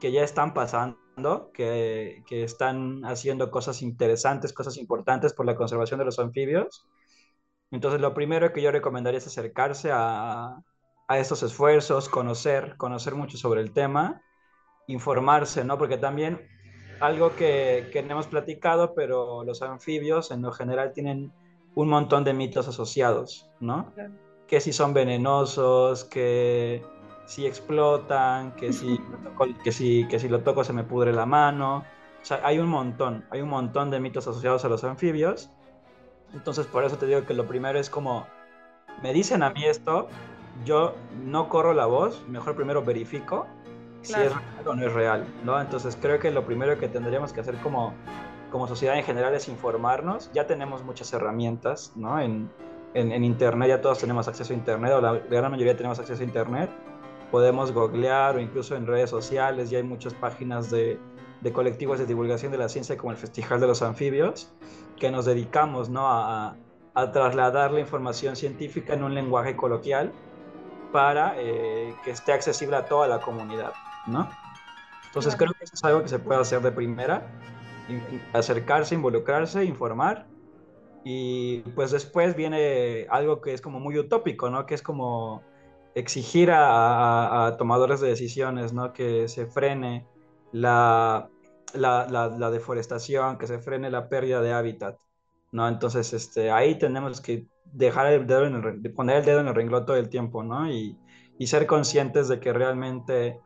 que 0.00 0.12
ya 0.12 0.22
están 0.22 0.54
pasando 0.54 1.01
que, 1.52 2.22
están 2.30 3.04
haciendo 3.04 3.50
cosas 3.50 3.82
interesantes, 3.82 4.52
cosas 4.52 4.76
importantes 4.76 5.32
por 5.32 5.46
la 5.46 5.56
conservación 5.56 5.98
de 5.98 6.04
los 6.06 6.18
anfibios. 6.18 6.86
Entonces, 7.70 8.00
lo 8.00 8.14
primero 8.14 8.52
que 8.52 8.62
yo 8.62 8.70
recomendaría 8.70 9.18
es 9.18 9.26
acercarse 9.26 9.90
a, 9.92 10.62
a 11.08 11.18
estos 11.18 11.42
esfuerzos, 11.42 12.08
conocer, 12.08 12.76
conocer 12.76 13.14
mucho 13.14 13.36
sobre 13.36 13.60
el 13.60 13.72
tema, 13.72 14.22
informarse, 14.86 15.64
¿no? 15.64 15.78
Porque 15.78 15.96
también 15.96 16.48
algo 17.00 17.34
que, 17.34 17.88
que 17.92 17.98
hemos 17.98 18.26
platicado, 18.26 18.94
pero 18.94 19.44
los 19.44 19.62
anfibios 19.62 20.30
en 20.30 20.42
lo 20.42 20.52
general 20.52 20.92
tienen 20.92 21.32
un 21.74 21.88
montón 21.88 22.24
de 22.24 22.34
mitos 22.34 22.68
asociados, 22.68 23.50
¿no? 23.60 23.92
Que 24.46 24.60
si 24.60 24.72
son 24.72 24.92
venenosos, 24.92 26.04
que 26.04 26.84
si 27.26 27.46
explotan, 27.46 28.52
que 28.52 28.72
si, 28.72 29.00
que, 29.64 29.72
si, 29.72 30.06
que 30.08 30.18
si 30.18 30.28
lo 30.28 30.40
toco 30.40 30.64
se 30.64 30.72
me 30.72 30.84
pudre 30.84 31.12
la 31.12 31.26
mano. 31.26 31.84
O 32.20 32.24
sea, 32.24 32.40
hay 32.44 32.58
un 32.58 32.68
montón, 32.68 33.24
hay 33.30 33.40
un 33.40 33.48
montón 33.48 33.90
de 33.90 34.00
mitos 34.00 34.26
asociados 34.28 34.64
a 34.64 34.68
los 34.68 34.84
anfibios. 34.84 35.50
Entonces, 36.34 36.66
por 36.66 36.84
eso 36.84 36.96
te 36.96 37.06
digo 37.06 37.24
que 37.26 37.34
lo 37.34 37.46
primero 37.46 37.78
es 37.78 37.90
como, 37.90 38.26
me 39.02 39.12
dicen 39.12 39.42
a 39.42 39.50
mí 39.50 39.64
esto, 39.64 40.08
yo 40.64 40.94
no 41.24 41.48
corro 41.48 41.74
la 41.74 41.86
voz, 41.86 42.26
mejor 42.28 42.54
primero 42.54 42.82
verifico 42.82 43.46
si 44.02 44.14
es 44.14 44.32
real 44.32 44.66
o 44.66 44.74
no 44.74 44.86
es 44.86 44.92
real, 44.92 45.26
¿no? 45.44 45.60
Entonces, 45.60 45.96
creo 46.00 46.18
que 46.18 46.30
lo 46.30 46.44
primero 46.44 46.78
que 46.78 46.88
tendríamos 46.88 47.32
que 47.32 47.40
hacer 47.40 47.56
como, 47.58 47.92
como 48.50 48.66
sociedad 48.66 48.96
en 48.96 49.04
general 49.04 49.34
es 49.34 49.48
informarnos. 49.48 50.30
Ya 50.32 50.46
tenemos 50.46 50.82
muchas 50.84 51.12
herramientas, 51.12 51.92
¿no? 51.96 52.18
En, 52.20 52.50
en, 52.94 53.12
en 53.12 53.24
Internet 53.24 53.68
ya 53.68 53.80
todos 53.80 53.98
tenemos 53.98 54.26
acceso 54.26 54.52
a 54.52 54.56
Internet, 54.56 54.92
o 54.92 55.00
la 55.00 55.12
gran 55.14 55.50
mayoría 55.50 55.76
tenemos 55.76 55.98
acceso 55.98 56.20
a 56.20 56.24
Internet 56.24 56.70
podemos 57.32 57.72
googlear 57.72 58.36
o 58.36 58.40
incluso 58.40 58.76
en 58.76 58.86
redes 58.86 59.10
sociales, 59.10 59.70
ya 59.70 59.78
hay 59.78 59.84
muchas 59.84 60.12
páginas 60.12 60.70
de, 60.70 61.00
de 61.40 61.52
colectivos 61.52 61.98
de 61.98 62.06
divulgación 62.06 62.52
de 62.52 62.58
la 62.58 62.68
ciencia 62.68 62.96
como 62.96 63.10
el 63.10 63.16
Festival 63.16 63.58
de 63.58 63.66
los 63.66 63.80
Anfibios, 63.80 64.52
que 64.98 65.10
nos 65.10 65.24
dedicamos 65.24 65.88
¿no? 65.88 66.06
a, 66.06 66.56
a 66.94 67.10
trasladar 67.10 67.72
la 67.72 67.80
información 67.80 68.36
científica 68.36 68.92
en 68.92 69.02
un 69.02 69.14
lenguaje 69.14 69.56
coloquial 69.56 70.12
para 70.92 71.34
eh, 71.38 71.94
que 72.04 72.10
esté 72.10 72.34
accesible 72.34 72.76
a 72.76 72.84
toda 72.84 73.08
la 73.08 73.18
comunidad, 73.20 73.72
¿no? 74.06 74.28
Entonces 75.06 75.34
creo 75.34 75.52
que 75.54 75.64
eso 75.64 75.74
es 75.74 75.84
algo 75.84 76.02
que 76.02 76.08
se 76.08 76.18
puede 76.18 76.40
hacer 76.40 76.60
de 76.60 76.70
primera, 76.70 77.26
acercarse, 78.34 78.94
involucrarse, 78.94 79.64
informar, 79.64 80.26
y 81.02 81.60
pues 81.74 81.90
después 81.90 82.36
viene 82.36 83.06
algo 83.10 83.40
que 83.40 83.54
es 83.54 83.62
como 83.62 83.80
muy 83.80 83.98
utópico, 83.98 84.50
¿no? 84.50 84.66
Que 84.66 84.74
es 84.74 84.82
como 84.82 85.42
exigir 85.94 86.50
a, 86.52 87.54
tomadores 87.58 88.00
de 88.00 88.08
decisiones, 88.08 88.72
¿no? 88.72 88.92
Que 88.92 89.28
se 89.28 89.46
frene 89.46 90.06
la, 90.52 91.28
deforestación, 92.52 93.38
que 93.38 93.46
se 93.46 93.58
frene 93.58 93.90
la 93.90 94.08
pérdida 94.08 94.40
de 94.40 94.52
hábitat, 94.52 94.98
¿no? 95.52 95.68
Entonces, 95.68 96.12
este, 96.12 96.50
ahí 96.50 96.78
tenemos 96.78 97.20
que 97.20 97.46
dejar 97.64 98.06
el 98.12 98.26
dedo 98.26 98.46
en 98.46 98.54
el, 98.54 98.92
poner 98.92 99.18
el 99.18 99.24
dedo 99.24 99.40
en 99.40 99.48
el 99.48 99.54
renglón 99.54 99.86
todo 99.86 99.96
el 99.96 100.08
tiempo, 100.08 100.42
¿no? 100.42 100.70
Y 100.70 100.96
ser 101.46 101.66
conscientes 101.66 102.28
de 102.28 102.38
que 102.38 102.52
realmente 102.52 103.40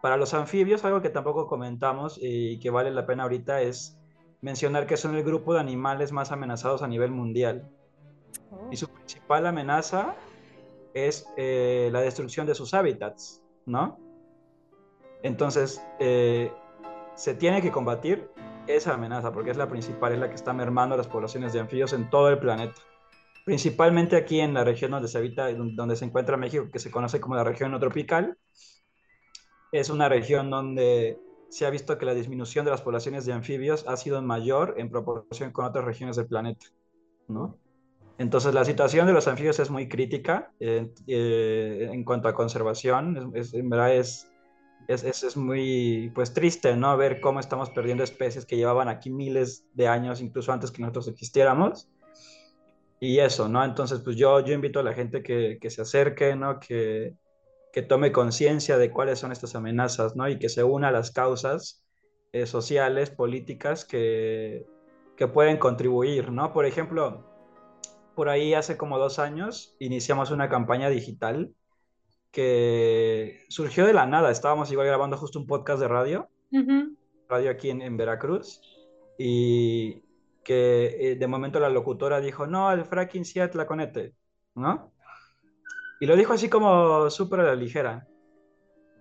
para 0.00 0.16
los 0.16 0.32
anfibios, 0.34 0.84
algo 0.84 1.02
que 1.02 1.10
tampoco 1.10 1.46
comentamos 1.46 2.18
y 2.20 2.58
que 2.58 2.70
vale 2.70 2.90
la 2.90 3.06
pena 3.06 3.24
ahorita 3.24 3.60
es 3.60 3.98
mencionar 4.40 4.86
que 4.86 4.96
son 4.96 5.14
el 5.14 5.22
grupo 5.22 5.54
de 5.54 5.60
animales 5.60 6.12
más 6.12 6.32
amenazados 6.32 6.82
a 6.82 6.88
nivel 6.88 7.10
mundial. 7.10 7.68
Y 8.70 8.76
su 8.76 8.88
principal 8.88 9.46
amenaza 9.46 10.16
es 10.94 11.26
eh, 11.36 11.88
la 11.92 12.00
destrucción 12.00 12.46
de 12.46 12.54
sus 12.54 12.74
hábitats, 12.74 13.42
¿no? 13.66 13.98
Entonces, 15.22 15.82
eh, 15.98 16.52
se 17.14 17.34
tiene 17.34 17.60
que 17.60 17.70
combatir 17.70 18.30
esa 18.66 18.94
amenaza 18.94 19.32
porque 19.32 19.50
es 19.50 19.56
la 19.56 19.68
principal, 19.68 20.12
es 20.12 20.18
la 20.18 20.28
que 20.28 20.34
está 20.34 20.52
mermando 20.52 20.96
las 20.96 21.08
poblaciones 21.08 21.52
de 21.52 21.60
anfibios 21.60 21.92
en 21.92 22.08
todo 22.08 22.28
el 22.28 22.38
planeta. 22.38 22.80
Principalmente 23.44 24.16
aquí 24.16 24.40
en 24.40 24.54
la 24.54 24.64
región 24.64 24.90
donde 24.90 25.08
se 25.08 25.18
habita, 25.18 25.52
donde 25.52 25.96
se 25.96 26.04
encuentra 26.04 26.36
México, 26.36 26.68
que 26.72 26.78
se 26.78 26.90
conoce 26.90 27.20
como 27.20 27.34
la 27.34 27.44
región 27.44 27.70
no 27.70 27.80
tropical. 27.80 28.36
Es 29.72 29.90
una 29.90 30.08
región 30.08 30.50
donde 30.50 31.18
se 31.48 31.66
ha 31.66 31.70
visto 31.70 31.98
que 31.98 32.06
la 32.06 32.14
disminución 32.14 32.64
de 32.64 32.70
las 32.70 32.82
poblaciones 32.82 33.26
de 33.26 33.32
anfibios 33.32 33.86
ha 33.88 33.96
sido 33.96 34.22
mayor 34.22 34.74
en 34.78 34.90
proporción 34.90 35.52
con 35.52 35.64
otras 35.64 35.84
regiones 35.84 36.16
del 36.16 36.26
planeta, 36.26 36.66
¿no? 37.28 37.58
Entonces 38.20 38.52
la 38.52 38.66
situación 38.66 39.06
de 39.06 39.14
los 39.14 39.26
anfibios 39.28 39.58
es 39.60 39.70
muy 39.70 39.88
crítica 39.88 40.52
eh, 40.60 40.92
eh, 41.06 41.88
en 41.90 42.04
cuanto 42.04 42.28
a 42.28 42.34
conservación. 42.34 43.32
Es, 43.34 43.54
en 43.54 43.70
verdad 43.70 43.96
es, 43.96 44.30
es, 44.88 45.04
es, 45.04 45.38
muy 45.38 46.12
pues, 46.14 46.34
triste 46.34 46.76
¿no? 46.76 46.94
ver 46.98 47.22
cómo 47.22 47.40
estamos 47.40 47.70
perdiendo 47.70 48.04
especies 48.04 48.44
que 48.44 48.58
llevaban 48.58 48.88
aquí 48.88 49.08
miles 49.08 49.64
de 49.72 49.88
años, 49.88 50.20
incluso 50.20 50.52
antes 50.52 50.70
que 50.70 50.82
nosotros 50.82 51.08
existiéramos. 51.08 51.88
Y 53.00 53.20
eso, 53.20 53.48
¿no? 53.48 53.64
Entonces, 53.64 54.00
pues 54.00 54.16
yo, 54.16 54.40
yo 54.40 54.52
invito 54.52 54.80
a 54.80 54.82
la 54.82 54.92
gente 54.92 55.22
que, 55.22 55.56
que 55.58 55.70
se 55.70 55.80
acerque, 55.80 56.36
¿no? 56.36 56.60
Que, 56.60 57.14
que 57.72 57.80
tome 57.80 58.12
conciencia 58.12 58.76
de 58.76 58.90
cuáles 58.90 59.18
son 59.18 59.32
estas 59.32 59.54
amenazas, 59.54 60.14
¿no? 60.14 60.28
Y 60.28 60.38
que 60.38 60.50
se 60.50 60.62
una 60.62 60.88
a 60.88 60.92
las 60.92 61.10
causas 61.10 61.82
eh, 62.32 62.44
sociales, 62.44 63.08
políticas 63.08 63.86
que, 63.86 64.66
que 65.16 65.26
pueden 65.26 65.56
contribuir, 65.56 66.30
¿no? 66.30 66.52
Por 66.52 66.66
ejemplo, 66.66 67.29
por 68.14 68.28
ahí 68.28 68.54
hace 68.54 68.76
como 68.76 68.98
dos 68.98 69.18
años 69.18 69.76
iniciamos 69.78 70.30
una 70.30 70.48
campaña 70.48 70.88
digital 70.88 71.54
que 72.30 73.44
surgió 73.48 73.86
de 73.86 73.92
la 73.92 74.06
nada. 74.06 74.30
Estábamos 74.30 74.70
igual 74.70 74.86
grabando 74.86 75.16
justo 75.16 75.38
un 75.38 75.46
podcast 75.46 75.80
de 75.80 75.88
radio, 75.88 76.28
radio 77.28 77.50
aquí 77.50 77.70
en, 77.70 77.96
Veracruz, 77.96 78.60
y 79.18 80.02
que 80.44 80.96
eh, 81.00 81.16
de 81.16 81.26
momento 81.26 81.60
la 81.60 81.68
locutora 81.68 82.20
dijo, 82.20 82.46
no, 82.46 82.72
el 82.72 82.84
fracking 82.84 83.24
sí 83.24 83.40
conete, 83.66 84.14
¿no? 84.54 84.92
Y 86.00 86.06
lo 86.06 86.16
dijo 86.16 86.32
así 86.32 86.48
como 86.48 87.10
súper 87.10 87.40
a 87.40 87.44
la 87.44 87.54
ligera. 87.54 88.06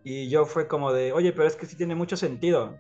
Y 0.04 0.30
yo 0.30 0.46
fue 0.46 0.68
como 0.68 0.92
de, 0.92 1.14
oye, 1.14 1.32
pero 1.32 1.48
es 1.48 1.56
que 1.56 1.66
sí 1.66 1.78
tiene 1.78 1.96
mucho 1.96 2.18
sentido. 2.18 2.78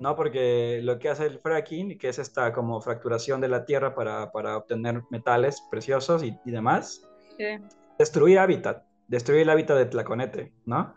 ¿No? 0.00 0.16
Porque 0.16 0.80
lo 0.82 0.98
que 0.98 1.10
hace 1.10 1.26
el 1.26 1.38
fracking, 1.38 1.98
que 1.98 2.08
es 2.08 2.18
esta 2.18 2.52
como 2.52 2.80
fracturación 2.80 3.40
de 3.40 3.48
la 3.48 3.64
tierra 3.64 3.94
para, 3.94 4.32
para 4.32 4.56
obtener 4.56 5.02
metales 5.10 5.62
preciosos 5.70 6.24
y, 6.24 6.36
y 6.44 6.50
demás, 6.50 7.06
Sí. 7.36 7.56
destruir 7.98 8.38
hábitat, 8.38 8.84
destruir 9.06 9.42
el 9.42 9.50
hábitat 9.50 9.76
de 9.78 9.86
Tlaconete, 9.86 10.52
¿no? 10.66 10.94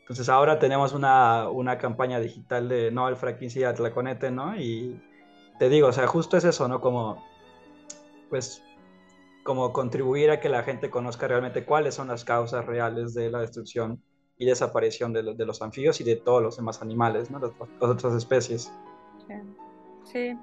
Entonces 0.00 0.28
ahora 0.28 0.58
tenemos 0.58 0.92
una, 0.92 1.48
una 1.50 1.78
campaña 1.78 2.20
digital 2.20 2.68
de 2.68 2.90
no 2.90 3.06
al 3.06 3.16
fracking, 3.16 3.50
sí 3.50 3.64
a 3.64 3.74
Tlaconete, 3.74 4.30
¿no? 4.30 4.56
Y 4.56 5.00
te 5.58 5.68
digo, 5.68 5.88
o 5.88 5.92
sea, 5.92 6.06
justo 6.06 6.36
es 6.36 6.44
eso, 6.44 6.68
¿no? 6.68 6.80
Como, 6.80 7.22
pues, 8.30 8.62
como 9.44 9.72
contribuir 9.72 10.30
a 10.30 10.40
que 10.40 10.48
la 10.48 10.62
gente 10.62 10.90
conozca 10.90 11.28
realmente 11.28 11.64
cuáles 11.64 11.94
son 11.94 12.08
las 12.08 12.24
causas 12.24 12.64
reales 12.64 13.14
de 13.14 13.30
la 13.30 13.40
destrucción 13.40 14.02
y 14.38 14.46
desaparición 14.46 15.12
de, 15.12 15.34
de 15.34 15.46
los 15.46 15.60
anfibios 15.62 16.00
y 16.00 16.04
de 16.04 16.16
todos 16.16 16.42
los 16.42 16.56
demás 16.56 16.80
animales, 16.80 17.30
¿no? 17.30 17.38
Las, 17.38 17.52
las 17.80 17.90
otras 17.90 18.14
especies. 18.14 18.72
Sí, 20.04 20.38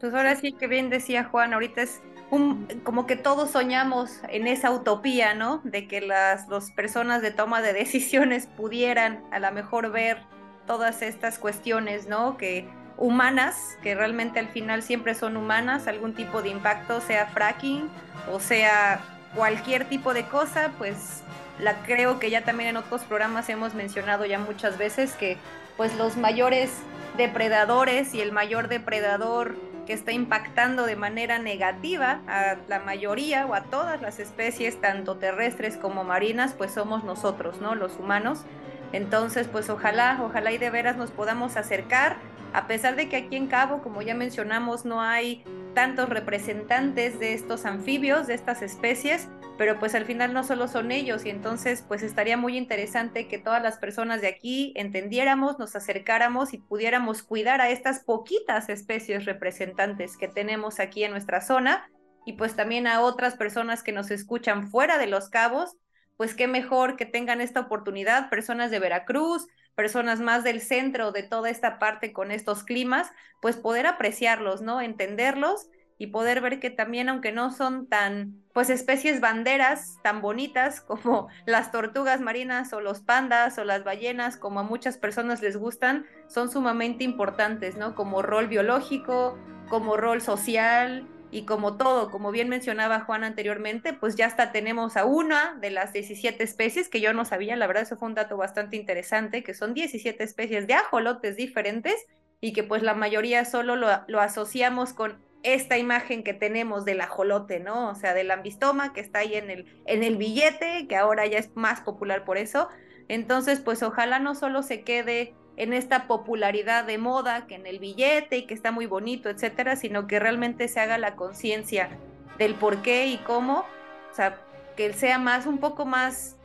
pues 0.00 0.14
ahora 0.14 0.36
sí 0.36 0.52
que 0.52 0.66
bien 0.66 0.88
decía 0.88 1.24
Juan, 1.24 1.52
ahorita 1.52 1.82
es 1.82 2.00
un, 2.30 2.66
como 2.82 3.06
que 3.06 3.16
todos 3.16 3.50
soñamos 3.50 4.20
en 4.28 4.46
esa 4.46 4.70
utopía, 4.70 5.34
¿no? 5.34 5.60
De 5.64 5.86
que 5.86 6.00
las 6.00 6.48
los 6.48 6.70
personas 6.70 7.20
de 7.20 7.30
toma 7.30 7.60
de 7.60 7.72
decisiones 7.72 8.46
pudieran 8.46 9.22
a 9.32 9.38
lo 9.38 9.52
mejor 9.52 9.90
ver 9.90 10.18
todas 10.66 11.02
estas 11.02 11.38
cuestiones, 11.38 12.06
¿no? 12.06 12.36
Que 12.38 12.66
humanas, 12.96 13.76
que 13.82 13.94
realmente 13.94 14.38
al 14.38 14.48
final 14.48 14.82
siempre 14.82 15.14
son 15.14 15.36
humanas, 15.36 15.88
algún 15.88 16.14
tipo 16.14 16.40
de 16.40 16.50
impacto, 16.50 17.00
sea 17.00 17.26
fracking 17.26 17.88
o 18.30 18.38
sea 18.38 19.00
cualquier 19.34 19.88
tipo 19.88 20.14
de 20.14 20.24
cosa, 20.24 20.72
pues 20.78 21.22
la 21.58 21.82
creo 21.82 22.18
que 22.18 22.30
ya 22.30 22.44
también 22.44 22.70
en 22.70 22.76
otros 22.76 23.02
programas 23.02 23.48
hemos 23.48 23.74
mencionado 23.74 24.24
ya 24.24 24.38
muchas 24.38 24.78
veces 24.78 25.14
que 25.14 25.36
pues 25.76 25.94
los 25.96 26.16
mayores 26.16 26.70
depredadores 27.16 28.14
y 28.14 28.20
el 28.20 28.32
mayor 28.32 28.68
depredador 28.68 29.54
que 29.86 29.92
está 29.92 30.12
impactando 30.12 30.86
de 30.86 30.96
manera 30.96 31.38
negativa 31.38 32.20
a 32.28 32.56
la 32.68 32.80
mayoría 32.80 33.46
o 33.46 33.54
a 33.54 33.64
todas 33.64 34.00
las 34.00 34.18
especies, 34.18 34.80
tanto 34.80 35.16
terrestres 35.16 35.76
como 35.76 36.04
marinas, 36.04 36.54
pues 36.56 36.72
somos 36.72 37.04
nosotros, 37.04 37.60
¿no? 37.60 37.74
Los 37.74 37.96
humanos. 37.96 38.44
Entonces, 38.92 39.48
pues 39.48 39.70
ojalá, 39.70 40.20
ojalá 40.22 40.52
y 40.52 40.58
de 40.58 40.70
veras 40.70 40.96
nos 40.96 41.10
podamos 41.10 41.56
acercar, 41.56 42.16
a 42.52 42.66
pesar 42.66 42.94
de 42.96 43.08
que 43.08 43.16
aquí 43.16 43.36
en 43.36 43.46
Cabo, 43.46 43.82
como 43.82 44.02
ya 44.02 44.14
mencionamos, 44.14 44.84
no 44.84 45.00
hay 45.00 45.42
tantos 45.74 46.08
representantes 46.08 47.18
de 47.18 47.34
estos 47.34 47.64
anfibios, 47.64 48.26
de 48.26 48.34
estas 48.34 48.62
especies, 48.62 49.28
pero 49.58 49.78
pues 49.78 49.94
al 49.94 50.04
final 50.04 50.32
no 50.32 50.44
solo 50.44 50.68
son 50.68 50.90
ellos 50.90 51.24
y 51.24 51.30
entonces 51.30 51.84
pues 51.86 52.02
estaría 52.02 52.36
muy 52.36 52.56
interesante 52.56 53.28
que 53.28 53.38
todas 53.38 53.62
las 53.62 53.78
personas 53.78 54.20
de 54.20 54.28
aquí 54.28 54.72
entendiéramos, 54.76 55.58
nos 55.58 55.76
acercáramos 55.76 56.52
y 56.54 56.58
pudiéramos 56.58 57.22
cuidar 57.22 57.60
a 57.60 57.70
estas 57.70 58.00
poquitas 58.00 58.68
especies 58.68 59.24
representantes 59.24 60.16
que 60.16 60.28
tenemos 60.28 60.80
aquí 60.80 61.04
en 61.04 61.12
nuestra 61.12 61.40
zona 61.40 61.88
y 62.24 62.34
pues 62.34 62.56
también 62.56 62.86
a 62.86 63.00
otras 63.00 63.36
personas 63.36 63.82
que 63.82 63.92
nos 63.92 64.10
escuchan 64.10 64.70
fuera 64.70 64.98
de 64.98 65.06
los 65.06 65.28
cabos, 65.28 65.76
pues 66.16 66.34
qué 66.34 66.46
mejor 66.46 66.96
que 66.96 67.06
tengan 67.06 67.40
esta 67.40 67.60
oportunidad, 67.60 68.30
personas 68.30 68.70
de 68.70 68.78
Veracruz, 68.78 69.46
personas 69.74 70.20
más 70.20 70.44
del 70.44 70.60
centro 70.60 71.12
de 71.12 71.22
toda 71.22 71.50
esta 71.50 71.78
parte 71.78 72.12
con 72.12 72.30
estos 72.30 72.64
climas, 72.64 73.10
pues 73.40 73.56
poder 73.56 73.86
apreciarlos, 73.86 74.62
¿no? 74.62 74.80
Entenderlos 74.80 75.68
y 75.98 76.08
poder 76.08 76.40
ver 76.40 76.58
que 76.58 76.70
también, 76.70 77.08
aunque 77.08 77.32
no 77.32 77.52
son 77.52 77.86
tan, 77.86 78.42
pues 78.52 78.70
especies 78.70 79.20
banderas 79.20 79.98
tan 80.02 80.20
bonitas 80.20 80.80
como 80.80 81.28
las 81.46 81.70
tortugas 81.70 82.20
marinas 82.20 82.72
o 82.72 82.80
los 82.80 83.00
pandas 83.00 83.58
o 83.58 83.64
las 83.64 83.84
ballenas, 83.84 84.36
como 84.36 84.60
a 84.60 84.64
muchas 84.64 84.98
personas 84.98 85.42
les 85.42 85.56
gustan, 85.56 86.06
son 86.28 86.50
sumamente 86.50 87.04
importantes, 87.04 87.76
¿no? 87.76 87.94
Como 87.94 88.22
rol 88.22 88.48
biológico, 88.48 89.38
como 89.68 89.96
rol 89.96 90.20
social 90.20 91.08
y 91.32 91.46
como 91.46 91.78
todo, 91.78 92.10
como 92.10 92.30
bien 92.30 92.50
mencionaba 92.50 93.00
Juan 93.00 93.24
anteriormente, 93.24 93.94
pues 93.94 94.16
ya 94.16 94.26
hasta 94.26 94.52
tenemos 94.52 94.98
a 94.98 95.06
una 95.06 95.56
de 95.62 95.70
las 95.70 95.94
17 95.94 96.44
especies 96.44 96.90
que 96.90 97.00
yo 97.00 97.14
no 97.14 97.24
sabía, 97.24 97.56
la 97.56 97.66
verdad 97.66 97.84
eso 97.84 97.96
fue 97.96 98.08
un 98.08 98.14
dato 98.14 98.36
bastante 98.36 98.76
interesante, 98.76 99.42
que 99.42 99.54
son 99.54 99.72
17 99.72 100.22
especies 100.22 100.66
de 100.66 100.74
ajolotes 100.74 101.36
diferentes 101.36 101.94
y 102.42 102.52
que 102.52 102.62
pues 102.62 102.82
la 102.82 102.92
mayoría 102.92 103.46
solo 103.46 103.76
lo, 103.76 104.20
asociamos 104.20 104.92
con 104.92 105.24
esta 105.42 105.78
imagen 105.78 106.22
que 106.22 106.34
tenemos 106.34 106.84
del 106.84 107.00
ajolote, 107.00 107.60
¿no? 107.60 107.88
O 107.88 107.94
sea, 107.94 108.12
del 108.12 108.30
ambistoma 108.30 108.92
que 108.92 109.00
está 109.00 109.20
ahí 109.20 109.34
en 109.34 109.50
el, 109.50 109.80
en 109.86 110.02
el 110.02 110.18
billete, 110.18 110.86
que 110.86 110.96
ahora 110.96 111.24
ya 111.26 111.38
es 111.38 111.50
más 111.56 111.80
popular 111.80 112.26
por 112.26 112.36
eso. 112.36 112.68
Entonces, 113.08 113.60
pues 113.60 113.82
ojalá 113.82 114.18
no 114.18 114.34
solo 114.34 114.62
se 114.62 114.82
quede 114.82 115.34
en 115.62 115.72
esta 115.72 116.08
popularidad 116.08 116.84
de 116.84 116.98
moda, 116.98 117.46
que 117.46 117.54
en 117.54 117.66
el 117.66 117.78
billete 117.78 118.38
y 118.38 118.42
que 118.46 118.54
está 118.54 118.72
muy 118.72 118.86
bonito, 118.86 119.30
etcétera, 119.30 119.76
sino 119.76 120.08
que 120.08 120.18
realmente 120.18 120.66
se 120.66 120.80
haga 120.80 120.98
la 120.98 121.14
conciencia 121.14 121.88
del 122.36 122.54
por 122.54 122.82
qué 122.82 123.06
y 123.06 123.18
cómo, 123.18 123.64
o 124.10 124.14
sea, 124.14 124.38
que 124.76 124.92
sea 124.92 125.18
más, 125.18 125.46
un 125.46 125.58
poco 125.58 125.84
más 125.84 126.36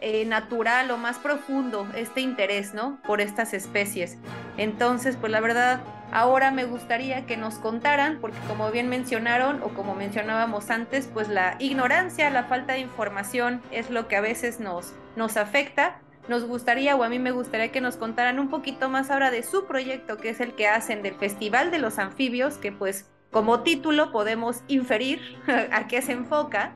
eh, 0.00 0.26
natural 0.26 0.90
o 0.90 0.98
más 0.98 1.18
profundo 1.18 1.88
este 1.94 2.20
interés, 2.20 2.74
¿no? 2.74 2.98
Por 3.06 3.22
estas 3.22 3.54
especies. 3.54 4.18
Entonces, 4.58 5.16
pues 5.16 5.32
la 5.32 5.40
verdad, 5.40 5.80
ahora 6.12 6.50
me 6.50 6.64
gustaría 6.64 7.24
que 7.24 7.38
nos 7.38 7.54
contaran, 7.54 8.18
porque 8.20 8.38
como 8.48 8.70
bien 8.70 8.88
mencionaron 8.88 9.62
o 9.62 9.68
como 9.70 9.94
mencionábamos 9.94 10.68
antes, 10.68 11.08
pues 11.12 11.28
la 11.28 11.56
ignorancia, 11.58 12.28
la 12.28 12.44
falta 12.44 12.74
de 12.74 12.80
información 12.80 13.62
es 13.70 13.88
lo 13.88 14.08
que 14.08 14.16
a 14.16 14.20
veces 14.20 14.60
nos, 14.60 14.92
nos 15.16 15.38
afecta. 15.38 16.00
Nos 16.28 16.44
gustaría, 16.44 16.94
o 16.94 17.02
a 17.02 17.08
mí 17.08 17.18
me 17.18 17.30
gustaría 17.30 17.72
que 17.72 17.80
nos 17.80 17.96
contaran 17.96 18.38
un 18.38 18.50
poquito 18.50 18.90
más 18.90 19.10
ahora 19.10 19.30
de 19.30 19.42
su 19.42 19.66
proyecto, 19.66 20.18
que 20.18 20.28
es 20.28 20.40
el 20.40 20.54
que 20.54 20.68
hacen 20.68 21.02
del 21.02 21.14
Festival 21.14 21.70
de 21.70 21.78
los 21.78 21.98
Anfibios, 21.98 22.58
que 22.58 22.70
pues 22.70 23.10
como 23.30 23.62
título 23.62 24.12
podemos 24.12 24.62
inferir 24.68 25.20
a 25.72 25.86
qué 25.88 26.02
se 26.02 26.12
enfoca. 26.12 26.72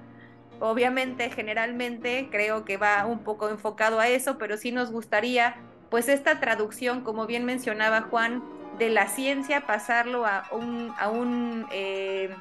Obviamente, 0.59 1.31
generalmente 1.31 2.29
creo 2.31 2.65
que 2.65 2.79
va 2.79 3.05
un 3.05 3.25
poco 3.25 3.51
enfocado 3.51 4.01
a 4.01 4.09
eso, 4.09 4.39
pero 4.39 4.57
sí 4.57 4.73
nos 4.73 4.91
gustaría, 4.91 5.57
pues 5.91 6.09
esta 6.09 6.41
traducción, 6.41 7.03
como 7.03 7.27
bien 7.27 7.45
mencionaba 7.45 8.03
Juan, 8.03 8.43
de 8.79 8.89
la 8.89 9.07
ciencia, 9.07 9.67
pasarlo 9.67 10.25
a 10.25 10.45
un, 10.51 10.95
a 10.99 11.11
un, 11.11 11.67
eh, 11.73 12.35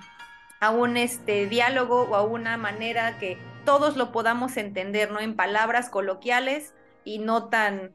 a 0.61 0.69
un 0.69 0.95
este, 0.95 1.47
diálogo 1.47 2.03
o 2.03 2.15
a 2.15 2.21
una 2.21 2.55
manera 2.55 3.17
que 3.17 3.37
todos 3.65 3.97
lo 3.97 4.13
podamos 4.13 4.55
entender, 4.55 5.11
¿no? 5.11 5.19
En 5.19 5.35
palabras 5.35 5.89
coloquiales 5.89 6.73
y 7.03 7.19
no 7.19 7.49
tan 7.49 7.91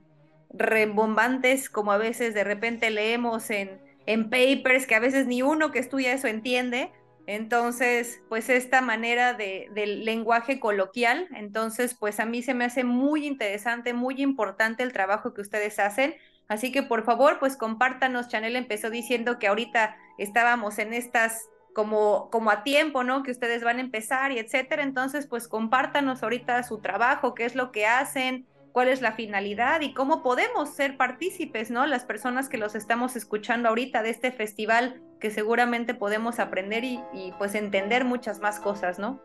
rembombantes 0.51 1.69
como 1.69 1.93
a 1.93 1.99
veces 1.99 2.35
de 2.35 2.45
repente 2.45 2.91
leemos 2.91 3.51
en, 3.51 3.81
en 4.07 4.31
papers 4.31 4.87
que 4.87 4.95
a 4.95 5.01
veces 5.01 5.27
ni 5.27 5.43
uno 5.43 5.71
que 5.71 5.79
estudia 5.79 6.13
eso 6.13 6.29
entiende. 6.29 6.93
Entonces, 7.27 8.23
pues 8.29 8.49
esta 8.49 8.81
manera 8.81 9.35
de, 9.35 9.69
del 9.75 10.05
lenguaje 10.05 10.61
coloquial, 10.61 11.27
entonces, 11.35 11.95
pues 11.99 12.21
a 12.21 12.25
mí 12.25 12.41
se 12.41 12.55
me 12.55 12.65
hace 12.65 12.85
muy 12.85 13.27
interesante, 13.27 13.95
muy 13.95 14.23
importante 14.23 14.85
el 14.85 14.93
trabajo 14.93 15.35
que 15.35 15.41
ustedes 15.41 15.81
hacen. 15.81 16.15
Así 16.47 16.71
que 16.71 16.85
por 16.85 17.05
favor, 17.05 17.41
pues 17.41 17.57
compártanos. 17.57 18.29
Chanel 18.29 18.55
empezó 18.55 18.91
diciendo 18.91 19.41
que 19.41 19.49
ahorita 19.49 19.97
estábamos 20.19 20.79
en 20.79 20.95
estas 20.95 21.49
como, 21.75 22.31
como 22.31 22.51
a 22.51 22.63
tiempo, 22.63 23.03
¿no? 23.03 23.25
Que 23.25 23.33
ustedes 23.33 23.65
van 23.65 23.79
a 23.79 23.83
empezar 23.83 24.31
y 24.31 24.39
etcétera. 24.39 24.85
Entonces, 24.85 25.27
pues 25.27 25.49
compártanos 25.49 26.23
ahorita 26.23 26.63
su 26.63 26.79
trabajo, 26.79 27.35
qué 27.35 27.45
es 27.45 27.57
lo 27.57 27.73
que 27.73 27.87
hacen, 27.87 28.47
cuál 28.77 28.89
es 28.89 29.01
la 29.01 29.13
finalidad 29.13 29.81
y 29.81 29.95
cómo 29.95 30.23
podemos 30.23 30.69
ser 30.69 30.99
partícipes, 30.99 31.71
¿no? 31.71 31.87
Las 31.87 32.05
personas 32.05 32.51
que 32.51 32.59
los 32.59 32.75
estamos 32.75 33.17
escuchando 33.17 33.71
ahorita 33.71 34.03
de 34.03 34.11
este 34.11 34.31
festival, 34.31 35.01
que 35.19 35.31
seguramente 35.31 35.95
podemos 35.95 36.39
aprender 36.39 36.85
y, 36.85 37.03
y 37.15 37.33
pues 37.39 37.55
entender 37.55 38.05
muchas 38.05 38.39
más 38.41 38.61
cosas, 38.61 38.99
¿no? 38.99 39.19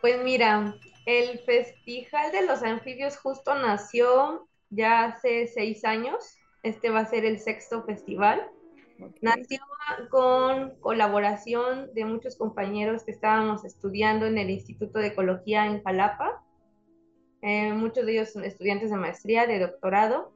Pues 0.00 0.22
mira, 0.22 0.76
el 1.06 1.40
Festival 1.40 2.30
de 2.30 2.46
los 2.46 2.62
Anfibios 2.62 3.16
justo 3.16 3.56
nació 3.56 4.46
ya 4.70 5.06
hace 5.06 5.48
seis 5.48 5.84
años. 5.84 6.36
Este 6.62 6.90
va 6.90 7.00
a 7.00 7.06
ser 7.06 7.24
el 7.24 7.40
sexto 7.40 7.82
festival. 7.82 8.48
Nació 9.20 9.60
con 10.10 10.76
colaboración 10.80 11.92
de 11.94 12.04
muchos 12.04 12.36
compañeros 12.36 13.04
que 13.04 13.10
estábamos 13.10 13.64
estudiando 13.64 14.26
en 14.26 14.38
el 14.38 14.50
Instituto 14.50 14.98
de 14.98 15.08
Ecología 15.08 15.66
en 15.66 15.82
Jalapa. 15.82 16.42
Eh, 17.42 17.72
muchos 17.72 18.06
de 18.06 18.12
ellos 18.12 18.32
son 18.32 18.44
estudiantes 18.44 18.90
de 18.90 18.96
maestría, 18.96 19.46
de 19.46 19.58
doctorado. 19.58 20.32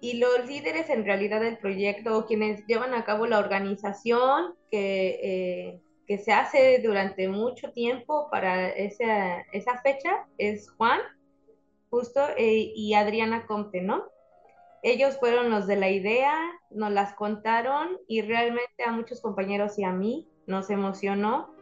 Y 0.00 0.18
los 0.18 0.46
líderes 0.46 0.90
en 0.90 1.04
realidad 1.04 1.40
del 1.40 1.58
proyecto, 1.58 2.26
quienes 2.26 2.66
llevan 2.66 2.94
a 2.94 3.04
cabo 3.04 3.26
la 3.26 3.38
organización 3.38 4.54
que, 4.70 5.80
eh, 6.08 6.18
se 6.18 6.32
hace 6.32 6.80
durante 6.84 7.28
mucho 7.28 7.72
tiempo 7.72 8.28
para 8.30 8.68
esa, 8.68 9.40
esa 9.52 9.80
fecha, 9.82 10.26
es 10.38 10.70
Juan, 10.70 11.00
justo, 11.90 12.20
eh, 12.36 12.72
y 12.74 12.94
Adriana 12.94 13.46
Comte, 13.46 13.80
¿no? 13.80 14.04
Ellos 14.82 15.18
fueron 15.18 15.50
los 15.50 15.66
de 15.66 15.76
la 15.76 15.90
idea, 15.90 16.38
nos 16.70 16.90
las 16.92 17.14
contaron 17.14 17.98
y 18.06 18.22
realmente 18.22 18.84
a 18.84 18.92
muchos 18.92 19.20
compañeros 19.20 19.78
y 19.78 19.84
a 19.84 19.92
mí 19.92 20.28
nos 20.46 20.70
emocionó. 20.70 21.54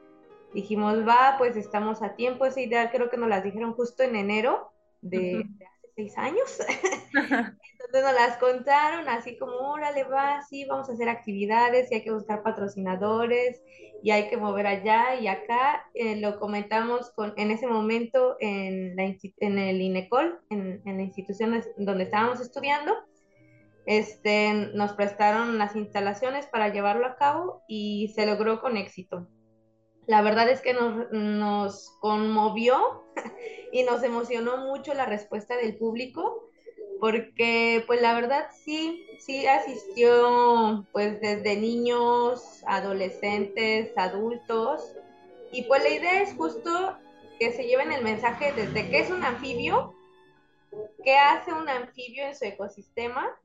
Dijimos, 0.53 1.07
va, 1.07 1.37
pues 1.39 1.57
estamos 1.57 2.03
a 2.03 2.15
tiempo. 2.15 2.47
Esa 2.47 2.61
idea 2.61 2.91
creo 2.91 3.11
que 3.11 3.17
nos 3.17 3.29
las 3.29 3.43
dijeron 3.43 3.75
justo 3.75 4.03
en 4.03 4.17
enero 4.17 4.71
de, 5.01 5.37
uh 5.37 5.39
-huh. 5.41 5.69
Seis 5.95 6.17
años. 6.19 6.59
Entonces 7.15 8.03
nos 8.03 8.15
las 8.15 8.39
contaron 8.39 9.09
así 9.09 9.37
como, 9.39 9.53
órale, 9.53 10.05
va, 10.05 10.43
sí, 10.43 10.65
vamos 10.65 10.89
a 10.89 10.93
hacer 10.93 11.09
actividades 11.09 11.91
y 11.91 11.97
hay 11.97 12.05
que 12.05 12.13
buscar 12.13 12.43
patrocinadores 12.43 13.63
y 14.03 14.11
hay 14.11 14.29
que 14.29 14.37
mover 14.37 14.67
allá 14.67 15.15
y 15.21 15.29
acá. 15.29 15.87
Eh, 15.95 16.17
lo 16.17 16.39
comentamos 16.39 17.11
con, 17.13 17.33
en 17.37 17.51
ese 17.51 17.67
momento 17.67 18.37
en, 18.41 18.97
la, 18.97 19.05
en 19.05 19.59
el 19.59 19.81
INECOL, 19.81 20.41
en, 20.51 20.83
en 20.85 20.97
la 20.97 21.03
institución 21.03 21.63
donde 21.79 22.05
estábamos 22.05 22.41
estudiando. 22.41 22.95
Este, 23.87 24.71
nos 24.75 24.95
prestaron 24.95 25.59
las 25.59 25.77
instalaciones 25.77 26.47
para 26.47 26.73
llevarlo 26.73 27.07
a 27.07 27.17
cabo 27.17 27.63
y 27.69 28.13
se 28.15 28.25
logró 28.27 28.61
con 28.61 28.77
éxito. 28.77 29.29
La 30.07 30.23
verdad 30.23 30.49
es 30.49 30.61
que 30.61 30.75
nos, 30.75 31.11
nos 31.13 31.91
conmovió 32.01 33.05
y 33.73 33.83
nos 33.85 34.03
emocionó 34.03 34.59
mucho 34.59 34.95
la 34.95 35.07
respuesta 35.07 35.57
del 35.57 35.77
público 35.77 36.49
porque 37.01 37.85
pues 37.87 38.01
la 38.01 38.15
verdad 38.15 38.47
sí, 38.65 39.07
sí 39.19 39.47
asistió 39.47 40.87
pues 40.93 41.21
desde 41.21 41.57
niños, 41.57 42.63
adolescentes, 42.67 43.93
adultos 43.97 44.95
y 45.53 45.63
pues 45.63 45.83
la 45.83 45.91
idea 45.91 46.23
es 46.23 46.35
justo 46.35 46.97
que 47.39 47.53
se 47.53 47.65
lleven 47.65 47.93
el 47.93 48.03
mensaje 48.03 48.53
desde 48.53 48.89
qué 48.89 49.01
es 49.01 49.11
un 49.11 49.25
anfibio, 49.25 49.95
qué 51.05 51.17
hace 51.17 51.53
un 51.53 51.69
anfibio 51.69 52.25
en 52.25 52.35
su 52.35 52.45
ecosistema 52.45 53.39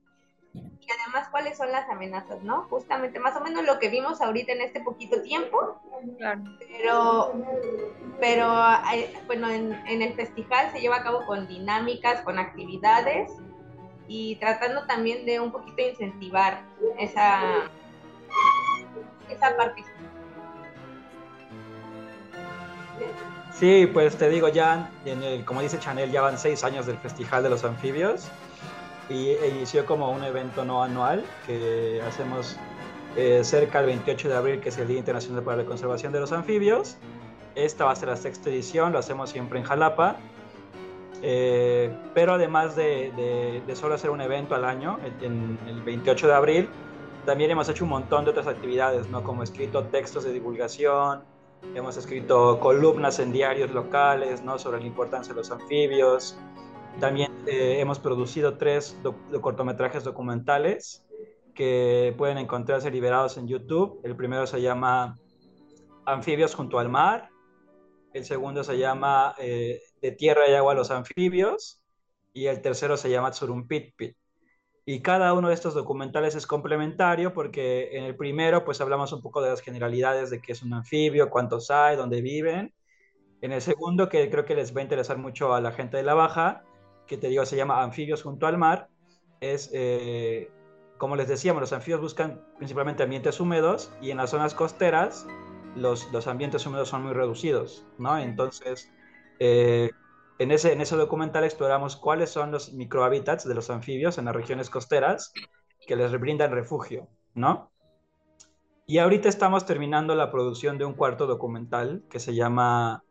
y 0.89 1.01
además 1.01 1.29
cuáles 1.29 1.57
son 1.57 1.71
las 1.71 1.87
amenazas, 1.89 2.41
¿no? 2.41 2.63
Justamente 2.69 3.19
más 3.19 3.35
o 3.35 3.41
menos 3.41 3.63
lo 3.63 3.77
que 3.79 3.89
vimos 3.89 4.21
ahorita 4.21 4.53
en 4.53 4.61
este 4.61 4.81
poquito 4.81 5.21
tiempo. 5.21 5.79
Claro. 6.17 6.41
Pero, 6.59 7.33
pero 8.19 8.51
eh, 8.93 9.13
bueno, 9.27 9.49
en, 9.49 9.73
en, 9.87 10.01
el 10.01 10.13
festival 10.13 10.71
se 10.71 10.79
lleva 10.79 10.97
a 10.97 11.03
cabo 11.03 11.25
con 11.25 11.47
dinámicas, 11.47 12.21
con 12.21 12.39
actividades 12.39 13.31
y 14.07 14.37
tratando 14.37 14.85
también 14.87 15.25
de 15.25 15.39
un 15.39 15.51
poquito 15.51 15.81
incentivar 15.81 16.63
esa, 16.97 17.69
esa 19.29 19.55
participación. 19.55 20.09
Sí, 23.53 23.87
pues 23.87 24.17
te 24.17 24.29
digo, 24.29 24.47
ya, 24.47 24.89
en 25.05 25.21
el, 25.21 25.45
como 25.45 25.61
dice 25.61 25.77
Chanel, 25.79 26.11
ya 26.11 26.21
van 26.21 26.37
seis 26.37 26.63
años 26.63 26.85
del 26.85 26.97
Festival 26.97 27.43
de 27.43 27.49
los 27.49 27.63
Anfibios 27.63 28.29
y 29.09 29.31
inició 29.47 29.85
como 29.85 30.11
un 30.11 30.23
evento 30.23 30.63
no 30.63 30.83
anual 30.83 31.23
que 31.47 32.01
hacemos 32.07 32.57
eh, 33.15 33.43
cerca 33.43 33.79
del 33.79 33.87
28 33.87 34.29
de 34.29 34.35
abril, 34.35 34.59
que 34.59 34.69
es 34.69 34.77
el 34.77 34.87
Día 34.87 34.99
Internacional 34.99 35.43
para 35.43 35.57
la 35.57 35.65
Conservación 35.65 36.13
de 36.13 36.19
los 36.19 36.31
Anfibios. 36.31 36.97
Esta 37.55 37.85
va 37.85 37.91
a 37.91 37.95
ser 37.95 38.09
la 38.09 38.15
sexta 38.15 38.49
edición, 38.49 38.93
lo 38.93 38.99
hacemos 38.99 39.31
siempre 39.31 39.59
en 39.59 39.65
Jalapa. 39.65 40.17
Eh, 41.21 41.91
pero 42.13 42.35
además 42.35 42.75
de, 42.75 43.61
de, 43.65 43.75
solo 43.75 43.95
hacer 43.95 44.09
un 44.09 44.21
evento 44.21 44.55
al 44.55 44.63
año, 44.63 44.99
en, 45.21 45.57
el 45.67 45.81
28 45.81 46.27
de 46.27 46.33
abril, 46.33 46.69
también 47.25 47.51
hemos 47.51 47.67
hecho 47.67 47.83
un 47.83 47.89
montón 47.89 48.23
de 48.23 48.31
otras 48.31 48.47
actividades, 48.47 49.09
¿no? 49.09 49.23
como 49.23 49.43
escrito 49.43 49.83
textos 49.85 50.23
de 50.23 50.31
divulgación, 50.31 51.23
hemos 51.75 51.97
escrito 51.97 52.59
columnas 52.59 53.19
en 53.19 53.33
diarios 53.33 53.71
locales 53.71 54.41
¿no? 54.43 54.57
sobre 54.57 54.79
la 54.79 54.85
importancia 54.85 55.33
de 55.33 55.39
los 55.39 55.51
anfibios, 55.51 56.37
también 56.99 57.31
eh, 57.47 57.79
hemos 57.79 57.99
producido 57.99 58.57
tres 58.57 58.97
cortometrajes 59.41 60.03
documentales 60.03 61.05
que 61.55 62.13
pueden 62.17 62.37
encontrarse 62.37 62.91
liberados 62.91 63.37
en 63.37 63.47
YouTube. 63.47 63.99
El 64.03 64.15
primero 64.15 64.45
se 64.47 64.61
llama 64.61 65.17
Anfibios 66.05 66.55
junto 66.55 66.79
al 66.79 66.89
mar. 66.89 67.29
El 68.13 68.25
segundo 68.25 68.63
se 68.63 68.77
llama 68.77 69.35
eh, 69.37 69.81
De 70.01 70.11
tierra 70.11 70.49
y 70.49 70.53
agua 70.53 70.73
a 70.73 70.75
los 70.75 70.91
anfibios. 70.91 71.81
Y 72.33 72.45
el 72.45 72.61
tercero 72.61 72.97
se 72.97 73.09
llama 73.09 73.31
Tsurumpitpit. 73.31 74.15
Y 74.85 75.01
cada 75.01 75.33
uno 75.33 75.49
de 75.49 75.53
estos 75.53 75.73
documentales 75.73 76.35
es 76.35 76.47
complementario 76.47 77.33
porque 77.33 77.97
en 77.97 78.05
el 78.05 78.15
primero 78.15 78.65
pues 78.65 78.81
hablamos 78.81 79.13
un 79.13 79.21
poco 79.21 79.41
de 79.41 79.51
las 79.51 79.61
generalidades 79.61 80.29
de 80.29 80.41
qué 80.41 80.53
es 80.53 80.63
un 80.63 80.73
anfibio, 80.73 81.29
cuántos 81.29 81.69
hay, 81.71 81.95
dónde 81.95 82.21
viven. 82.21 82.73
En 83.41 83.51
el 83.53 83.61
segundo, 83.61 84.09
que 84.09 84.29
creo 84.29 84.45
que 84.45 84.55
les 84.55 84.75
va 84.75 84.79
a 84.79 84.83
interesar 84.83 85.17
mucho 85.17 85.53
a 85.53 85.61
la 85.61 85.71
gente 85.71 85.97
de 85.97 86.03
la 86.03 86.13
baja, 86.13 86.63
que 87.09 87.17
te 87.17 87.27
digo 87.27 87.45
se 87.45 87.57
llama 87.57 87.81
Anfibios 87.81 88.21
junto 88.21 88.45
al 88.45 88.57
mar, 88.57 88.87
es, 89.41 89.71
eh, 89.73 90.51
como 90.97 91.15
les 91.15 91.27
decíamos, 91.27 91.59
los 91.59 91.73
anfibios 91.73 92.01
buscan 92.01 92.45
principalmente 92.57 93.03
ambientes 93.03 93.39
húmedos 93.39 93.91
y 93.99 94.11
en 94.11 94.17
las 94.17 94.29
zonas 94.29 94.53
costeras 94.53 95.25
los, 95.75 96.11
los 96.13 96.27
ambientes 96.27 96.65
húmedos 96.65 96.89
son 96.89 97.03
muy 97.03 97.13
reducidos, 97.13 97.85
¿no? 97.97 98.17
Entonces, 98.19 98.91
eh, 99.39 99.89
en, 100.37 100.51
ese, 100.51 100.71
en 100.71 100.81
ese 100.81 100.95
documental 100.95 101.43
exploramos 101.43 101.95
cuáles 101.95 102.29
son 102.29 102.51
los 102.51 102.73
microhábitats 102.73 103.47
de 103.47 103.55
los 103.55 103.69
anfibios 103.71 104.17
en 104.19 104.25
las 104.25 104.35
regiones 104.35 104.69
costeras 104.69 105.33
que 105.87 105.95
les 105.95 106.17
brindan 106.19 106.51
refugio, 106.51 107.07
¿no? 107.33 107.71
Y 108.85 108.99
ahorita 108.99 109.29
estamos 109.29 109.65
terminando 109.65 110.15
la 110.15 110.31
producción 110.31 110.77
de 110.77 110.85
un 110.85 110.93
cuarto 110.93 111.25
documental 111.27 112.03
que 112.09 112.19
se 112.19 112.35
llama 112.35 113.03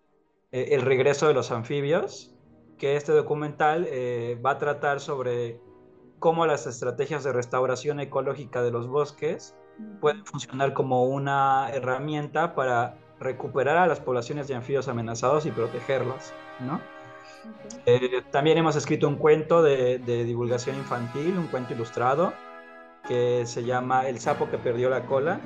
eh, 0.53 0.68
El 0.70 0.82
regreso 0.82 1.26
de 1.28 1.34
los 1.34 1.51
anfibios, 1.51 2.38
que 2.79 2.97
este 2.97 3.12
documental 3.12 3.87
eh, 3.91 4.41
va 4.45 4.53
a 4.53 4.59
tratar 4.59 5.01
sobre 5.01 5.61
cómo 6.18 6.47
las 6.47 6.66
estrategias 6.66 7.24
de 7.24 7.33
restauración 7.33 8.01
ecológica 8.01 8.62
de 8.62 8.70
los 8.70 8.89
bosques 8.89 9.55
pueden 10.01 10.24
funcionar 10.24 10.72
como 10.72 11.05
una 11.05 11.70
herramienta 11.72 12.55
para 12.55 12.97
recuperar 13.20 13.76
a 13.76 13.87
las 13.87 14.01
poblaciones 14.01 14.49
de 14.49 14.55
anfibios 14.55 14.89
amenazados 14.89 15.47
y 15.47 15.51
protegerlas, 15.51 16.33
¿no? 16.61 16.81
Eh, 17.87 18.22
también 18.31 18.59
hemos 18.59 18.76
escrito 18.76 19.09
un 19.09 19.16
cuento 19.16 19.62
de, 19.62 19.99
de, 19.99 20.24
divulgación 20.24 20.76
infantil, 20.76 21.37
un 21.39 21.47
cuento 21.47 21.74
ilustrado, 21.74 22.33
que 23.07 23.47
se 23.47 23.64
llama 23.64 24.09
El 24.09 24.18
sapo 24.18 24.51
que 24.51 24.59
perdió 24.59 24.91
la 24.91 25.07
cola, 25.07 25.41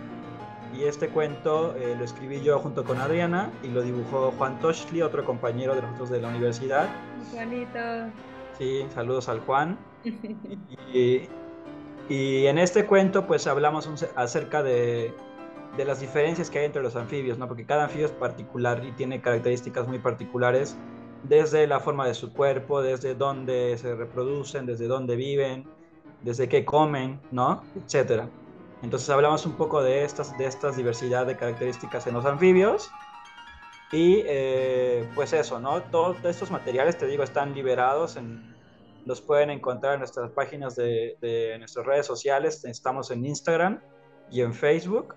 y 0.73 0.85
este 0.85 1.09
cuento 1.09 1.75
eh, 1.77 1.95
lo 1.97 2.05
escribí 2.05 2.41
yo 2.43 2.59
junto 2.59 2.85
con 2.85 2.99
Adriana 2.99 3.51
y 3.63 3.69
lo 3.69 3.83
dibujó 3.83 4.33
Juan 4.39 4.59
Toshli, 4.61 5.03
otro 5.03 5.25
compañero 5.25 5.75
de 5.75 5.83
nosotros 5.83 6.11
de 6.11 6.21
la 6.21 6.29
universidad. 6.29 6.89
Juanito. 7.31 7.79
Sí, 8.59 8.87
saludos 8.95 9.29
al 9.29 9.41
Juan. 9.41 9.79
y, 10.93 11.23
y, 12.09 12.47
en 12.47 12.59
este 12.59 12.87
cuento 12.87 13.27
pues 13.27 13.47
hablamos 13.47 13.89
acerca 14.17 14.63
de, 14.63 15.15
de, 15.77 15.85
las 15.85 16.01
diferencias 16.01 16.51
que 16.51 16.61
hay 16.61 16.65
entre 16.65 16.83
los 16.83 16.97
anfibios, 16.97 17.39
¿no? 17.39 17.47
Porque 17.47 17.65
cada 17.65 17.85
anfibio 17.85 18.07
es 18.07 18.13
particular 18.13 18.85
y 18.85 18.93
tiene 18.93 19.21
características 19.21 19.87
muy 19.87 19.99
particulares 19.99 20.77
desde 21.23 21.67
la 21.67 21.81
forma 21.81 22.07
de 22.07 22.15
su 22.15 22.33
cuerpo, 22.33 22.83
desde 22.83 23.15
dónde 23.15 23.77
se 23.79 23.95
reproducen, 23.95 24.67
desde 24.67 24.87
dónde 24.87 25.17
viven, 25.17 25.67
desde 26.23 26.49
qué 26.49 26.65
comen, 26.65 27.21
¿no? 27.31 27.63
Etcétera. 27.77 28.29
Entonces 28.83 29.09
hablamos 29.11 29.47
un 29.47 29.53
poco 29.53 29.83
de 29.83 30.05
estas, 30.05 30.37
de 30.37 30.47
estas 30.47 30.77
diversidad 30.77 31.27
de 31.27 31.37
características 31.37 32.07
en 32.07 32.15
los 32.15 32.25
anfibios. 32.25 32.91
Y 33.93 34.23
eh, 34.25 35.09
pues 35.15 35.33
eso, 35.33 35.61
¿no? 35.61 35.83
Todos 35.83 36.25
estos 36.25 36.51
materiales, 36.51 36.99
te 36.99 37.07
digo, 37.07 37.23
están 37.23 37.55
liberados, 37.55 38.17
en, 38.17 38.55
los 39.05 39.21
pueden 39.21 39.51
encontrar 39.51 39.95
en 39.95 40.01
nuestras 40.01 40.31
páginas 40.31 40.77
de, 40.77 41.17
de 41.21 41.59
nuestras 41.59 41.87
redes 41.87 42.07
sociales. 42.07 42.65
Estamos 42.65 43.11
en 43.11 43.25
Instagram 43.25 43.81
y 44.31 44.41
en 44.41 44.55
Facebook 44.55 45.15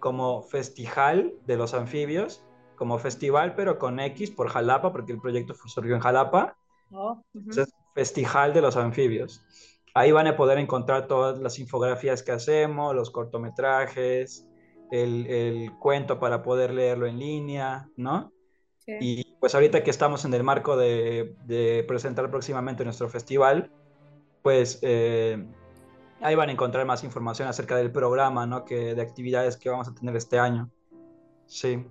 como 0.00 0.42
Festival 0.42 1.32
de 1.46 1.56
los 1.56 1.72
Anfibios, 1.72 2.44
como 2.76 2.98
festival, 2.98 3.54
pero 3.54 3.78
con 3.78 4.00
X 4.00 4.30
por 4.30 4.48
Jalapa, 4.48 4.92
porque 4.92 5.12
el 5.12 5.20
proyecto 5.20 5.54
surgió 5.66 5.94
en 5.94 6.00
Jalapa. 6.00 6.56
Oh, 6.90 7.22
Festival 7.94 8.52
de 8.52 8.60
los 8.60 8.76
Anfibios. 8.76 9.42
Ahí 9.94 10.12
van 10.12 10.26
a 10.26 10.36
poder 10.36 10.58
encontrar 10.58 11.06
todas 11.06 11.38
las 11.38 11.58
infografías 11.58 12.22
que 12.22 12.32
hacemos, 12.32 12.94
los 12.94 13.10
cortometrajes, 13.10 14.46
el, 14.90 15.26
el 15.26 15.78
cuento 15.78 16.18
para 16.18 16.42
poder 16.42 16.74
leerlo 16.74 17.06
en 17.06 17.18
línea, 17.18 17.88
¿no? 17.96 18.32
Y 18.86 19.24
pues 19.40 19.54
ahorita 19.54 19.82
que 19.82 19.90
estamos 19.90 20.24
en 20.24 20.34
el 20.34 20.42
marco 20.42 20.76
de, 20.76 21.36
de 21.44 21.84
presentar 21.88 22.30
próximamente 22.30 22.84
nuestro 22.84 23.08
festival, 23.08 23.70
pues 24.42 24.78
eh, 24.82 25.42
ahí 26.20 26.34
van 26.34 26.50
a 26.50 26.52
encontrar 26.52 26.84
más 26.84 27.02
información 27.02 27.48
acerca 27.48 27.76
del 27.76 27.90
programa, 27.90 28.46
¿no? 28.46 28.64
Que, 28.64 28.94
de 28.94 29.00
actividades 29.00 29.56
que 29.56 29.70
vamos 29.70 29.88
a 29.88 29.94
tener 29.94 30.14
este 30.16 30.38
año. 30.38 30.68
Sí. 31.46 31.86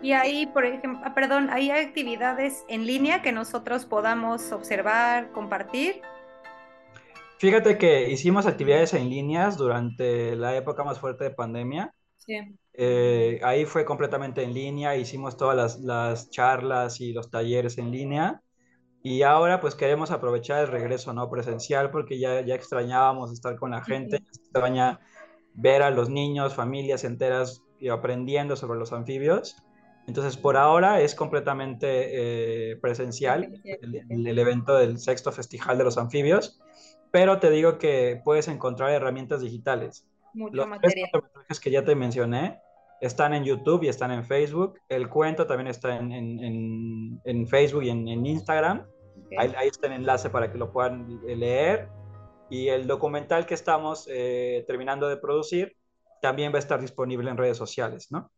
Y 0.00 0.12
ahí, 0.12 0.46
por 0.46 0.64
ejemplo, 0.64 1.00
ah, 1.04 1.12
perdón, 1.12 1.50
¿hay 1.50 1.70
actividades 1.70 2.64
en 2.68 2.86
línea 2.86 3.20
que 3.20 3.32
nosotros 3.32 3.84
podamos 3.84 4.52
observar, 4.52 5.32
compartir? 5.32 6.00
Fíjate 7.38 7.78
que 7.78 8.10
hicimos 8.10 8.46
actividades 8.46 8.94
en 8.94 9.08
líneas 9.08 9.56
durante 9.56 10.34
la 10.34 10.56
época 10.56 10.82
más 10.82 10.98
fuerte 10.98 11.24
de 11.24 11.30
pandemia. 11.30 11.94
Sí. 12.16 12.36
Eh, 12.74 13.40
ahí 13.42 13.64
fue 13.64 13.84
completamente 13.84 14.42
en 14.42 14.54
línea, 14.54 14.96
hicimos 14.96 15.36
todas 15.36 15.56
las, 15.56 15.80
las, 15.80 16.30
charlas 16.30 17.00
y 17.00 17.12
los 17.12 17.30
talleres 17.30 17.78
en 17.78 17.90
línea. 17.90 18.42
Y 19.02 19.22
ahora 19.22 19.60
pues 19.60 19.74
queremos 19.74 20.10
aprovechar 20.10 20.64
el 20.64 20.68
regreso 20.68 21.12
no 21.12 21.30
presencial 21.30 21.90
porque 21.90 22.18
ya, 22.18 22.40
ya 22.40 22.54
extrañábamos 22.54 23.32
estar 23.32 23.56
con 23.56 23.70
la 23.70 23.82
gente, 23.82 24.16
extraña 24.16 24.98
ver 25.54 25.82
a 25.82 25.90
los 25.90 26.10
niños, 26.10 26.54
familias 26.54 27.04
enteras 27.04 27.62
aprendiendo 27.90 28.56
sobre 28.56 28.78
los 28.78 28.92
anfibios. 28.92 29.56
Entonces, 30.06 30.36
por 30.36 30.56
ahora 30.56 31.02
es 31.02 31.14
completamente 31.14 32.70
eh, 32.72 32.76
presencial 32.76 33.60
el, 33.64 34.26
el, 34.26 34.38
evento 34.38 34.74
del 34.74 34.98
sexto 34.98 35.32
festival 35.32 35.76
de 35.76 35.84
los 35.84 35.98
anfibios, 35.98 36.58
pero 37.10 37.38
te 37.38 37.50
digo 37.50 37.78
que 37.78 38.20
puedes 38.24 38.48
encontrar 38.48 38.90
herramientas 38.90 39.40
digitales. 39.40 40.06
Mucho 40.34 40.56
los 40.56 40.68
material. 40.68 41.10
tres 41.46 41.60
que 41.60 41.70
ya 41.70 41.84
te 41.84 41.94
mencioné 41.94 42.60
están 43.00 43.32
en 43.34 43.44
YouTube 43.44 43.84
y 43.84 43.88
están 43.88 44.10
en 44.10 44.24
Facebook. 44.24 44.78
El 44.88 45.08
cuento 45.08 45.46
también 45.46 45.68
está 45.68 45.96
en, 45.96 46.12
en, 46.12 47.20
en, 47.24 47.46
Facebook 47.46 47.84
y 47.84 47.90
en, 47.90 48.26
Instagram. 48.26 48.86
Okay. 49.26 49.38
Ahí, 49.38 49.52
ahí, 49.56 49.68
está 49.68 49.86
el 49.86 49.94
enlace 49.94 50.30
para 50.30 50.50
que 50.50 50.58
lo 50.58 50.72
puedan 50.72 51.20
leer. 51.24 51.88
Y 52.50 52.68
el 52.68 52.86
documental 52.86 53.46
que 53.46 53.54
estamos 53.54 54.08
eh, 54.10 54.64
terminando 54.66 55.08
de 55.08 55.16
producir 55.16 55.76
también 56.20 56.52
va 56.52 56.56
a 56.56 56.60
estar 56.60 56.80
disponible 56.80 57.30
en 57.30 57.36
redes 57.36 57.56
sociales, 57.56 58.10
¿no? 58.10 58.30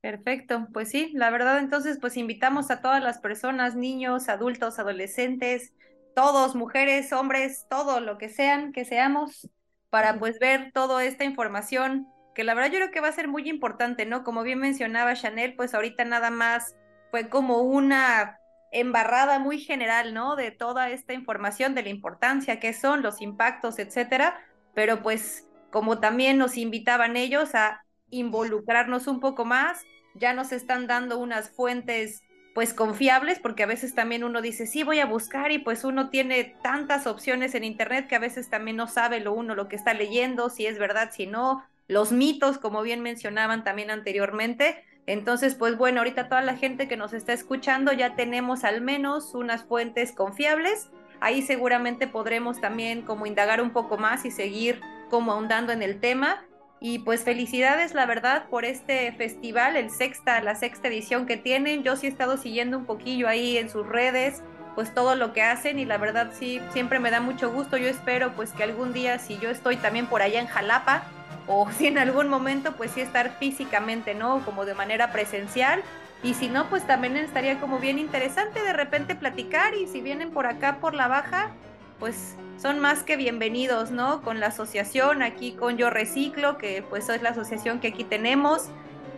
Perfecto, 0.00 0.66
pues 0.72 0.90
sí, 0.90 1.12
la 1.14 1.30
verdad 1.30 1.60
entonces 1.60 1.98
pues 2.00 2.16
invitamos 2.16 2.72
a 2.72 2.82
todas 2.82 3.00
las 3.02 3.18
personas, 3.18 3.76
niños, 3.76 4.28
adultos, 4.28 4.80
adolescentes, 4.80 5.72
todos, 6.14 6.54
mujeres, 6.54 7.12
hombres, 7.12 7.66
todo 7.68 8.00
lo 8.00 8.18
que 8.18 8.28
sean, 8.28 8.72
que 8.72 8.84
seamos, 8.84 9.48
para 9.90 10.18
pues 10.18 10.38
ver 10.38 10.72
toda 10.72 11.04
esta 11.04 11.24
información 11.24 12.06
que 12.34 12.44
la 12.44 12.54
verdad 12.54 12.70
yo 12.70 12.78
creo 12.78 12.90
que 12.90 13.00
va 13.00 13.08
a 13.08 13.12
ser 13.12 13.28
muy 13.28 13.48
importante, 13.48 14.06
¿no? 14.06 14.24
Como 14.24 14.42
bien 14.42 14.58
mencionaba 14.58 15.14
Chanel, 15.14 15.54
pues 15.54 15.74
ahorita 15.74 16.04
nada 16.04 16.30
más 16.30 16.76
fue 17.10 17.28
como 17.28 17.58
una 17.60 18.38
embarrada 18.70 19.38
muy 19.38 19.58
general, 19.58 20.14
¿no? 20.14 20.34
De 20.34 20.50
toda 20.50 20.88
esta 20.90 21.12
información, 21.12 21.74
de 21.74 21.82
la 21.82 21.90
importancia 21.90 22.58
que 22.58 22.72
son, 22.72 23.02
los 23.02 23.20
impactos, 23.20 23.78
etcétera, 23.78 24.40
pero 24.74 25.02
pues 25.02 25.46
como 25.70 26.00
también 26.00 26.38
nos 26.38 26.56
invitaban 26.56 27.16
ellos 27.16 27.54
a 27.54 27.84
involucrarnos 28.10 29.06
un 29.06 29.20
poco 29.20 29.44
más, 29.44 29.82
ya 30.14 30.32
nos 30.32 30.52
están 30.52 30.86
dando 30.86 31.18
unas 31.18 31.50
fuentes 31.50 32.22
pues 32.54 32.74
confiables, 32.74 33.38
porque 33.38 33.62
a 33.62 33.66
veces 33.66 33.94
también 33.94 34.24
uno 34.24 34.42
dice, 34.42 34.66
sí, 34.66 34.82
voy 34.82 35.00
a 35.00 35.06
buscar 35.06 35.52
y 35.52 35.58
pues 35.58 35.84
uno 35.84 36.10
tiene 36.10 36.54
tantas 36.62 37.06
opciones 37.06 37.54
en 37.54 37.64
Internet 37.64 38.08
que 38.08 38.14
a 38.14 38.20
veces 38.20 38.50
también 38.50 38.76
no 38.76 38.86
sabe 38.88 39.20
lo 39.20 39.32
uno 39.32 39.54
lo 39.54 39.68
que 39.68 39.76
está 39.76 39.94
leyendo, 39.94 40.50
si 40.50 40.66
es 40.66 40.78
verdad, 40.78 41.10
si 41.12 41.26
no, 41.26 41.64
los 41.88 42.12
mitos, 42.12 42.58
como 42.58 42.82
bien 42.82 43.00
mencionaban 43.00 43.64
también 43.64 43.90
anteriormente. 43.90 44.84
Entonces, 45.06 45.54
pues 45.54 45.76
bueno, 45.76 46.00
ahorita 46.00 46.28
toda 46.28 46.42
la 46.42 46.56
gente 46.56 46.88
que 46.88 46.96
nos 46.96 47.12
está 47.12 47.32
escuchando 47.32 47.92
ya 47.92 48.14
tenemos 48.14 48.64
al 48.64 48.80
menos 48.82 49.34
unas 49.34 49.64
fuentes 49.64 50.12
confiables. 50.12 50.90
Ahí 51.20 51.42
seguramente 51.42 52.06
podremos 52.06 52.60
también 52.60 53.02
como 53.02 53.26
indagar 53.26 53.60
un 53.60 53.70
poco 53.70 53.96
más 53.96 54.24
y 54.24 54.30
seguir 54.30 54.80
como 55.10 55.32
ahondando 55.32 55.72
en 55.72 55.82
el 55.82 56.00
tema. 56.00 56.44
Y 56.84 56.98
pues 56.98 57.22
felicidades, 57.22 57.94
la 57.94 58.06
verdad, 58.06 58.46
por 58.50 58.64
este 58.64 59.12
festival, 59.12 59.76
el 59.76 59.88
sexta, 59.88 60.40
la 60.40 60.56
sexta 60.56 60.88
edición 60.88 61.26
que 61.26 61.36
tienen. 61.36 61.84
Yo 61.84 61.94
sí 61.94 62.08
he 62.08 62.10
estado 62.10 62.36
siguiendo 62.36 62.76
un 62.76 62.86
poquillo 62.86 63.28
ahí 63.28 63.56
en 63.56 63.70
sus 63.70 63.86
redes, 63.86 64.42
pues 64.74 64.92
todo 64.92 65.14
lo 65.14 65.32
que 65.32 65.42
hacen 65.42 65.78
y 65.78 65.84
la 65.84 65.96
verdad 65.96 66.32
sí, 66.36 66.60
siempre 66.72 66.98
me 66.98 67.12
da 67.12 67.20
mucho 67.20 67.52
gusto. 67.52 67.76
Yo 67.76 67.86
espero 67.86 68.32
pues 68.32 68.50
que 68.50 68.64
algún 68.64 68.92
día, 68.92 69.20
si 69.20 69.38
yo 69.38 69.48
estoy 69.48 69.76
también 69.76 70.06
por 70.06 70.22
allá 70.22 70.40
en 70.40 70.48
Jalapa, 70.48 71.04
o 71.46 71.70
si 71.70 71.86
en 71.86 71.98
algún 71.98 72.28
momento 72.28 72.72
pues 72.72 72.90
sí 72.90 73.00
estar 73.00 73.38
físicamente, 73.38 74.14
¿no? 74.14 74.44
Como 74.44 74.64
de 74.64 74.74
manera 74.74 75.12
presencial. 75.12 75.84
Y 76.24 76.34
si 76.34 76.48
no, 76.48 76.68
pues 76.68 76.84
también 76.84 77.16
estaría 77.16 77.60
como 77.60 77.78
bien 77.78 78.00
interesante 78.00 78.60
de 78.60 78.72
repente 78.72 79.14
platicar 79.14 79.76
y 79.76 79.86
si 79.86 80.00
vienen 80.00 80.32
por 80.32 80.46
acá 80.46 80.78
por 80.80 80.94
la 80.94 81.06
baja, 81.06 81.52
pues 82.00 82.34
son 82.62 82.78
más 82.78 83.02
que 83.02 83.16
bienvenidos, 83.16 83.90
¿no? 83.90 84.22
Con 84.22 84.38
la 84.38 84.46
asociación, 84.46 85.20
aquí 85.20 85.50
con 85.50 85.76
Yo 85.76 85.90
Reciclo, 85.90 86.58
que 86.58 86.84
pues 86.88 87.08
es 87.08 87.20
la 87.20 87.30
asociación 87.30 87.80
que 87.80 87.88
aquí 87.88 88.04
tenemos, 88.04 88.68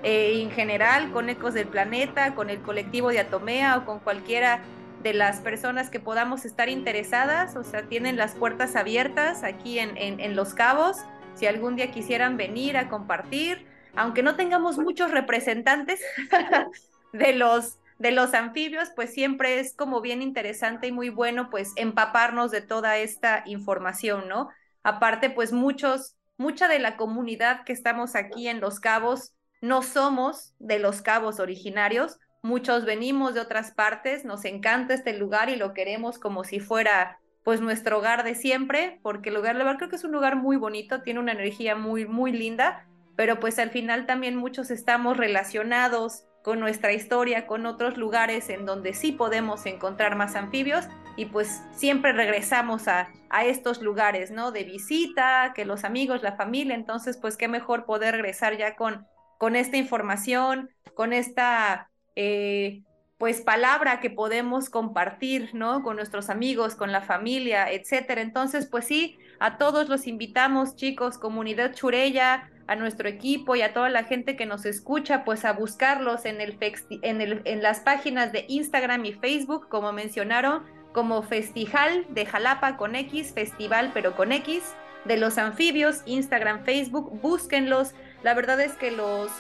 eh, 0.03 0.41
en 0.41 0.51
general 0.51 1.13
con 1.13 1.29
Ecos 1.29 1.53
del 1.53 1.69
Planeta, 1.69 2.35
con 2.35 2.49
el 2.49 2.61
colectivo 2.63 3.11
de 3.11 3.21
Atomea 3.21 3.77
o 3.77 3.85
con 3.85 3.99
cualquiera 3.99 4.63
de 5.03 5.13
las 5.13 5.41
personas 5.41 5.91
que 5.91 6.01
podamos 6.01 6.47
estar 6.47 6.71
interesadas, 6.71 7.55
o 7.55 7.65
sea, 7.65 7.83
tienen 7.83 8.17
las 8.17 8.35
puertas 8.35 8.77
abiertas 8.77 9.45
aquí 9.45 9.79
en, 9.79 10.35
Los 10.35 10.55
Cabos 10.55 10.97
si 11.35 11.47
algún 11.47 11.77
día 11.77 11.91
quisieran 11.91 12.39
venir 12.39 12.79
a 12.79 12.89
compartir, 12.89 13.67
aunque 13.95 14.23
no 14.23 14.37
tengamos 14.37 14.79
muchos 14.79 15.11
representantes 15.11 16.01
de 17.13 17.35
los 17.35 17.77
de 17.99 18.11
los 18.11 18.35
anfibios, 18.35 18.91
pues 18.95 19.13
siempre 19.13 19.61
es 19.61 19.75
como 19.75 20.01
bien 20.01 20.23
interesante 20.23 20.89
y 20.89 20.93
muy 20.93 21.09
bueno 21.09 21.49
pues 21.51 21.73
empaparnos 21.77 22.51
de 22.51 22.61
toda 22.61 22.99
esta 22.99 23.43
información, 23.47 24.29
¿no? 24.29 24.49
Aparte, 24.83 25.31
pues 25.31 25.53
muchos, 25.53 26.17
mucha 26.37 26.69
de 26.69 26.79
la 26.79 26.97
comunidad 26.97 27.65
que 27.65 27.73
estamos 27.73 28.15
aquí 28.17 28.49
en 28.49 28.61
Los 28.61 28.81
Cabos 28.81 29.33
no 29.61 29.83
somos 29.83 30.55
de 30.59 30.79
Los 30.79 31.01
Cabos 31.01 31.41
originarios, 31.41 32.19
muchos 32.43 32.85
venimos 32.85 33.33
de 33.33 33.41
otras 33.41 33.73
partes, 33.73 34.25
nos 34.27 34.45
encanta 34.45 34.93
este 34.93 35.17
lugar 35.17 35.49
y 35.49 35.57
lo 35.57 35.73
queremos 35.73 36.19
como 36.19 36.45
si 36.45 36.61
fuera 36.61 37.19
pues 37.45 37.61
nuestro 37.61 37.99
hogar 37.99 38.25
de 38.25 38.35
siempre, 38.35 38.99
porque 39.03 39.29
el 39.29 39.37
lugar, 39.37 39.77
creo 39.77 39.89
que 39.89 39.97
es 39.97 40.05
un 40.05 40.13
lugar 40.13 40.37
muy 40.37 40.57
bonito, 40.57 41.03
tiene 41.03 41.21
una 41.21 41.33
energía 41.33 41.77
muy, 41.77 42.07
muy 42.07 42.33
linda, 42.33 42.87
pero 43.17 43.39
pues 43.39 43.59
al 43.59 43.71
final 43.71 44.07
también 44.07 44.37
muchos 44.37 44.71
estamos 44.71 45.17
relacionados 45.17 46.25
con 46.45 46.61
nuestra 46.61 46.93
historia, 46.93 47.47
con 47.47 47.65
otros 47.65 47.97
lugares 47.97 48.51
en 48.51 48.67
donde 48.67 48.93
sí 48.93 49.13
podemos 49.13 49.65
encontrar 49.65 50.15
más 50.15 50.37
anfibios 50.37 50.85
y 51.17 51.25
pues 51.25 51.63
siempre 51.73 52.13
regresamos 52.13 52.87
a, 52.87 53.09
a 53.31 53.47
estos 53.47 53.81
lugares, 53.81 54.31
¿no? 54.31 54.53
De 54.53 54.63
visita, 54.63 55.55
que 55.55 55.65
los 55.65 55.85
amigos, 55.85 56.23
la 56.23 56.37
familia, 56.37 56.75
entonces 56.75 57.17
pues 57.17 57.39
qué 57.39 57.49
mejor 57.49 57.87
poder 57.87 58.13
regresar 58.13 58.59
ya 58.59 58.77
con, 58.77 59.07
con 59.39 59.57
esta 59.57 59.79
información, 59.79 60.71
con 60.95 61.15
esta... 61.15 61.91
Eh, 62.15 62.83
pues 63.17 63.41
palabra 63.41 64.01
que 64.01 64.11
podemos 64.11 64.69
compartir, 64.69 65.55
¿no? 65.55 65.83
Con 65.83 65.97
nuestros 65.97 66.29
amigos, 66.29 66.75
con 66.75 66.93
la 66.93 67.01
familia, 67.01 67.71
etcétera. 67.71 68.21
Entonces, 68.21 68.67
pues 68.67 68.87
sí, 68.87 69.17
a 69.39 69.57
todos 69.57 69.89
los 69.89 70.07
invitamos, 70.07 70.75
chicos, 70.77 71.17
comunidad 71.17 71.73
Churella, 71.75 72.51
a 72.67 72.77
nuestro 72.77 73.09
equipo 73.09 73.57
y 73.57 73.63
a 73.63 73.73
toda 73.73 73.89
la 73.91 74.05
gente 74.05 74.37
que 74.37 74.47
nos 74.47 74.65
escucha, 74.65 75.25
pues 75.25 75.45
a 75.45 75.53
buscarlos 75.53 76.25
en, 76.25 76.41
el, 76.41 76.59
en, 77.03 77.21
el, 77.21 77.43
en 77.45 77.63
las 77.63 77.81
páginas 77.81 78.33
de 78.33 78.45
Instagram 78.49 79.05
y 79.05 79.13
Facebook, 79.13 79.69
como 79.69 79.93
mencionaron, 79.93 80.63
como 80.93 81.23
Festival 81.23 82.07
de 82.09 82.27
Jalapa 82.27 82.77
con 82.77 82.95
X, 82.95 83.33
Festival 83.35 83.91
pero 83.93 84.15
con 84.17 84.33
X, 84.33 84.63
de 85.05 85.17
los 85.17 85.39
anfibios, 85.39 86.03
Instagram, 86.07 86.65
Facebook, 86.65 87.21
búsquenlos. 87.21 87.95
La 88.23 88.35
verdad 88.35 88.61
es 88.61 88.73
que 88.73 88.91
los 88.91 89.31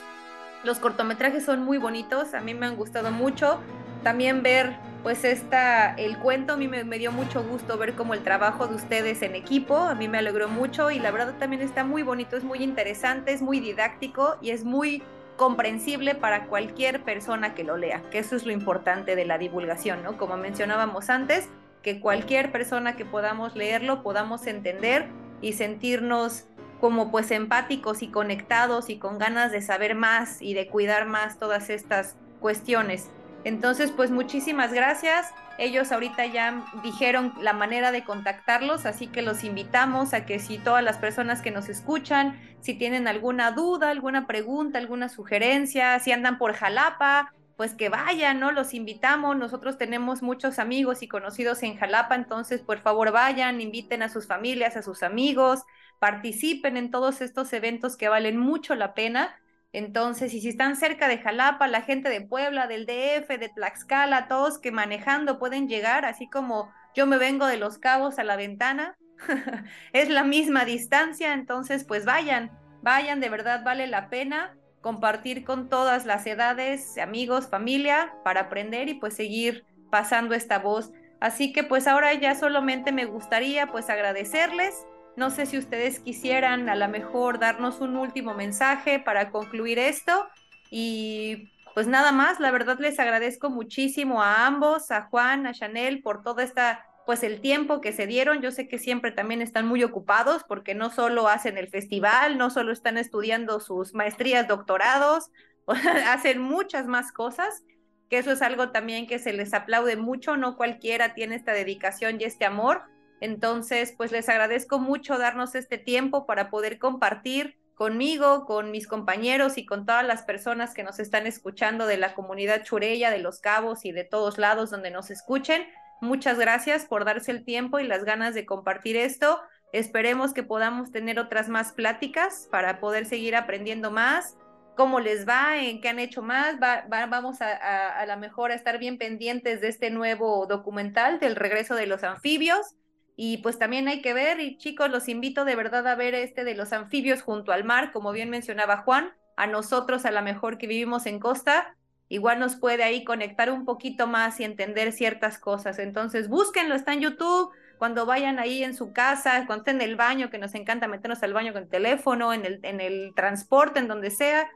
los 0.65 0.79
cortometrajes 0.79 1.45
son 1.45 1.63
muy 1.63 1.77
bonitos, 1.77 2.33
a 2.33 2.41
mí 2.41 2.55
me 2.55 2.67
han 2.67 2.77
gustado 2.77 3.11
mucho. 3.11 3.61
También 4.03 4.43
ver 4.43 4.75
pues 5.05 5.23
esta, 5.25 5.93
el 5.97 6.19
cuento, 6.19 6.55
a 6.55 6.57
mí 6.57 6.67
me, 6.67 6.99
dio 6.99 7.13
mucho 7.13 7.45
gusto 7.45 7.77
ver 7.77 7.95
como 7.95 8.15
el 8.15 8.23
trabajo 8.23 8.67
de 8.67 8.75
ustedes 8.75 9.21
en 9.21 9.35
equipo, 9.35 9.77
a 9.77 9.95
mí 9.95 10.09
me 10.09 10.17
alegró 10.17 10.49
mucho 10.49 10.91
y 10.91 10.99
la 10.99 11.11
verdad 11.11 11.35
también 11.39 11.61
está 11.61 11.85
muy 11.85 12.03
bonito, 12.03 12.39
es 12.39 12.43
muy 12.43 12.63
interesante, 12.63 13.35
es 13.35 13.43
muy 13.43 13.61
didáctico 13.61 14.39
y 14.41 14.49
es 14.49 14.65
muy 14.65 15.03
comprensible 15.37 16.15
para 16.15 16.47
cualquier 16.47 17.03
persona 17.05 17.55
que 17.55 17.65
lo 17.65 17.77
lea, 17.77 18.03
que 18.11 18.19
eso 18.19 18.35
es 18.35 18.47
lo 18.47 18.53
importante 18.53 19.15
de 19.15 19.27
la 19.27 19.37
divulgación, 19.37 20.03
¿no? 20.03 20.17
Como 20.17 20.39
mencionábamos 20.39 21.11
antes, 21.11 21.51
que 21.83 22.01
cualquier 22.01 22.51
persona 22.51 22.97
que 22.97 23.05
podamos 23.05 23.55
leerlo 23.57 24.03
podamos 24.03 24.47
entender 24.47 25.09
y 25.43 25.53
sentirnos 25.53 26.47
como 26.81 27.11
pues 27.11 27.31
empáticos 27.31 28.03
y 28.03 28.09
conectados 28.09 28.89
y 28.89 28.97
con 28.97 29.19
ganas 29.19 29.53
de 29.53 29.61
saber 29.61 29.95
más 29.97 30.41
y 30.41 30.55
de 30.55 30.67
cuidar 30.67 31.05
más 31.05 31.39
todas 31.39 31.69
estas 31.69 32.17
cuestiones. 32.41 33.11
Entonces, 33.45 33.91
pues 33.91 34.11
muchísimas 34.11 34.73
gracias. 34.73 35.33
Ellos 35.59 35.93
ahorita 35.93 36.27
ya 36.27 36.65
dijeron 36.83 37.33
la 37.41 37.53
manera 37.53 37.93
de 37.93 38.03
contactarlos, 38.03 38.87
así 38.87 39.07
que 39.07 39.23
los 39.23 39.45
invitamos 39.45 40.15
a 40.15 40.27
que 40.27 40.39
si 40.39 40.59
todas 40.59 40.83
las 40.83 40.97
personas 40.97 41.43
que 41.43 41.51
nos 41.51 41.69
escuchan, 41.69 42.41
si 42.61 42.75
tienen 42.75 43.07
alguna 43.07 43.53
duda, 43.53 43.91
alguna 43.91 44.27
pregunta, 44.27 44.79
alguna 44.79 45.09
sugerencia, 45.09 45.99
si 46.01 46.11
andan 46.11 46.39
por 46.39 46.55
Jalapa, 46.55 47.33
pues 47.57 47.75
que 47.75 47.89
vayan, 47.89 48.41
¿no? 48.41 48.51
Los 48.51 48.75
invitamos. 48.75 49.37
Nosotros 49.37 49.79
tenemos 49.79 50.23
muchos 50.23 50.59
amigos 50.59 51.03
y 51.03 51.09
conocidos 51.09 51.63
en 51.63 51.77
Jalapa, 51.77 52.17
entonces 52.17 52.63
por 52.63 52.81
favor 52.81 53.13
vayan, 53.13 53.61
inviten 53.61 54.03
a 54.03 54.09
sus 54.09 54.27
familias, 54.27 54.77
a 54.77 54.83
sus 54.83 55.05
amigos 55.05 55.63
participen 56.05 56.77
en 56.77 56.91
todos 56.91 57.23
estos 57.23 57.51
eventos 57.55 57.97
que 57.97 58.11
valen 58.11 58.37
mucho 58.37 58.75
la 58.75 58.93
pena. 58.93 59.35
Entonces, 59.75 60.33
y 60.35 60.41
si 60.41 60.51
están 60.51 60.77
cerca 60.77 61.09
de 61.09 61.19
Jalapa, 61.19 61.67
la 61.67 61.83
gente 61.83 62.09
de 62.09 62.21
Puebla, 62.21 62.69
del 62.69 62.87
DF, 62.87 63.27
de 63.27 63.51
Tlaxcala, 63.53 64.29
todos 64.29 64.61
que 64.61 64.71
manejando 64.71 65.41
pueden 65.41 65.69
llegar, 65.69 66.05
así 66.05 66.31
como 66.31 66.73
yo 66.95 67.09
me 67.09 67.19
vengo 67.19 67.49
de 67.49 67.57
Los 67.57 67.79
Cabos 67.79 68.21
a 68.21 68.25
la 68.25 68.37
ventana, 68.37 68.95
es 69.93 70.09
la 70.11 70.23
misma 70.23 70.65
distancia, 70.65 71.35
entonces 71.35 71.83
pues 71.83 72.05
vayan, 72.05 72.53
vayan, 72.83 73.19
de 73.19 73.29
verdad 73.29 73.65
vale 73.65 73.89
la 73.89 74.11
pena 74.11 74.57
compartir 74.81 75.45
con 75.45 75.69
todas 75.69 76.07
las 76.07 76.25
edades, 76.25 76.97
amigos, 76.97 77.49
familia, 77.49 78.15
para 78.23 78.43
aprender 78.43 78.89
y 78.89 78.95
pues 78.95 79.15
seguir 79.15 79.65
pasando 79.91 80.37
esta 80.37 80.61
voz. 80.61 80.93
Así 81.19 81.53
que 81.53 81.65
pues 81.65 81.89
ahora 81.89 82.15
ya 82.15 82.37
solamente 82.37 82.93
me 82.93 83.07
gustaría 83.07 83.67
pues 83.73 83.91
agradecerles 83.91 84.87
no 85.17 85.31
sé 85.31 85.47
si 85.47 85.59
ustedes 85.59 86.01
quisieran 86.01 86.69
a 86.69 86.75
lo 86.75 86.89
mejor 86.89 87.39
darnos 87.39 87.81
un 87.81 87.97
último 87.97 88.35
mensaje 88.35 88.99
para 88.99 89.31
concluir 89.31 89.79
esto 89.79 90.27
y 90.71 91.51
pues 91.75 91.87
nada 91.89 92.13
más, 92.13 92.39
la 92.39 92.53
verdad 92.53 92.79
les 92.79 92.99
agradezco 93.01 93.51
muchísimo 93.51 94.23
a 94.23 94.47
ambos, 94.47 94.91
a 94.93 95.03
Juan, 95.03 95.47
a 95.47 95.53
Chanel, 95.53 96.03
por 96.03 96.23
toda 96.23 96.43
esta 96.45 96.87
pues 97.05 97.23
el 97.23 97.41
tiempo 97.41 97.81
que 97.81 97.93
se 97.93 98.07
dieron. 98.07 98.41
Yo 98.41 98.51
sé 98.51 98.69
que 98.69 98.79
siempre 98.79 99.13
también 99.13 99.43
están 99.43 99.67
muy 99.67 99.83
ocupados 99.83 100.43
porque 100.45 100.75
no 100.75 100.91
solo 100.91 101.29
hacen 101.29 101.59
el 101.59 101.69
festival, 101.69 102.39
no 102.39 102.51
solo 102.51 102.73
están 102.73 102.97
estudiando 102.97 103.61
sus 103.61 103.95
maestrías, 103.95 104.49
doctorados, 104.49 105.31
hacen 106.07 106.41
muchas 106.41 106.87
más 106.87 107.13
cosas, 107.13 107.65
que 108.09 108.19
eso 108.19 108.33
es 108.33 108.43
algo 108.43 108.71
también 108.71 109.07
que 109.07 109.19
se 109.19 109.33
les 109.33 109.55
aplaude 109.55 109.97
mucho, 109.97 110.37
no 110.37 110.57
cualquiera 110.57 111.15
tiene 111.15 111.37
esta 111.37 111.53
dedicación 111.53 112.21
y 112.21 112.25
este 112.25 112.45
amor. 112.45 112.83
Entonces, 113.21 113.95
pues 113.97 114.13
les 114.13 114.29
agradezco 114.29 114.79
mucho 114.79 115.19
darnos 115.19 115.55
este 115.55 115.79
tiempo 115.79 116.27
para 116.27 116.51
poder 116.51 116.79
compartir 116.79 117.57
conmigo, 117.75 118.45
con 118.47 118.71
mis 118.71 118.87
compañeros 118.87 119.59
y 119.59 119.67
con 119.67 119.85
todas 119.85 120.07
las 120.07 120.23
personas 120.23 120.75
que 120.75 120.85
nos 120.85 120.99
están 121.01 121.27
escuchando 121.27 121.87
de 121.87 121.97
la 121.97 122.15
comunidad 122.15 122.63
churella, 122.63 123.11
de 123.11 123.19
los 123.19 123.41
cabos 123.41 123.85
y 123.85 123.93
de 123.93 124.05
todos 124.05 124.39
lados 124.39 124.71
donde 124.71 124.91
nos 124.91 125.11
escuchen. 125.11 125.67
Muchas 126.01 126.39
gracias 126.39 126.87
por 126.87 127.05
darse 127.05 127.31
el 127.31 127.45
tiempo 127.45 127.79
y 127.79 127.87
las 127.87 128.05
ganas 128.05 128.35
de 128.35 128.47
compartir 128.47 128.97
esto. 128.97 129.41
Esperemos 129.73 130.35
que 130.35 130.43
podamos 130.43 130.93
tener 130.93 131.19
otras 131.19 131.49
más 131.49 131.73
pláticas 131.73 132.49
para 132.51 132.79
poder 132.79 133.07
seguir 133.07 133.35
aprendiendo 133.35 133.91
más, 133.91 134.37
cómo 134.77 135.01
les 135.01 135.27
va, 135.27 135.55
qué 135.83 135.89
han 135.89 135.99
hecho 135.99 136.23
más. 136.23 136.61
vamos 136.61 137.41
a 137.41 138.07
la 138.07 138.17
mejor 138.17 138.53
a 138.53 138.55
estar 138.55 138.79
bien 138.79 138.99
pendientes 138.99 139.61
de 139.61 139.69
este 139.69 139.91
nuevo 139.91 140.47
documental 140.47 141.19
del 141.19 141.35
regreso 141.35 141.75
de 141.75 141.87
los 141.87 142.05
anfibios. 142.05 142.77
Y 143.17 143.39
pues 143.39 143.59
también 143.59 143.87
hay 143.89 144.03
que 144.03 144.13
ver, 144.13 144.41
y 144.41 144.57
chicos, 144.57 144.91
los 144.91 145.09
invito 145.09 145.45
de 145.45 145.55
verdad 145.55 145.87
a 145.87 145.95
ver 145.95 146.15
este 146.15 146.43
de 146.43 146.55
los 146.55 146.73
anfibios 146.73 147.23
junto 147.23 147.53
al 147.53 147.63
mar, 147.63 147.93
como 147.93 148.11
bien 148.13 148.29
mencionaba 148.29 148.79
Juan, 148.79 149.13
a 149.37 149.47
nosotros 149.47 150.05
a 150.05 150.11
la 150.11 150.23
mejor 150.23 150.59
que 150.59 150.67
vivimos 150.67 151.07
en 151.07 151.21
costa, 151.21 151.77
igual 152.09 152.41
nos 152.41 152.57
puede 152.57 152.83
ahí 152.83 153.05
conectar 153.05 153.51
un 153.51 153.65
poquito 153.65 154.07
más 154.07 154.41
y 154.41 154.45
entender 154.45 154.93
ciertas 154.93 155.39
cosas. 155.39 155.79
Entonces, 155.79 156.29
búsquenlo, 156.29 156.75
está 156.75 156.93
en 156.93 157.01
YouTube, 157.01 157.53
cuando 157.79 158.07
vayan 158.07 158.39
ahí 158.39 158.65
en 158.65 158.75
su 158.75 158.93
casa, 158.93 159.45
cuando 159.47 159.63
estén 159.63 159.81
en 159.81 159.91
el 159.91 159.97
baño, 159.97 160.31
que 160.31 160.39
nos 160.39 160.55
encanta 160.55 160.89
meternos 160.89 161.23
al 161.23 161.35
baño 161.35 161.53
con 161.53 161.65
el 161.65 161.69
teléfono, 161.69 162.33
en 162.33 162.45
el, 162.45 162.61
en 162.63 162.81
el 162.81 163.13
transporte, 163.15 163.81
en 163.81 163.89
donde 163.89 164.11
sea, 164.11 164.49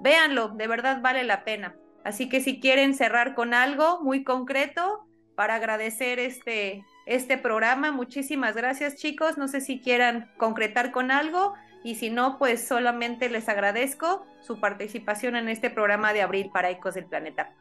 véanlo, 0.00 0.48
de 0.48 0.66
verdad 0.66 1.00
vale 1.02 1.24
la 1.24 1.44
pena. 1.44 1.74
Así 2.04 2.28
que 2.28 2.40
si 2.40 2.60
quieren 2.60 2.94
cerrar 2.94 3.34
con 3.34 3.54
algo 3.54 4.02
muy 4.02 4.24
concreto 4.24 5.06
para 5.34 5.56
agradecer 5.56 6.18
este, 6.18 6.84
este 7.06 7.38
programa, 7.38 7.92
muchísimas 7.92 8.56
gracias 8.56 8.96
chicos, 8.96 9.38
no 9.38 9.48
sé 9.48 9.60
si 9.60 9.80
quieran 9.80 10.30
concretar 10.36 10.90
con 10.90 11.10
algo 11.10 11.54
y 11.84 11.94
si 11.94 12.10
no, 12.10 12.36
pues 12.38 12.66
solamente 12.66 13.30
les 13.30 13.48
agradezco 13.48 14.26
su 14.40 14.58
participación 14.58 15.36
en 15.36 15.48
este 15.48 15.70
programa 15.70 16.12
de 16.12 16.22
Abril 16.22 16.50
para 16.52 16.68
Ecos 16.70 16.94
del 16.94 17.06
Planeta. 17.06 17.54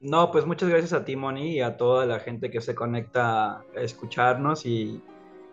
No, 0.00 0.30
pues 0.30 0.46
muchas 0.46 0.68
gracias 0.68 0.94
a 0.94 1.04
ti, 1.04 1.14
Moni, 1.14 1.56
y 1.56 1.60
a 1.60 1.76
toda 1.76 2.06
la 2.06 2.18
gente 2.18 2.50
que 2.50 2.60
se 2.60 2.74
conecta 2.74 3.58
a 3.58 3.64
escucharnos 3.76 4.64
y 4.64 5.02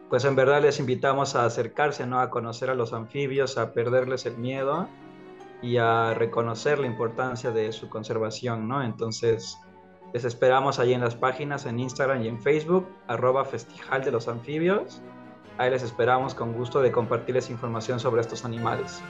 pues 0.09 0.25
en 0.25 0.35
verdad 0.35 0.61
les 0.61 0.79
invitamos 0.79 1.35
a 1.35 1.45
acercarse, 1.45 2.05
¿no? 2.05 2.19
A 2.19 2.29
conocer 2.29 2.69
a 2.69 2.75
los 2.75 2.93
anfibios, 2.93 3.57
a 3.57 3.73
perderles 3.73 4.25
el 4.25 4.37
miedo 4.37 4.87
y 5.61 5.77
a 5.77 6.13
reconocer 6.13 6.79
la 6.79 6.87
importancia 6.87 7.51
de 7.51 7.71
su 7.71 7.89
conservación, 7.89 8.67
¿no? 8.67 8.83
Entonces, 8.83 9.57
les 10.13 10.25
esperamos 10.25 10.77
ahí 10.77 10.93
en 10.93 11.01
las 11.01 11.15
páginas, 11.15 11.65
en 11.65 11.79
Instagram 11.79 12.21
y 12.21 12.27
en 12.27 12.39
Facebook, 12.39 12.87
arroba 13.07 13.45
Festival 13.45 14.03
de 14.03 14.11
los 14.11 14.27
Anfibios. 14.27 15.01
Ahí 15.57 15.71
les 15.71 15.81
esperamos 15.81 16.35
con 16.35 16.53
gusto 16.53 16.81
de 16.81 16.91
compartirles 16.91 17.49
información 17.49 17.99
sobre 17.99 18.21
estos 18.21 18.45
animales. 18.45 19.01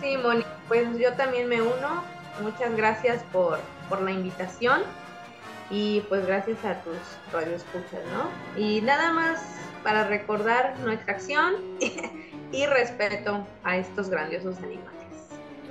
Sí, 0.00 0.16
Moni, 0.16 0.44
pues 0.66 0.98
yo 0.98 1.12
también 1.14 1.48
me 1.48 1.62
uno. 1.62 2.02
Muchas 2.42 2.76
gracias 2.76 3.22
por, 3.32 3.58
por 3.88 4.02
la 4.02 4.10
invitación 4.10 4.82
y 5.70 6.00
pues 6.08 6.26
gracias 6.26 6.64
a 6.64 6.80
tus 6.82 6.96
radioescuchas, 7.32 8.00
¿no? 8.12 8.60
Y 8.60 8.80
nada 8.80 9.12
más 9.12 9.44
para 9.84 10.08
recordar 10.08 10.76
nuestra 10.80 11.14
acción 11.14 11.54
y 12.52 12.66
respeto 12.66 13.46
a 13.62 13.76
estos 13.76 14.10
grandiosos 14.10 14.58
animales. 14.58 14.90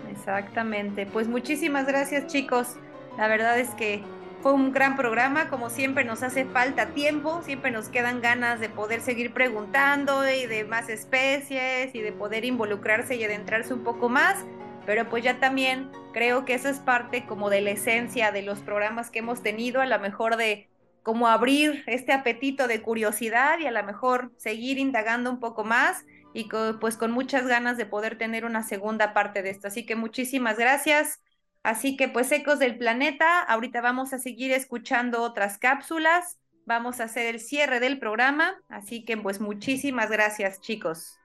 Exactamente. 0.10 1.06
Pues 1.06 1.28
muchísimas 1.28 1.86
gracias, 1.88 2.28
chicos. 2.28 2.78
La 3.18 3.28
verdad 3.28 3.60
es 3.60 3.70
que 3.76 4.04
fue 4.42 4.54
un 4.54 4.74
gran 4.74 4.98
programa, 4.98 5.50
como 5.50 5.70
siempre 5.70 6.04
nos 6.04 6.22
hace 6.22 6.46
falta 6.46 6.88
tiempo, 6.88 7.42
siempre 7.44 7.72
nos 7.72 7.88
quedan 7.88 8.22
ganas 8.22 8.60
de 8.60 8.68
poder 8.68 9.00
seguir 9.00 9.34
preguntando 9.34 10.30
y 10.30 10.46
de 10.48 10.66
más 10.66 10.90
especies 10.90 11.96
y 11.96 12.02
de 12.02 12.12
poder 12.12 12.44
involucrarse 12.44 13.16
y 13.16 13.24
adentrarse 13.24 13.74
un 13.74 13.86
poco 13.86 14.10
más, 14.10 14.44
pero 14.86 15.08
pues 15.10 15.24
ya 15.24 15.40
también 15.40 15.90
creo 16.12 16.44
que 16.44 16.56
eso 16.56 16.68
es 16.68 16.80
parte 16.80 17.26
como 17.26 17.50
de 17.50 17.62
la 17.62 17.72
esencia 17.72 18.32
de 18.34 18.42
los 18.42 18.60
programas 18.60 19.10
que 19.10 19.20
hemos 19.20 19.42
tenido, 19.42 19.80
a 19.80 19.86
lo 19.86 19.98
mejor 20.00 20.36
de 20.36 20.68
como 21.04 21.28
abrir 21.28 21.84
este 21.88 22.14
apetito 22.14 22.68
de 22.68 22.82
curiosidad 22.82 23.60
y 23.60 23.68
a 23.68 23.72
lo 23.72 23.84
mejor 23.84 24.32
seguir 24.38 24.78
indagando 24.78 25.30
un 25.30 25.40
poco 25.40 25.64
más 25.64 26.06
y 26.34 26.50
pues 26.82 26.98
con 26.98 27.12
muchas 27.12 27.46
ganas 27.46 27.78
de 27.78 27.86
poder 27.86 28.18
tener 28.18 28.44
una 28.44 28.64
segunda 28.64 29.14
parte 29.14 29.42
de 29.42 29.52
esto. 29.52 29.68
Así 29.68 29.86
que 29.86 29.96
muchísimas 29.96 30.58
gracias. 30.58 31.22
Así 31.64 31.96
que 31.96 32.10
pues 32.10 32.32
ecos 32.32 32.60
del 32.60 32.78
planeta, 32.78 33.42
ahorita 33.42 33.82
vamos 33.82 34.14
a 34.14 34.20
seguir 34.20 34.52
escuchando 34.52 35.22
otras 35.22 35.58
cápsulas, 35.58 36.38
vamos 36.66 37.00
a 37.00 37.06
hacer 37.06 37.26
el 37.34 37.40
cierre 37.40 37.80
del 37.80 38.00
programa, 38.00 38.62
así 38.68 39.06
que 39.06 39.16
pues 39.18 39.40
muchísimas 39.40 40.12
gracias 40.12 40.60
chicos. 40.60 41.18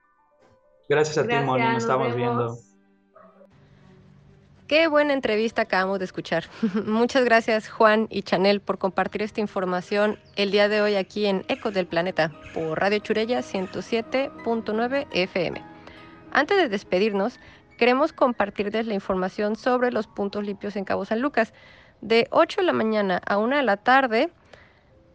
Gracias 0.87 1.17
a 1.17 1.27
ti, 1.27 1.35
Moni, 1.35 1.63
nos 1.65 1.83
estamos 1.83 2.15
viendo. 2.15 2.57
Qué 4.67 4.87
buena 4.87 5.13
entrevista 5.13 5.63
acabamos 5.63 5.99
de 5.99 6.05
escuchar. 6.05 6.45
Muchas 6.85 7.25
gracias 7.25 7.67
Juan 7.69 8.07
y 8.09 8.21
Chanel 8.21 8.61
por 8.61 8.77
compartir 8.77 9.23
esta 9.23 9.41
información 9.41 10.19
el 10.35 10.51
día 10.51 10.69
de 10.69 10.81
hoy 10.81 10.95
aquí 10.95 11.25
en 11.25 11.43
Ecos 11.47 11.73
del 11.73 11.87
Planeta 11.87 12.31
por 12.53 12.79
Radio 12.79 12.99
Churella 12.99 13.39
107.9 13.39 15.07
FM. 15.11 15.61
Antes 16.31 16.57
de 16.57 16.69
despedirnos, 16.69 17.39
queremos 17.79 18.11
compartirles 18.11 18.87
la 18.87 18.93
información 18.93 19.55
sobre 19.55 19.93
los 19.93 20.05
puntos 20.05 20.43
limpios 20.43 20.75
en 20.75 20.83
Cabo 20.83 21.05
San 21.05 21.21
Lucas. 21.21 21.53
De 22.01 22.27
8 22.29 22.59
de 22.59 22.67
la 22.67 22.73
mañana 22.73 23.21
a 23.25 23.37
1 23.37 23.55
de 23.55 23.63
la 23.63 23.77
tarde, 23.77 24.29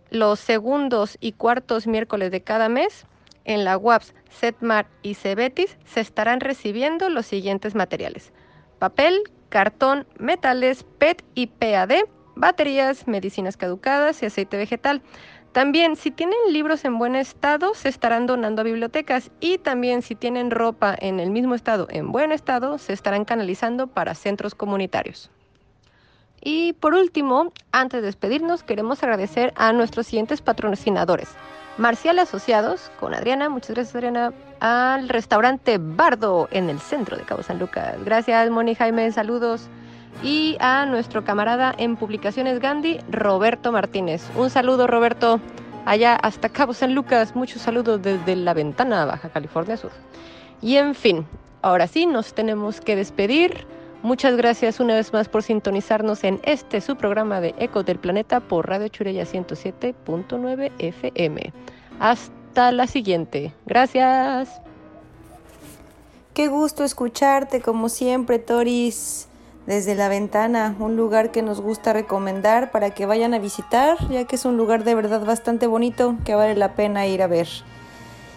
los 0.09 0.41
segundos 0.41 1.19
y 1.21 1.33
cuartos 1.33 1.87
miércoles 1.87 2.31
de 2.31 2.43
cada 2.43 2.71
mes, 2.71 3.07
en 3.45 3.65
la 3.65 3.77
UAPS, 3.77 4.15
Setmar 4.31 4.87
y 5.03 5.15
Cebetis 5.15 5.77
se 5.85 6.01
estarán 6.01 6.41
recibiendo 6.41 7.11
los 7.11 7.27
siguientes 7.27 7.75
materiales. 7.75 8.33
Papel, 8.79 9.21
cartón, 9.51 10.07
metales, 10.19 10.85
PET 10.99 11.23
y 11.35 11.49
PAD, 11.49 12.07
baterías, 12.35 13.07
medicinas 13.07 13.59
caducadas 13.59 14.23
y 14.23 14.27
aceite 14.27 14.57
vegetal. 14.57 15.03
También, 15.55 15.95
si 15.95 16.11
tienen 16.11 16.37
libros 16.51 16.85
en 16.85 16.99
buen 16.99 17.15
estado, 17.15 17.75
se 17.75 17.89
estarán 17.89 18.27
donando 18.27 18.63
a 18.63 18.65
bibliotecas 18.65 19.31
y 19.39 19.59
también 19.59 20.03
si 20.03 20.17
tienen 20.17 20.51
ropa 20.51 20.97
en 20.99 21.21
el 21.21 21.31
mismo 21.31 21.55
estado, 21.55 21.87
en 21.91 22.11
buen 22.11 22.33
estado, 22.33 22.77
se 22.79 22.93
estarán 22.93 23.25
canalizando 23.25 23.87
para 23.87 24.17
centros 24.17 24.57
comunitarios. 24.57 25.31
Y 26.43 26.73
por 26.73 26.95
último, 26.95 27.53
antes 27.71 28.01
de 28.01 28.07
despedirnos, 28.07 28.65
queremos 28.65 29.01
agradecer 29.05 29.53
a 29.55 29.73
nuestros 29.73 30.09
siguientes 30.09 30.43
patrocinadores. 30.43 31.29
Marcial 31.79 32.19
Asociados, 32.19 32.91
con 32.99 33.15
Adriana, 33.15 33.49
muchas 33.49 33.77
gracias 33.77 33.95
Adriana, 33.95 34.33
al 34.59 35.09
restaurante 35.09 35.79
Bardo 35.79 36.49
en 36.51 36.69
el 36.69 36.81
centro 36.81 37.17
de 37.17 37.23
Cabo 37.23 37.45
San 37.45 37.61
Lucas. 37.61 37.95
Gracias 38.05 38.51
Moni 38.51 38.75
Jaime, 38.75 39.13
saludos 39.13 39.69
y 40.23 40.57
a 40.61 40.87
nuestro 40.87 41.25
camarada 41.25 41.75
en 41.77 41.97
Publicaciones 41.97 42.61
Gandhi, 42.61 42.99
Roberto 43.11 43.73
Martínez. 43.73 44.23
Un 44.37 44.51
saludo, 44.51 44.87
Roberto, 44.87 45.41
allá 45.85 46.17
hasta 46.17 46.49
Cabo 46.49 46.75
San 46.75 46.95
Lucas. 46.95 47.35
Muchos 47.35 47.63
saludos 47.63 48.03
desde 48.03 48.37
la 48.37 48.55
ventana 48.55 49.05
Baja 49.05 49.29
California 49.29 49.77
Sur. 49.77 49.91
Y 50.63 50.77
en 50.77 50.95
fin, 50.95 51.27
ahora 51.63 51.87
sí, 51.87 52.07
nos 52.07 52.35
tenemos 52.35 52.81
que 52.81 52.97
despedir. 52.97 53.67
Muchas 54.03 54.37
gracias 54.37 54.81
una 54.81 54.95
vez 54.95 55.13
más 55.13 55.29
por 55.29 55.43
sintonizarnos 55.43 56.25
en 56.25 56.41
este 56.45 56.81
su 56.81 56.97
programa 56.97 57.41
de 57.41 57.55
Ecos 57.59 57.87
del 57.87 57.99
Planeta 57.99 58.41
por 58.41 58.69
Radio 58.69 58.89
Churella 58.89 59.25
107.9 59.25 60.73
FM. 60.79 61.53
Hasta 62.01 62.71
la 62.73 62.87
siguiente. 62.87 63.53
Gracias. 63.65 64.61
Qué 66.35 66.49
gusto 66.49 66.85
escucharte 66.85 67.61
como 67.61 67.89
siempre, 67.89 68.39
Toris 68.39 69.29
desde 69.67 69.95
la 69.95 70.09
ventana, 70.09 70.77
un 70.79 70.97
lugar 70.97 71.31
que 71.31 71.43
nos 71.43 71.61
gusta 71.61 71.93
recomendar 71.93 72.71
para 72.71 72.91
que 72.91 73.07
vayan 73.07 73.33
a 73.33 73.39
visitar, 73.39 73.97
ya 74.11 74.25
que 74.25 74.37
es 74.37 74.45
un 74.45 74.57
lugar 74.57 74.85
de 74.85 74.95
verdad 74.95 75.25
bastante 75.25 75.67
bonito 75.67 76.17
que 76.25 76.35
vale 76.35 76.55
la 76.55 76.75
pena 76.75 77.07
ir 77.07 77.23
a 77.23 77.27
ver. 77.27 77.49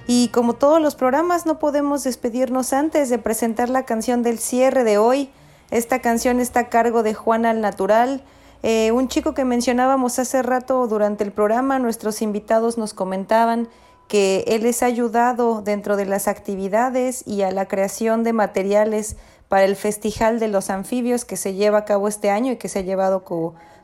Y 0.08 0.30
como 0.30 0.54
todos 0.54 0.82
los 0.82 0.96
programas, 0.96 1.46
no 1.46 1.60
podemos 1.60 2.06
despedirnos 2.06 2.72
antes 2.72 3.10
de 3.10 3.18
presentar 3.18 3.68
la 3.68 3.84
canción 3.84 4.24
del 4.24 4.40
cierre 4.40 4.86
de 4.86 4.98
hoy. 4.98 5.30
Esta 5.70 6.00
canción 6.00 6.40
está 6.40 6.62
a 6.62 6.70
cargo 6.70 7.04
de 7.04 7.14
Juan 7.14 7.46
al 7.46 7.60
Natural, 7.60 8.24
eh, 8.64 8.92
un 8.94 9.10
chico 9.10 9.34
que 9.34 9.44
mencionábamos 9.44 10.18
hace 10.20 10.42
rato 10.42 10.88
durante 10.88 11.26
el 11.26 11.34
programa. 11.34 11.78
Nuestros 11.78 12.22
invitados 12.22 12.78
nos 12.78 12.94
comentaban 12.94 13.68
que 14.08 14.46
él 14.48 14.64
les 14.64 14.82
ha 14.82 14.86
ayudado 14.86 15.62
dentro 15.62 15.98
de 15.98 16.06
las 16.06 16.30
actividades 16.30 17.28
y 17.28 17.42
a 17.42 17.52
la 17.52 17.68
creación 17.68 18.24
de 18.24 18.32
materiales 18.32 19.18
para 19.50 19.66
el 19.66 19.76
Festival 19.76 20.40
de 20.40 20.48
los 20.48 20.70
Anfibios 20.70 21.26
que 21.26 21.38
se 21.38 21.54
lleva 21.54 21.80
a 21.80 21.86
cabo 21.86 22.08
este 22.08 22.30
año 22.30 22.54
y 22.54 22.58
que 22.58 22.70
se 22.70 22.80
ha 22.80 22.84
llevado 22.84 23.24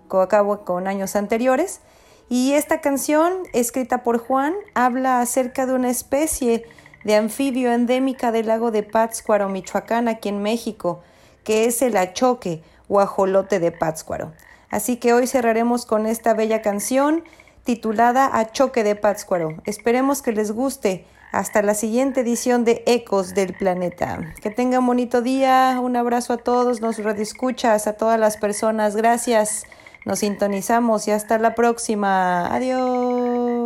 a 0.10 0.28
cabo 0.28 0.66
con 0.66 0.88
años 0.88 1.16
anteriores. 1.16 1.82
Y 2.30 2.54
esta 2.54 2.82
canción, 2.82 3.34
escrita 3.54 4.04
por 4.04 4.18
Juan, 4.18 4.54
habla 4.74 5.22
acerca 5.22 5.66
de 5.66 5.74
una 5.74 5.90
especie 5.90 6.66
de 7.04 7.16
anfibio 7.16 7.72
endémica 7.72 8.32
del 8.32 8.48
lago 8.48 8.72
de 8.72 8.84
Pátzcuaro, 8.84 9.50
Michoacán, 9.50 10.08
aquí 10.08 10.30
en 10.30 10.42
México, 10.42 11.02
que 11.44 11.66
es 11.66 11.82
el 11.82 11.98
achoque 11.98 12.64
o 12.88 13.00
ajolote 13.00 13.60
de 13.60 13.72
Pátzcuaro. 13.72 14.34
Así 14.70 14.98
que 14.98 15.14
hoy 15.14 15.28
cerraremos 15.28 15.86
con 15.86 16.06
esta 16.08 16.34
bella 16.34 16.62
canción 16.62 17.24
titulada 17.64 18.30
Achoque 18.40 18.84
de 18.84 18.96
Pátzcuaro. 18.96 19.62
Esperemos 19.66 20.22
que 20.22 20.32
les 20.32 20.52
guste. 20.52 21.06
Hasta 21.34 21.64
la 21.64 21.74
siguiente 21.74 22.22
edición 22.22 22.64
de 22.64 22.84
Ecos 22.86 23.34
del 23.34 23.54
Planeta. 23.56 24.36
Que 24.40 24.52
tengan 24.52 24.86
bonito 24.86 25.24
día. 25.24 25.80
Un 25.82 25.98
abrazo 25.98 26.34
a 26.34 26.38
todos, 26.38 26.80
nos 26.80 27.00
redescuchas, 27.00 27.88
a 27.88 27.94
todas 27.94 28.20
las 28.20 28.38
personas. 28.38 28.96
Gracias. 28.96 29.64
Nos 30.06 30.20
sintonizamos 30.20 31.08
y 31.08 31.12
hasta 31.12 31.40
la 31.40 31.56
próxima. 31.56 32.54
Adiós. 32.54 33.63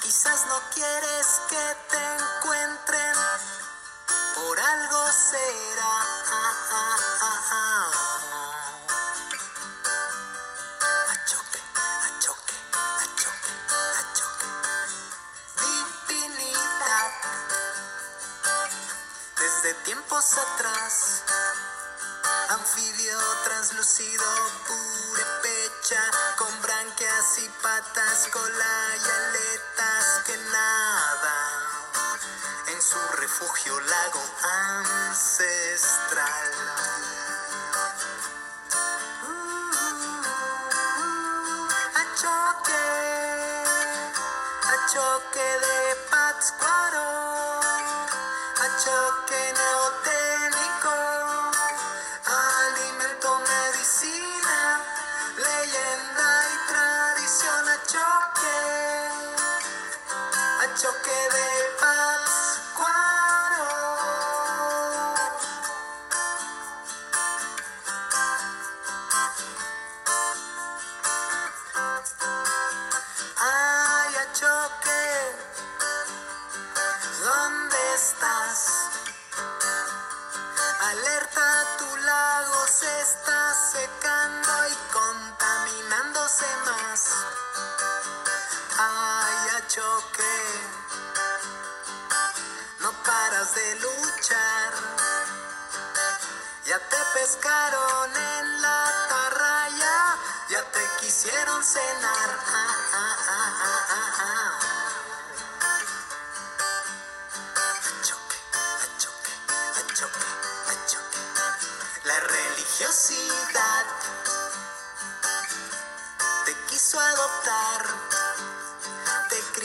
Quizás 0.00 0.46
no 0.46 0.60
quieres 0.74 1.26
que 1.48 1.76
te 1.90 1.98
encuentren, 2.16 3.14
por 4.34 4.60
algo 4.60 5.12
será. 5.12 5.96
A 11.10 11.26
choque, 11.26 11.60
a 11.74 12.18
choque, 12.20 12.54
a 12.62 13.04
choque, 13.16 13.52
a 13.70 14.14
choque. 14.14 14.46
Divinidad, 16.08 17.10
desde 19.38 19.74
tiempos 19.84 20.38
atrás, 20.38 21.22
anfibio 22.50 23.18
translúcido, 25.84 26.24
purepecha 26.38 27.12
y 27.38 27.48
patas, 27.62 28.28
cola 28.32 28.96
y 28.96 28.98
aletas 29.10 30.06
que 30.26 30.36
nada 30.36 31.36
en 32.68 32.82
su 32.82 32.98
refugio 33.18 33.80
lago 33.80 34.22
ancestral. 34.42 36.52
a 41.94 42.04
choque, 42.20 42.86
a 44.62 44.64
choque 44.92 45.46
de 45.64 45.78
Pátzcuaro, 46.10 47.08
a 48.62 48.64
choque 48.82 49.53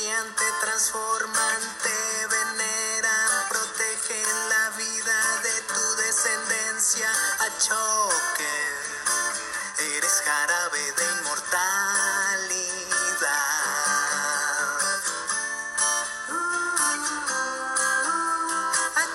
te 0.09 0.49
transforman, 0.61 1.61
te 1.83 2.27
veneran, 2.27 3.47
protegen 3.47 4.49
la 4.49 4.69
vida 4.71 5.37
de 5.43 5.61
tu 5.67 5.95
descendencia 5.97 7.11
a 7.39 7.49
choque. 7.59 8.55
Eres 9.77 10.21
jarabe 10.25 10.91
de 10.97 11.05
inmortalidad. 11.19 11.99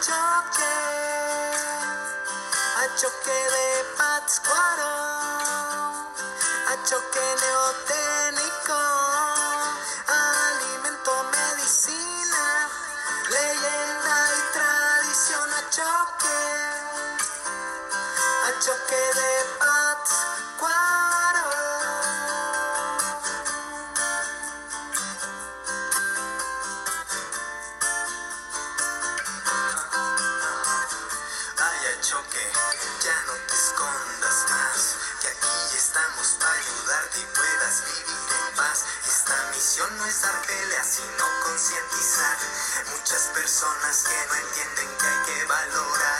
choque, 0.00 0.74
a 2.76 2.84
choque 2.94 3.38
de 3.54 3.66
Pátzcuaro, 3.96 4.94
a 6.68 6.74
choque 6.86 7.24
neoténico. 7.42 9.13
Sino 40.84 41.24
concientizar. 41.42 42.36
Muchas 42.92 43.22
personas 43.34 44.04
que 44.04 44.26
no 44.28 44.34
entienden 44.34 44.98
que 44.98 45.06
hay 45.06 45.24
que 45.24 45.44
valorar 45.46 46.13